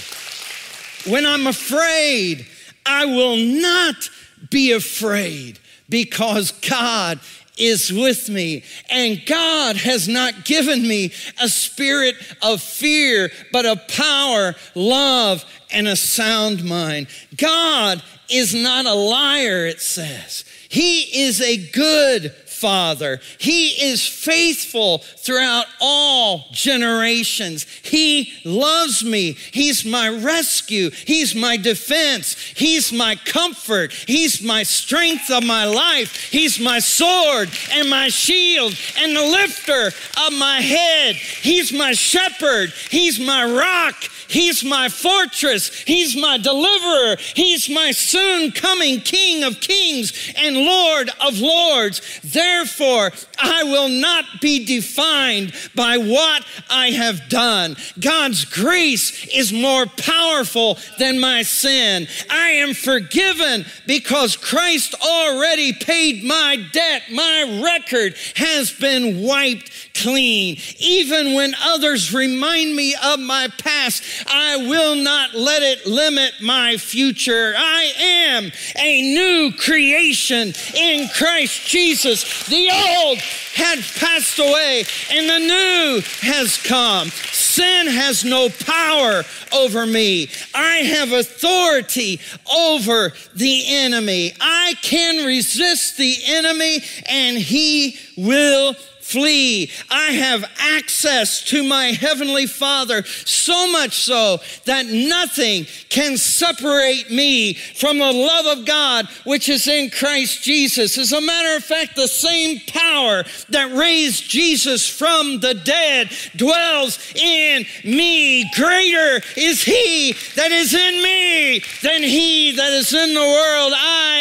when 1.10 1.24
I'm 1.24 1.46
afraid, 1.46 2.46
I 2.84 3.06
will 3.06 3.36
not 3.36 4.10
be 4.50 4.72
afraid 4.72 5.58
because 5.88 6.52
God 6.52 7.20
is 7.58 7.92
with 7.92 8.28
me. 8.28 8.64
And 8.90 9.24
God 9.26 9.76
has 9.76 10.08
not 10.08 10.44
given 10.44 10.86
me 10.86 11.12
a 11.40 11.48
spirit 11.48 12.16
of 12.42 12.62
fear, 12.62 13.30
but 13.52 13.66
of 13.66 13.86
power, 13.88 14.54
love, 14.74 15.44
and 15.70 15.86
a 15.86 15.96
sound 15.96 16.64
mind. 16.64 17.08
God 17.36 18.02
is 18.30 18.54
not 18.54 18.86
a 18.86 18.94
liar, 18.94 19.66
it 19.66 19.80
says. 19.80 20.44
He 20.68 21.24
is 21.24 21.40
a 21.40 21.56
good 21.70 22.34
Father. 22.60 23.20
He 23.38 23.68
is 23.68 24.06
faithful 24.06 24.98
throughout 24.98 25.66
all 25.80 26.46
generations. 26.52 27.64
He 27.82 28.32
loves 28.44 29.04
me. 29.04 29.32
He's 29.32 29.84
my 29.84 30.08
rescue. 30.08 30.90
He's 30.90 31.34
my 31.34 31.56
defense. 31.56 32.34
He's 32.34 32.92
my 32.92 33.16
comfort. 33.16 33.92
He's 33.92 34.42
my 34.42 34.62
strength 34.62 35.30
of 35.30 35.44
my 35.44 35.64
life. 35.64 36.30
He's 36.30 36.58
my 36.58 36.80
sword 36.80 37.50
and 37.72 37.88
my 37.88 38.08
shield 38.08 38.74
and 38.98 39.16
the 39.16 39.22
lifter 39.22 39.88
of 40.26 40.32
my 40.32 40.60
head. 40.60 41.14
He's 41.16 41.72
my 41.72 41.92
shepherd. 41.92 42.72
He's 42.90 43.20
my 43.20 43.44
rock. 43.44 43.94
He's 44.28 44.62
my 44.62 44.88
fortress. 44.88 45.74
He's 45.82 46.14
my 46.14 46.36
deliverer. 46.38 47.16
He's 47.34 47.68
my 47.68 47.92
soon 47.92 48.52
coming 48.52 49.00
King 49.00 49.42
of 49.42 49.60
kings 49.60 50.12
and 50.36 50.56
Lord 50.56 51.10
of 51.20 51.38
lords. 51.38 52.00
Therefore, 52.48 53.12
I 53.38 53.64
will 53.64 53.90
not 53.90 54.24
be 54.40 54.64
defined 54.64 55.52
by 55.74 55.98
what 55.98 56.44
I 56.70 56.90
have 56.90 57.28
done. 57.28 57.76
God's 58.00 58.46
grace 58.46 59.26
is 59.28 59.52
more 59.52 59.84
powerful 59.84 60.78
than 60.98 61.20
my 61.20 61.42
sin. 61.42 62.08
I 62.30 62.50
am 62.62 62.72
forgiven 62.72 63.66
because 63.86 64.34
Christ 64.36 64.94
already 65.04 65.74
paid 65.74 66.24
my 66.24 66.56
debt. 66.72 67.02
My 67.12 67.60
record 67.62 68.16
has 68.36 68.72
been 68.72 69.22
wiped 69.22 69.70
clean. 70.02 70.58
Even 70.78 71.34
when 71.34 71.54
others 71.62 72.12
remind 72.12 72.74
me 72.74 72.94
of 73.02 73.20
my 73.20 73.48
past, 73.58 74.02
I 74.26 74.56
will 74.56 74.94
not 74.94 75.34
let 75.34 75.62
it 75.62 75.86
limit 75.86 76.34
my 76.40 76.76
future. 76.76 77.54
I 77.56 77.92
am 77.98 78.52
a 78.76 79.02
new 79.02 79.52
creation 79.52 80.52
in 80.74 81.08
Christ 81.08 81.66
Jesus. 81.66 82.46
The 82.48 82.70
old 82.70 83.18
had 83.58 83.80
passed 83.98 84.38
away 84.38 84.84
and 85.10 85.28
the 85.28 85.38
new 85.38 86.02
has 86.20 86.56
come. 86.58 87.08
Sin 87.32 87.88
has 87.88 88.24
no 88.24 88.48
power 88.48 89.24
over 89.52 89.84
me. 89.86 90.28
I 90.54 90.76
have 90.76 91.12
authority 91.12 92.20
over 92.52 93.12
the 93.34 93.62
enemy. 93.66 94.32
I 94.40 94.74
can 94.82 95.26
resist 95.26 95.96
the 95.96 96.16
enemy 96.26 96.80
and 97.08 97.36
he 97.36 97.96
will 98.16 98.74
flee. 99.08 99.70
I 99.90 100.12
have 100.12 100.44
access 100.58 101.42
to 101.44 101.64
my 101.64 101.86
heavenly 101.86 102.46
Father, 102.46 103.04
so 103.04 103.70
much 103.72 103.92
so 103.92 104.40
that 104.66 104.86
nothing 104.86 105.66
can 105.88 106.18
separate 106.18 107.10
me 107.10 107.54
from 107.54 107.98
the 107.98 108.12
love 108.12 108.58
of 108.58 108.66
God 108.66 109.06
which 109.24 109.48
is 109.48 109.66
in 109.66 109.90
Christ 109.90 110.42
Jesus. 110.42 110.98
As 110.98 111.12
a 111.12 111.20
matter 111.20 111.56
of 111.56 111.64
fact, 111.64 111.96
the 111.96 112.06
same 112.06 112.60
power 112.66 113.24
that 113.48 113.74
raised 113.74 114.28
Jesus 114.28 114.86
from 114.86 115.40
the 115.40 115.54
dead 115.54 116.10
dwells 116.36 116.98
in 117.14 117.64
me. 117.84 118.44
Greater 118.54 119.22
is 119.36 119.62
He 119.62 120.14
that 120.36 120.52
is 120.52 120.74
in 120.74 121.02
me 121.02 121.62
than 121.82 122.02
He 122.02 122.52
that 122.52 122.72
is 122.72 122.92
in 122.92 123.14
the 123.14 123.20
world. 123.20 123.72
I 123.74 124.18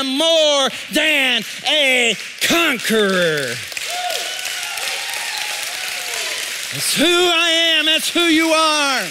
am 0.00 0.16
more 0.16 0.70
than 0.92 1.42
a 1.68 2.16
conqueror. 2.40 3.54
That's 6.92 7.08
who 7.08 7.30
I 7.32 7.48
am. 7.78 7.86
That's 7.86 8.10
who 8.10 8.20
you 8.20 8.48
are. 8.48 9.06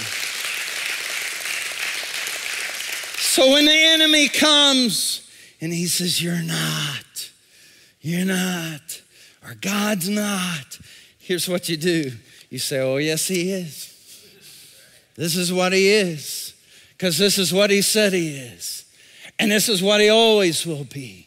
So 3.17 3.53
when 3.53 3.65
the 3.65 3.71
enemy 3.73 4.27
comes 4.27 5.27
and 5.59 5.73
he 5.73 5.87
says, 5.87 6.21
You're 6.21 6.43
not, 6.43 7.31
you're 8.01 8.25
not, 8.25 9.01
or 9.43 9.55
God's 9.59 10.09
not, 10.09 10.77
here's 11.17 11.49
what 11.49 11.69
you 11.69 11.77
do. 11.77 12.11
You 12.51 12.59
say, 12.59 12.81
Oh, 12.81 12.97
yes, 12.97 13.27
he 13.27 13.51
is. 13.51 13.87
This 15.15 15.35
is 15.35 15.51
what 15.51 15.73
he 15.73 15.89
is, 15.89 16.53
because 16.91 17.17
this 17.17 17.39
is 17.39 17.51
what 17.51 17.71
he 17.71 17.81
said 17.81 18.13
he 18.13 18.35
is, 18.35 18.85
and 19.39 19.51
this 19.51 19.67
is 19.67 19.81
what 19.81 20.01
he 20.01 20.09
always 20.09 20.67
will 20.67 20.83
be 20.83 21.20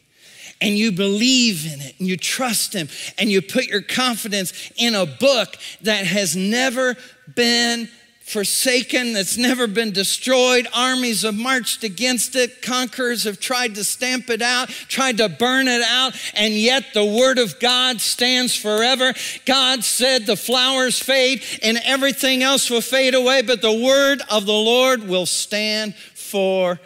and 0.65 0.79
you 0.79 0.93
believe 0.93 1.67
in 1.73 1.81
it 1.81 1.95
and 1.99 2.09
you 2.09 2.17
trust 2.17 2.73
Him 2.73 2.89
and 3.19 3.31
you 3.31 3.43
put 3.43 3.67
your 3.67 3.83
confidence 3.83 4.73
in 4.77 4.95
a 4.95 5.07
book 5.07 5.57
that 5.83 6.07
has 6.07 6.35
never 6.35 6.97
been 7.35 7.89
forsaken, 8.25 9.13
that's 9.13 9.37
never 9.37 9.67
been 9.67 9.93
destroyed. 9.93 10.67
Armies 10.73 11.23
have 11.23 11.35
marched 11.35 11.85
against 11.85 12.35
it. 12.35 12.63
Conquerors 12.63 13.25
have 13.25 13.39
tried 13.39 13.75
to 13.75 13.85
stamp 13.85 14.31
it 14.31 14.41
out, 14.41 14.71
tried 14.71 15.19
to 15.19 15.29
burn 15.29 15.69
it 15.69 15.83
out, 15.83 16.15
and 16.35 16.55
yet 16.55 16.85
the 16.95 17.05
Word 17.05 17.39
of 17.39 17.61
God 17.61 18.01
stands 18.01 18.57
forever. 18.57 19.13
God 19.45 19.85
said 19.85 20.25
the 20.25 20.37
flowers 20.37 20.99
fade 20.99 21.43
and 21.63 21.79
everything 21.85 22.43
else 22.43 22.71
will 22.71 22.81
fade 22.81 23.15
away, 23.15 23.43
but 23.43 23.61
the 23.61 23.85
Word 23.85 24.23
of 24.31 24.47
the 24.47 24.53
Lord 24.53 25.07
will 25.07 25.27
stand 25.27 25.95
forever. 25.95 26.81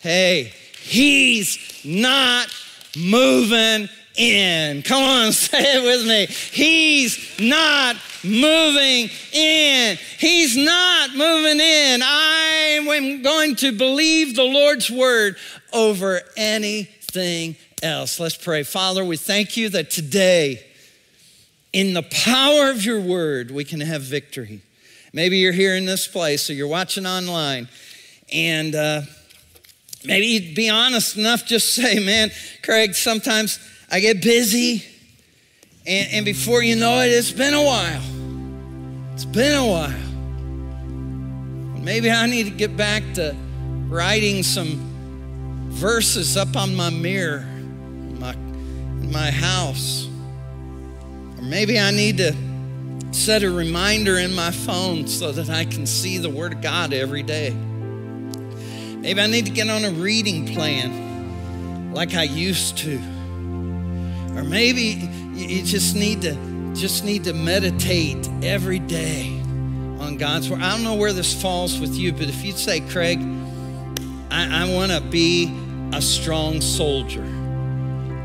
Hey, 0.00 0.52
He's 0.82 1.80
not 1.84 2.48
moving 2.96 3.88
in. 4.16 4.82
Come 4.82 5.02
on, 5.02 5.32
say 5.32 5.76
it 5.76 5.82
with 5.82 6.06
me. 6.06 6.26
He's 6.26 7.40
not 7.40 7.96
moving 8.24 9.10
in. 9.32 9.98
He's 10.18 10.56
not 10.56 11.10
moving 11.10 11.60
in. 11.60 12.00
I 12.02 12.78
am 12.78 13.22
going 13.22 13.56
to 13.56 13.72
believe 13.72 14.36
the 14.36 14.44
Lord's 14.44 14.90
word 14.90 15.36
over 15.72 16.20
anything 16.36 17.56
else. 17.82 18.20
Let's 18.20 18.36
pray. 18.36 18.62
Father, 18.62 19.04
we 19.04 19.16
thank 19.16 19.56
you 19.56 19.68
that 19.70 19.90
today, 19.90 20.64
in 21.72 21.94
the 21.94 22.02
power 22.02 22.70
of 22.70 22.84
your 22.84 23.00
word, 23.00 23.50
we 23.50 23.64
can 23.64 23.80
have 23.80 24.02
victory. 24.02 24.60
Maybe 25.12 25.38
you're 25.38 25.52
here 25.52 25.74
in 25.74 25.84
this 25.84 26.06
place 26.06 26.48
or 26.48 26.54
you're 26.54 26.68
watching 26.68 27.06
online 27.06 27.68
and 28.32 28.74
uh, 28.74 29.02
Maybe 30.04 30.52
be 30.54 30.68
honest 30.68 31.16
enough, 31.16 31.46
just 31.46 31.74
say, 31.74 31.98
man, 31.98 32.30
Craig, 32.62 32.94
sometimes 32.94 33.58
I 33.90 34.00
get 34.00 34.22
busy, 34.22 34.84
and, 35.86 36.08
and 36.12 36.24
before 36.24 36.62
you 36.62 36.76
know 36.76 37.00
it, 37.00 37.08
it's 37.08 37.30
been 37.30 37.54
a 37.54 37.62
while. 37.62 38.02
It's 39.14 39.24
been 39.24 39.54
a 39.54 39.66
while. 39.66 39.98
Maybe 41.82 42.10
I 42.10 42.26
need 42.26 42.44
to 42.44 42.50
get 42.50 42.76
back 42.76 43.02
to 43.14 43.36
writing 43.88 44.42
some 44.42 45.68
verses 45.68 46.36
up 46.36 46.56
on 46.56 46.74
my 46.74 46.90
mirror 46.90 47.40
in 47.40 48.18
my, 48.20 48.32
in 48.32 49.10
my 49.10 49.30
house. 49.30 50.08
Or 51.36 51.42
maybe 51.42 51.78
I 51.78 51.90
need 51.90 52.18
to 52.18 52.34
set 53.10 53.42
a 53.42 53.50
reminder 53.50 54.18
in 54.18 54.34
my 54.34 54.50
phone 54.50 55.06
so 55.06 55.32
that 55.32 55.50
I 55.50 55.64
can 55.64 55.86
see 55.86 56.18
the 56.18 56.30
Word 56.30 56.52
of 56.52 56.60
God 56.62 56.92
every 56.92 57.22
day. 57.22 57.54
Maybe 59.02 59.20
I 59.20 59.26
need 59.26 59.46
to 59.46 59.50
get 59.50 59.68
on 59.68 59.84
a 59.84 59.90
reading 59.90 60.46
plan 60.46 61.92
like 61.92 62.14
I 62.14 62.22
used 62.22 62.78
to. 62.78 62.98
Or 64.36 64.44
maybe 64.44 65.10
you 65.34 65.64
just 65.64 65.96
need 65.96 66.22
to 66.22 66.36
just 66.74 67.04
need 67.04 67.24
to 67.24 67.32
meditate 67.32 68.30
every 68.44 68.78
day 68.78 69.28
on 69.98 70.18
God's 70.18 70.48
word. 70.48 70.62
I 70.62 70.70
don't 70.70 70.84
know 70.84 70.94
where 70.94 71.12
this 71.12 71.42
falls 71.42 71.80
with 71.80 71.96
you, 71.96 72.12
but 72.12 72.28
if 72.28 72.44
you'd 72.44 72.56
say, 72.56 72.78
Craig, 72.78 73.18
I, 74.30 74.62
I 74.62 74.72
want 74.72 74.92
to 74.92 75.00
be 75.00 75.52
a 75.92 76.00
strong 76.00 76.60
soldier. 76.60 77.24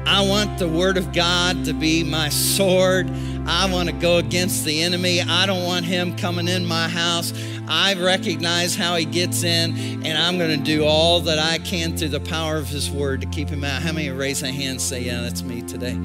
I 0.06 0.22
want 0.22 0.60
the 0.60 0.70
word 0.70 0.98
of 0.98 1.12
God 1.12 1.66
to 1.66 1.74
be 1.74 2.04
my 2.04 2.30
sword. 2.30 3.10
I 3.48 3.72
want 3.72 3.88
to 3.88 3.96
go 3.96 4.18
against 4.18 4.66
the 4.66 4.84
enemy. 4.84 5.22
I 5.22 5.46
don't 5.46 5.64
want 5.64 5.86
him 5.86 6.18
coming 6.18 6.50
in 6.50 6.66
my 6.66 6.90
house. 6.90 7.34
I 7.66 7.94
recognize 7.94 8.76
how 8.76 8.96
he 8.96 9.06
gets 9.06 9.44
in, 9.44 10.06
and 10.06 10.18
I'm 10.18 10.38
going 10.38 10.58
to 10.58 10.64
do 10.64 10.84
all 10.84 11.22
that 11.22 11.40
I 11.40 11.58
can 11.60 11.96
through 11.96 12.10
the 12.10 12.20
power 12.20 12.58
of 12.58 12.68
his 12.68 12.92
word 12.92 13.22
to 13.22 13.28
keep 13.28 13.48
him 13.48 13.64
out. 13.64 13.82
How 13.82 13.94
many 13.94 14.10
raise 14.10 14.44
a 14.44 14.52
hand 14.52 14.82
say, 14.82 15.02
Yeah, 15.02 15.22
that's 15.22 15.44
me 15.44 15.62
today? 15.62 15.98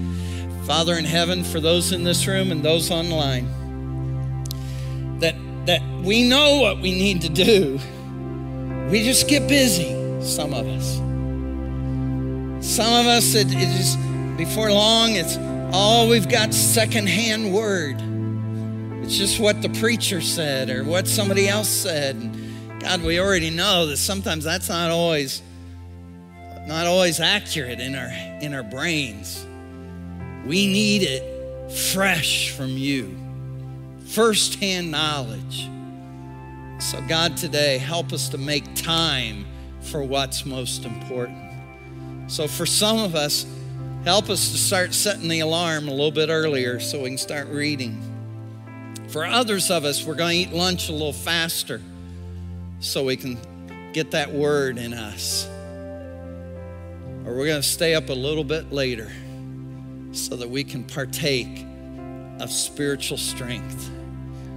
Father 0.67 0.95
in 0.95 1.05
heaven, 1.05 1.43
for 1.43 1.59
those 1.59 1.91
in 1.91 2.05
this 2.05 2.29
room 2.29 2.53
and 2.53 2.63
those 2.63 2.93
online, 2.93 3.49
that, 5.19 5.35
that 5.67 5.83
we 6.05 6.29
know 6.29 6.61
what 6.61 6.79
we 6.79 6.93
need 6.93 7.23
to 7.23 7.29
do. 7.29 7.81
We 8.89 9.03
just 9.03 9.29
get 9.29 9.49
busy, 9.49 9.91
some 10.23 10.55
of 10.55 10.69
us. 10.69 10.97
Some 12.65 12.93
of 12.95 13.07
us, 13.07 13.35
it, 13.35 13.49
it 13.51 13.77
just, 13.77 13.99
before 14.37 14.71
long, 14.71 15.17
it's 15.17 15.37
oh, 15.73 16.09
we've 16.09 16.29
got 16.29 16.53
secondhand 16.53 17.53
word. 17.53 17.97
It's 19.05 19.17
just 19.17 19.41
what 19.41 19.63
the 19.63 19.69
preacher 19.69 20.21
said 20.21 20.71
or 20.71 20.85
what 20.85 21.09
somebody 21.09 21.49
else 21.49 21.69
said. 21.69 22.17
And 22.17 22.81
God, 22.81 23.03
we 23.03 23.19
already 23.19 23.51
know 23.51 23.87
that 23.87 23.97
sometimes 23.97 24.45
that's 24.45 24.69
not 24.69 24.91
always 24.91 25.43
not 26.67 26.87
always 26.87 27.19
accurate 27.19 27.81
in 27.81 27.95
our 27.95 28.09
in 28.41 28.55
our 28.55 28.63
brains. 28.63 29.45
We 30.47 30.67
need 30.67 31.03
it 31.03 31.73
fresh 31.73 32.51
from 32.51 32.71
you. 32.71 33.17
Firsthand 34.07 34.91
knowledge. 34.91 35.69
So 36.81 37.01
God 37.09 37.37
today 37.37 37.79
help 37.79 38.13
us 38.13 38.29
to 38.31 38.39
make 38.39 38.75
time 38.75 39.47
for 39.81 40.03
what's 40.03 40.45
most 40.45 40.85
important. 40.85 41.39
So 42.27 42.47
for 42.47 42.67
some 42.67 42.99
of 42.99 43.15
us, 43.15 43.47
Help 44.05 44.31
us 44.31 44.51
to 44.51 44.59
start 44.59 44.95
setting 44.95 45.29
the 45.29 45.39
alarm 45.39 45.87
a 45.87 45.93
little 45.93 46.11
bit 46.11 46.29
earlier 46.29 46.81
so 46.81 47.03
we 47.03 47.11
can 47.11 47.19
start 47.19 47.47
reading. 47.47 48.03
For 49.11 49.25
others 49.25 49.71
of 49.71 49.85
us, 49.85 50.05
we're 50.05 50.17
going 50.17 50.45
to 50.45 50.51
eat 50.51 50.53
lunch 50.53 50.89
a 50.89 50.93
little 50.93 51.13
faster 51.13 51.81
so 52.81 53.05
we 53.05 53.17
can 53.17 53.39
get 53.93 54.11
that 54.11 54.33
word 54.33 54.77
in 54.77 54.93
us. 54.93 55.47
Or 57.25 57.33
we're 57.37 57.47
going 57.47 57.63
to 57.63 57.69
stay 57.69 57.95
up 57.95 58.09
a 58.09 58.13
little 58.13 58.43
bit 58.43 58.73
later 58.73 59.09
so 60.11 60.35
that 60.35 60.51
we 60.51 60.65
can 60.65 60.83
partake 60.83 61.65
of 62.41 62.51
spiritual 62.51 63.19
strength, 63.19 63.89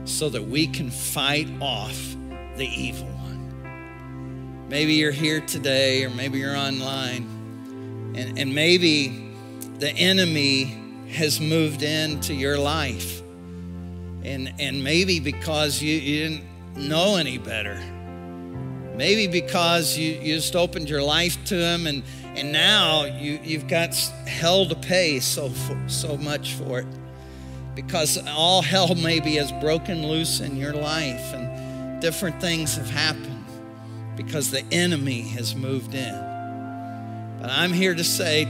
so 0.05 0.27
that 0.27 0.41
we 0.43 0.65
can 0.65 0.89
fight 0.89 1.47
off 1.61 2.15
the 2.55 2.65
evil 2.65 3.05
one. 3.09 4.67
Maybe 4.69 4.93
you're 4.93 5.11
here 5.11 5.41
today, 5.41 6.03
or 6.03 6.09
maybe 6.09 6.39
you're 6.39 6.57
online, 6.57 8.13
and, 8.15 8.39
and 8.39 8.55
maybe 8.55 9.24
the 9.79 9.89
enemy 9.89 10.77
has 11.09 11.39
moved 11.39 11.83
into 11.83 12.33
your 12.33 12.57
life. 12.57 13.21
And, 14.23 14.53
and 14.59 14.83
maybe 14.83 15.19
because 15.19 15.81
you, 15.81 15.93
you 15.95 16.29
didn't 16.29 16.87
know 16.87 17.17
any 17.17 17.37
better. 17.37 17.75
Maybe 18.95 19.27
because 19.27 19.97
you, 19.97 20.13
you 20.13 20.35
just 20.35 20.55
opened 20.55 20.89
your 20.89 21.01
life 21.01 21.43
to 21.45 21.55
him 21.55 21.85
and, 21.85 22.03
and 22.35 22.51
now 22.51 23.03
you, 23.03 23.39
you've 23.43 23.67
got 23.67 23.93
hell 24.25 24.65
to 24.67 24.75
pay 24.75 25.19
so, 25.19 25.51
so 25.87 26.17
much 26.17 26.53
for 26.53 26.79
it. 26.79 26.87
Because 27.75 28.17
all 28.29 28.61
hell 28.61 28.95
maybe 28.95 29.35
has 29.35 29.51
broken 29.51 30.07
loose 30.07 30.39
in 30.39 30.55
your 30.55 30.73
life 30.73 31.33
and 31.33 32.01
different 32.01 32.39
things 32.39 32.77
have 32.77 32.89
happened 32.89 33.45
because 34.15 34.49
the 34.49 34.63
enemy 34.71 35.21
has 35.21 35.55
moved 35.55 35.93
in. 35.93 36.13
But 37.41 37.49
I'm 37.51 37.73
here 37.73 37.93
to 37.93 38.03
say 38.03 38.45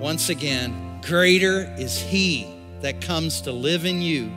once 0.00 0.30
again 0.30 0.98
greater 1.02 1.72
is 1.78 2.00
he 2.00 2.46
that 2.80 3.00
comes 3.00 3.42
to 3.42 3.52
live 3.52 3.84
in 3.84 4.00
you 4.00 4.32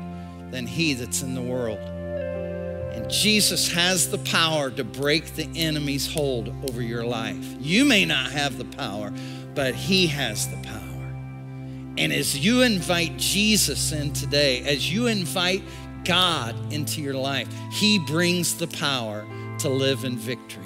than 0.51 0.67
he 0.67 0.93
that's 0.93 1.21
in 1.21 1.33
the 1.33 1.41
world. 1.41 1.79
And 1.79 3.09
Jesus 3.09 3.71
has 3.71 4.09
the 4.11 4.17
power 4.19 4.69
to 4.71 4.83
break 4.83 5.35
the 5.35 5.49
enemy's 5.55 6.11
hold 6.11 6.53
over 6.69 6.81
your 6.81 7.05
life. 7.05 7.45
You 7.59 7.85
may 7.85 8.05
not 8.05 8.31
have 8.31 8.57
the 8.57 8.65
power, 8.65 9.11
but 9.55 9.73
he 9.73 10.07
has 10.07 10.47
the 10.47 10.57
power. 10.57 10.79
And 11.97 12.11
as 12.11 12.37
you 12.37 12.61
invite 12.61 13.17
Jesus 13.17 13.91
in 13.91 14.13
today, 14.13 14.61
as 14.61 14.91
you 14.91 15.07
invite 15.07 15.63
God 16.03 16.55
into 16.73 17.01
your 17.01 17.15
life, 17.15 17.47
he 17.71 17.99
brings 17.99 18.57
the 18.57 18.67
power 18.67 19.25
to 19.59 19.69
live 19.69 20.03
in 20.03 20.17
victory. 20.17 20.62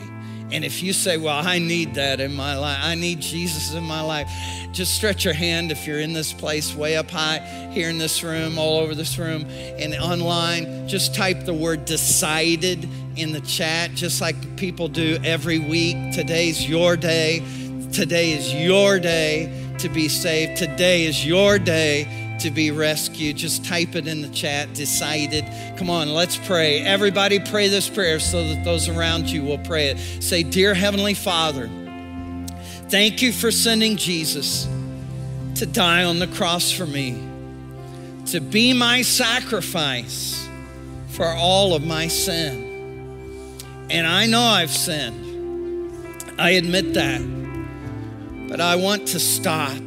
And 0.51 0.63
if 0.63 0.81
you 0.81 0.93
say, 0.93 1.17
Well, 1.17 1.45
I 1.45 1.59
need 1.59 1.95
that 1.95 2.19
in 2.19 2.33
my 2.33 2.55
life, 2.55 2.79
I 2.81 2.95
need 2.95 3.19
Jesus 3.19 3.73
in 3.73 3.83
my 3.83 4.01
life, 4.01 4.29
just 4.71 4.95
stretch 4.95 5.25
your 5.25 5.33
hand 5.33 5.71
if 5.71 5.85
you're 5.85 5.99
in 5.99 6.13
this 6.13 6.31
place, 6.31 6.73
way 6.73 6.95
up 6.95 7.09
high, 7.09 7.39
here 7.71 7.89
in 7.89 7.97
this 7.97 8.23
room, 8.23 8.57
all 8.57 8.79
over 8.79 8.95
this 8.95 9.17
room, 9.17 9.45
and 9.49 9.93
online. 9.95 10.87
Just 10.87 11.13
type 11.13 11.43
the 11.45 11.53
word 11.53 11.85
decided 11.85 12.87
in 13.15 13.33
the 13.33 13.41
chat, 13.41 13.91
just 13.91 14.21
like 14.21 14.55
people 14.55 14.87
do 14.87 15.17
every 15.23 15.59
week. 15.59 15.97
Today's 16.13 16.67
your 16.67 16.95
day. 16.95 17.43
Today 17.91 18.31
is 18.31 18.53
your 18.53 18.99
day 18.99 19.73
to 19.79 19.89
be 19.89 20.07
saved. 20.07 20.57
Today 20.57 21.05
is 21.05 21.25
your 21.25 21.59
day 21.59 22.26
to 22.39 22.51
be 22.51 22.71
rescued. 22.71 23.37
Just 23.37 23.65
type 23.65 23.95
it 23.95 24.07
in 24.07 24.21
the 24.21 24.29
chat, 24.29 24.73
decided. 24.73 25.45
Come 25.77 25.89
on, 25.89 26.13
let's 26.13 26.37
pray. 26.37 26.81
Everybody 26.81 27.39
pray 27.39 27.67
this 27.67 27.89
prayer 27.89 28.19
so 28.19 28.47
that 28.47 28.63
those 28.63 28.87
around 28.87 29.27
you 29.27 29.43
will 29.43 29.57
pray 29.59 29.87
it. 29.87 30.23
Say, 30.23 30.43
Dear 30.43 30.73
Heavenly 30.73 31.13
Father, 31.13 31.69
thank 32.89 33.21
you 33.21 33.31
for 33.31 33.51
sending 33.51 33.97
Jesus 33.97 34.67
to 35.55 35.65
die 35.65 36.03
on 36.03 36.19
the 36.19 36.27
cross 36.27 36.71
for 36.71 36.85
me, 36.85 37.21
to 38.27 38.39
be 38.39 38.73
my 38.73 39.01
sacrifice 39.01 40.47
for 41.09 41.25
all 41.25 41.73
of 41.73 41.83
my 41.83 42.07
sin. 42.07 42.65
And 43.89 44.05
I 44.05 44.27
know 44.27 44.41
I've 44.41 44.71
sinned. 44.71 45.25
I 46.37 46.51
admit 46.51 46.93
that. 46.93 47.21
But 48.49 48.61
I 48.61 48.75
want 48.75 49.07
to 49.09 49.19
stop 49.19 49.81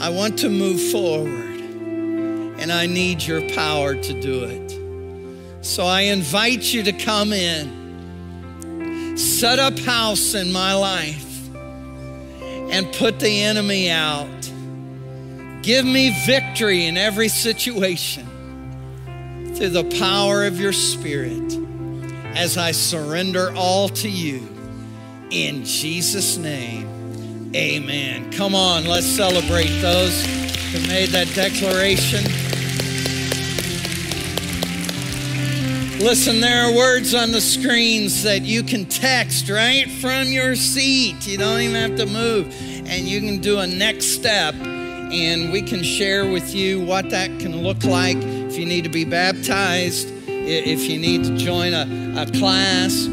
I 0.00 0.08
want 0.08 0.38
to 0.38 0.48
move 0.48 0.80
forward, 0.90 1.60
and 1.60 2.72
I 2.72 2.86
need 2.86 3.22
your 3.22 3.46
power 3.50 3.94
to 3.94 4.20
do 4.22 4.44
it. 4.44 4.78
So 5.62 5.84
I 5.84 6.00
invite 6.00 6.72
you 6.72 6.82
to 6.84 6.92
come 6.92 7.34
in, 7.34 9.18
set 9.18 9.58
up 9.58 9.78
house 9.78 10.32
in 10.32 10.52
my 10.52 10.72
life, 10.72 11.50
and 11.52 12.90
put 12.94 13.20
the 13.20 13.42
enemy 13.42 13.90
out. 13.90 14.26
Give 15.60 15.84
me 15.84 16.16
victory 16.24 16.86
in 16.86 16.96
every 16.96 17.28
situation 17.28 18.26
through 19.54 19.68
the 19.68 19.84
power 19.98 20.46
of 20.46 20.58
your 20.58 20.72
Spirit 20.72 21.58
as 22.34 22.56
I 22.56 22.70
surrender 22.70 23.54
all 23.54 23.90
to 23.90 24.08
you. 24.08 24.48
In 25.30 25.66
Jesus' 25.66 26.38
name. 26.38 26.99
Amen. 27.54 28.30
Come 28.30 28.54
on, 28.54 28.86
let's 28.86 29.06
celebrate 29.06 29.80
those 29.80 30.24
who 30.24 30.86
made 30.86 31.08
that 31.08 31.26
declaration. 31.34 32.22
Listen, 35.98 36.40
there 36.40 36.64
are 36.64 36.76
words 36.76 37.12
on 37.12 37.32
the 37.32 37.40
screens 37.40 38.22
that 38.22 38.42
you 38.42 38.62
can 38.62 38.84
text 38.86 39.50
right 39.50 39.90
from 39.90 40.28
your 40.28 40.54
seat. 40.54 41.26
You 41.26 41.38
don't 41.38 41.60
even 41.60 41.74
have 41.74 41.98
to 41.98 42.06
move. 42.06 42.46
And 42.88 43.08
you 43.08 43.20
can 43.20 43.40
do 43.40 43.58
a 43.58 43.66
next 43.66 44.06
step, 44.10 44.54
and 44.54 45.52
we 45.52 45.60
can 45.60 45.82
share 45.82 46.30
with 46.30 46.54
you 46.54 46.80
what 46.80 47.10
that 47.10 47.40
can 47.40 47.64
look 47.64 47.82
like 47.82 48.16
if 48.16 48.56
you 48.56 48.64
need 48.64 48.84
to 48.84 48.90
be 48.90 49.04
baptized, 49.04 50.08
if 50.28 50.88
you 50.88 51.00
need 51.00 51.24
to 51.24 51.36
join 51.36 51.74
a, 51.74 52.22
a 52.22 52.26
class 52.38 53.08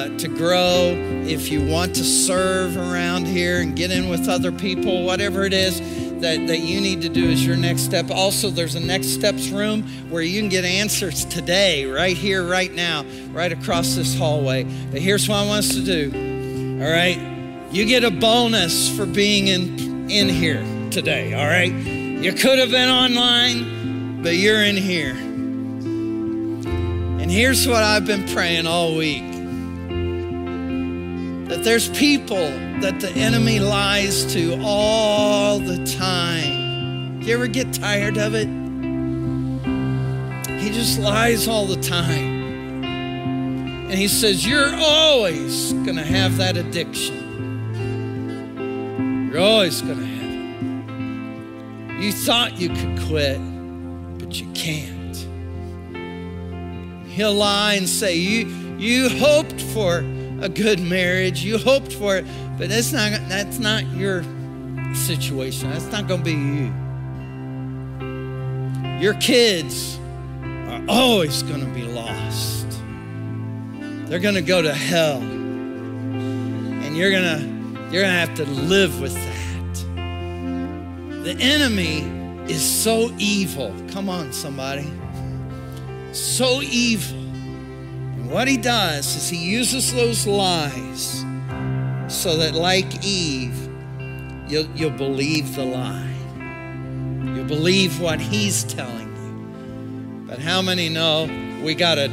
uh, 0.00 0.08
to 0.16 0.28
grow, 0.28 0.94
if 1.26 1.50
you 1.50 1.66
want 1.66 1.94
to 1.94 2.04
serve 2.04 2.76
around 2.76 3.26
here 3.26 3.60
and 3.60 3.76
get 3.76 3.90
in 3.90 4.08
with 4.08 4.28
other 4.28 4.50
people, 4.50 5.04
whatever 5.04 5.44
it 5.44 5.52
is 5.52 5.80
that, 6.20 6.46
that 6.46 6.60
you 6.60 6.80
need 6.80 7.02
to 7.02 7.08
do 7.08 7.24
is 7.24 7.46
your 7.46 7.56
next 7.56 7.82
step. 7.82 8.10
Also, 8.10 8.48
there's 8.50 8.74
a 8.74 8.80
next 8.80 9.08
steps 9.08 9.48
room 9.48 9.82
where 10.08 10.22
you 10.22 10.40
can 10.40 10.48
get 10.48 10.64
answers 10.64 11.26
today, 11.26 11.84
right 11.84 12.16
here, 12.16 12.42
right 12.42 12.72
now, 12.72 13.04
right 13.32 13.52
across 13.52 13.94
this 13.94 14.16
hallway. 14.16 14.64
But 14.90 15.02
here's 15.02 15.28
what 15.28 15.36
I 15.36 15.46
want 15.46 15.58
us 15.66 15.74
to 15.74 15.84
do. 15.84 16.80
All 16.82 16.90
right. 16.90 17.18
You 17.70 17.84
get 17.84 18.02
a 18.02 18.10
bonus 18.10 18.94
for 18.96 19.04
being 19.06 19.48
in, 19.48 20.10
in 20.10 20.28
here 20.28 20.64
today. 20.90 21.34
All 21.34 21.46
right. 21.46 21.72
You 21.72 22.32
could 22.32 22.58
have 22.58 22.70
been 22.70 22.88
online, 22.88 24.22
but 24.22 24.34
you're 24.34 24.62
in 24.62 24.76
here. 24.76 25.14
And 27.20 27.30
here's 27.30 27.68
what 27.68 27.82
I've 27.82 28.06
been 28.06 28.26
praying 28.28 28.66
all 28.66 28.96
week 28.96 29.29
that 31.50 31.62
there's 31.64 31.88
people 31.88 32.48
that 32.80 33.00
the 33.00 33.10
enemy 33.10 33.58
lies 33.58 34.24
to 34.32 34.56
all 34.62 35.58
the 35.58 35.84
time. 35.84 37.18
Do 37.18 37.26
You 37.26 37.34
ever 37.34 37.48
get 37.48 37.72
tired 37.72 38.16
of 38.18 38.36
it? 38.36 38.46
He 40.60 40.70
just 40.70 41.00
lies 41.00 41.48
all 41.48 41.66
the 41.66 41.82
time. 41.82 42.84
And 42.84 43.98
he 43.98 44.06
says, 44.06 44.46
You're 44.46 44.72
always 44.76 45.72
going 45.72 45.96
to 45.96 46.04
have 46.04 46.36
that 46.36 46.56
addiction. 46.56 47.16
You're 49.32 49.42
always 49.42 49.82
going 49.82 49.98
to 49.98 50.06
have 50.06 50.30
it. 51.98 52.04
You 52.04 52.12
thought 52.12 52.60
you 52.60 52.68
could 52.68 53.00
quit, 53.08 53.40
but 54.20 54.40
you 54.40 54.48
can't. 54.52 55.16
He'll 57.08 57.34
lie 57.34 57.74
and 57.74 57.88
say, 57.88 58.14
You, 58.14 58.46
you 58.78 59.08
hoped 59.08 59.60
for 59.60 60.04
a 60.40 60.48
good 60.48 60.80
marriage. 60.80 61.44
You 61.44 61.58
hoped 61.58 61.92
for 61.92 62.16
it, 62.16 62.24
but 62.58 62.68
that's 62.68 62.92
not 62.92 63.12
that's 63.28 63.58
not 63.58 63.86
your 63.88 64.22
situation. 64.94 65.70
That's 65.70 65.90
not 65.92 66.08
going 66.08 66.20
to 66.20 66.24
be 66.24 66.32
you. 66.32 66.72
Your 69.00 69.14
kids 69.14 69.98
are 70.42 70.82
always 70.88 71.42
going 71.42 71.60
to 71.60 71.72
be 71.72 71.82
lost. 71.82 72.66
They're 74.08 74.18
going 74.18 74.34
to 74.34 74.42
go 74.42 74.60
to 74.62 74.74
hell. 74.74 75.18
And 75.20 76.96
you're 76.96 77.10
going 77.10 77.22
to 77.22 77.40
you're 77.92 78.02
going 78.02 78.14
to 78.14 78.20
have 78.26 78.34
to 78.36 78.44
live 78.46 79.00
with 79.00 79.14
that. 79.14 79.30
The 81.24 81.36
enemy 81.38 82.00
is 82.50 82.64
so 82.64 83.12
evil. 83.18 83.74
Come 83.90 84.08
on 84.08 84.32
somebody. 84.32 84.90
So 86.12 86.60
evil 86.62 87.19
what 88.30 88.46
he 88.46 88.56
does 88.56 89.16
is 89.16 89.28
he 89.28 89.36
uses 89.36 89.92
those 89.92 90.26
lies 90.26 91.24
so 92.06 92.36
that, 92.36 92.54
like 92.54 93.04
Eve, 93.04 93.68
you'll, 94.48 94.66
you'll 94.76 94.90
believe 94.90 95.56
the 95.56 95.64
lie. 95.64 96.14
You'll 97.34 97.44
believe 97.44 98.00
what 98.00 98.20
he's 98.20 98.62
telling 98.64 99.08
you. 99.08 100.26
But 100.28 100.38
how 100.38 100.62
many 100.62 100.88
know 100.88 101.28
we 101.62 101.74
got 101.74 101.98
a, 101.98 102.06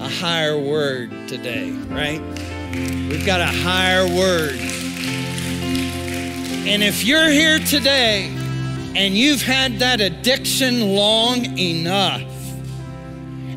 a 0.00 0.08
higher 0.08 0.58
word 0.58 1.10
today, 1.28 1.70
right? 1.70 2.20
We've 2.72 3.24
got 3.24 3.40
a 3.40 3.46
higher 3.46 4.06
word. 4.06 4.58
And 6.66 6.82
if 6.82 7.04
you're 7.04 7.28
here 7.28 7.58
today 7.58 8.26
and 8.94 9.16
you've 9.16 9.42
had 9.42 9.78
that 9.78 10.00
addiction 10.00 10.94
long 10.94 11.58
enough, 11.58 12.29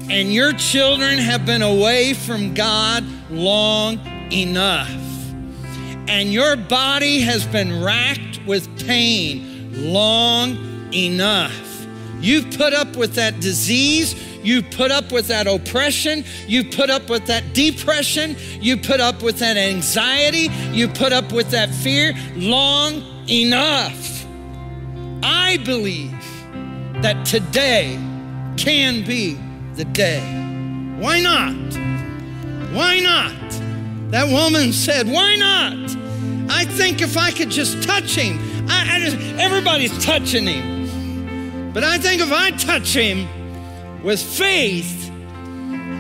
and 0.10 0.34
your 0.34 0.54
children 0.54 1.18
have 1.18 1.45
been 1.45 1.62
away 1.62 2.14
from 2.14 2.54
God 2.54 3.04
long 3.30 3.99
enough, 4.32 4.91
and 6.08 6.32
your 6.32 6.56
body 6.56 7.22
has 7.22 7.45
been 7.45 7.84
racked 7.84 8.39
with 8.45 8.86
pain 8.86 9.91
long 9.91 10.91
enough. 10.93 11.88
You've 12.20 12.58
put 12.58 12.74
up 12.74 12.95
with 12.95 13.16
that 13.16 13.39
disease. 13.39 14.16
You 14.43 14.62
put 14.62 14.91
up 14.91 15.12
with 15.12 15.28
that 15.28 15.47
oppression. 15.47 16.24
You 16.47 16.64
put 16.64 16.89
up 16.89 17.10
with 17.10 17.26
that 17.28 17.54
depression. 17.54 18.36
You 18.62 18.78
put 18.78 18.99
up 18.99 19.22
with 19.22 19.39
that 19.39 19.58
anxiety. 19.58 20.49
You 20.72 20.88
put 20.88 21.12
up 21.14 21.32
with 21.32 21.51
that 21.51 21.70
fear 21.70 22.14
long 22.36 23.04
enough. 23.30 24.26
I 25.24 25.58
believe 25.66 26.12
that 27.01 27.26
today 27.26 27.97
can 28.58 29.06
be 29.06 29.38
the 29.76 29.86
day. 29.86 30.21
Why 30.99 31.19
not? 31.19 31.53
Why 32.74 32.99
not? 32.99 33.32
That 34.11 34.28
woman 34.28 34.71
said, 34.74 35.07
Why 35.07 35.36
not? 35.36 35.74
I 36.51 36.65
think 36.65 37.01
if 37.01 37.17
I 37.17 37.32
could 37.32 37.49
just 37.49 37.82
touch 37.84 38.15
him, 38.15 38.39
I, 38.69 38.95
I 38.95 38.99
just, 38.99 39.17
everybody's 39.39 40.03
touching 40.03 40.45
him. 40.45 41.71
But 41.74 41.84
I 41.84 41.97
think 41.97 42.21
if 42.21 42.32
I 42.32 42.51
touch 42.51 42.93
him 42.93 43.28
with 44.03 44.21
faith, 44.21 45.09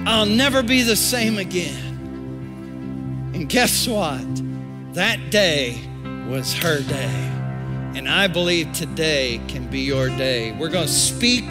I'll 0.05 0.25
never 0.25 0.61
be 0.61 0.83
the 0.83 0.95
same 0.95 1.37
again. 1.37 3.31
And 3.33 3.49
guess 3.49 3.87
what? 3.87 4.21
That 4.93 5.31
day 5.31 5.81
was 6.27 6.53
her 6.53 6.81
day. 6.83 7.29
And 7.95 8.07
I 8.07 8.27
believe 8.27 8.71
today 8.73 9.41
can 9.47 9.67
be 9.67 9.79
your 9.79 10.09
day. 10.09 10.51
We're 10.51 10.69
going 10.69 10.87
to 10.87 10.91
speak 10.91 11.45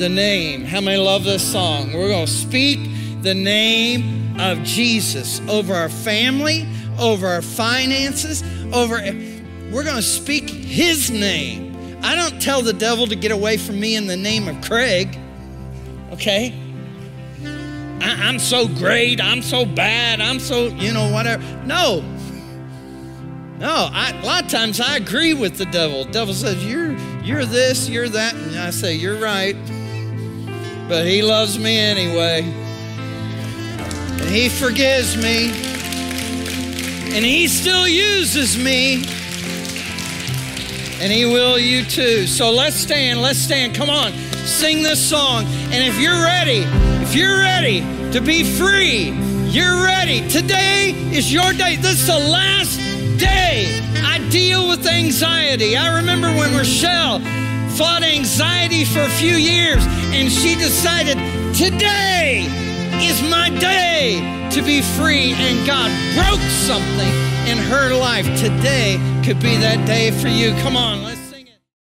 the 0.00 0.08
name. 0.08 0.64
How 0.64 0.80
many 0.80 0.96
love 0.96 1.24
this 1.24 1.52
song? 1.52 1.92
We're 1.92 2.08
going 2.08 2.24
to 2.24 2.32
speak 2.32 2.80
the 3.20 3.34
name 3.34 4.40
of 4.40 4.62
Jesus 4.62 5.42
over 5.46 5.74
our 5.74 5.90
family, 5.90 6.66
over 6.98 7.26
our 7.26 7.42
finances, 7.42 8.42
over. 8.72 8.94
We're 9.70 9.84
going 9.84 9.96
to 9.96 10.02
speak 10.02 10.48
his 10.48 11.10
name. 11.10 11.98
I 12.02 12.14
don't 12.14 12.40
tell 12.40 12.62
the 12.62 12.72
devil 12.72 13.08
to 13.08 13.14
get 13.14 13.30
away 13.30 13.58
from 13.58 13.78
me 13.78 13.94
in 13.94 14.06
the 14.06 14.16
name 14.16 14.48
of 14.48 14.58
Craig, 14.62 15.18
okay? 16.12 16.54
I, 18.00 18.30
am 18.30 18.38
so 18.38 18.66
great. 18.66 19.20
I'm 19.20 19.42
so 19.42 19.66
bad. 19.66 20.22
I'm 20.22 20.40
so, 20.40 20.68
you 20.68 20.94
know, 20.94 21.12
whatever. 21.12 21.42
No. 21.66 22.00
No, 23.58 23.90
I, 23.92 24.18
a 24.18 24.24
lot 24.24 24.44
of 24.44 24.50
times 24.50 24.80
I 24.80 24.96
agree 24.96 25.34
with 25.34 25.58
the 25.58 25.66
devil. 25.66 26.06
The 26.06 26.12
devil 26.12 26.32
says, 26.32 26.64
you're, 26.64 26.96
you're 27.22 27.44
this, 27.44 27.86
you're 27.86 28.08
that. 28.08 28.32
And 28.32 28.58
I 28.58 28.70
say, 28.70 28.94
You're 28.94 29.18
right 29.18 29.54
but 30.90 31.06
He 31.06 31.22
loves 31.22 31.56
me 31.56 31.78
anyway. 31.78 32.42
And 32.42 34.28
He 34.28 34.48
forgives 34.48 35.16
me. 35.16 35.52
And 37.14 37.24
He 37.24 37.46
still 37.46 37.86
uses 37.86 38.58
me. 38.58 39.04
And 41.00 41.12
He 41.12 41.26
will 41.26 41.60
you 41.60 41.84
too. 41.84 42.26
So 42.26 42.50
let's 42.50 42.74
stand, 42.74 43.22
let's 43.22 43.38
stand. 43.38 43.76
Come 43.76 43.88
on, 43.88 44.12
sing 44.44 44.82
this 44.82 45.00
song. 45.08 45.44
And 45.70 45.84
if 45.84 45.98
you're 46.00 46.22
ready, 46.24 46.64
if 47.04 47.14
you're 47.14 47.38
ready 47.38 47.80
to 48.10 48.20
be 48.20 48.42
free, 48.42 49.10
you're 49.48 49.84
ready. 49.84 50.28
Today 50.28 50.90
is 51.12 51.32
your 51.32 51.52
day. 51.52 51.76
This 51.76 52.00
is 52.00 52.06
the 52.08 52.18
last 52.18 52.78
day 53.16 53.80
I 54.02 54.18
deal 54.30 54.68
with 54.68 54.84
anxiety. 54.88 55.76
I 55.76 55.98
remember 55.98 56.26
when 56.28 56.52
Rochelle 56.52 57.20
fought 57.80 58.02
anxiety 58.02 58.84
for 58.84 59.00
a 59.00 59.08
few 59.08 59.36
years, 59.36 59.82
and 60.12 60.30
she 60.30 60.54
decided 60.54 61.16
today 61.54 62.44
is 63.00 63.22
my 63.30 63.48
day 63.58 64.20
to 64.50 64.60
be 64.60 64.82
free, 64.82 65.32
and 65.32 65.66
God 65.66 65.90
broke 66.14 66.46
something 66.68 67.08
in 67.48 67.56
her 67.56 67.94
life. 67.94 68.26
Today 68.38 69.00
could 69.24 69.40
be 69.40 69.56
that 69.56 69.86
day 69.86 70.10
for 70.10 70.28
you. 70.28 70.52
Come 70.60 70.76
on, 70.76 71.04
let's. 71.04 71.19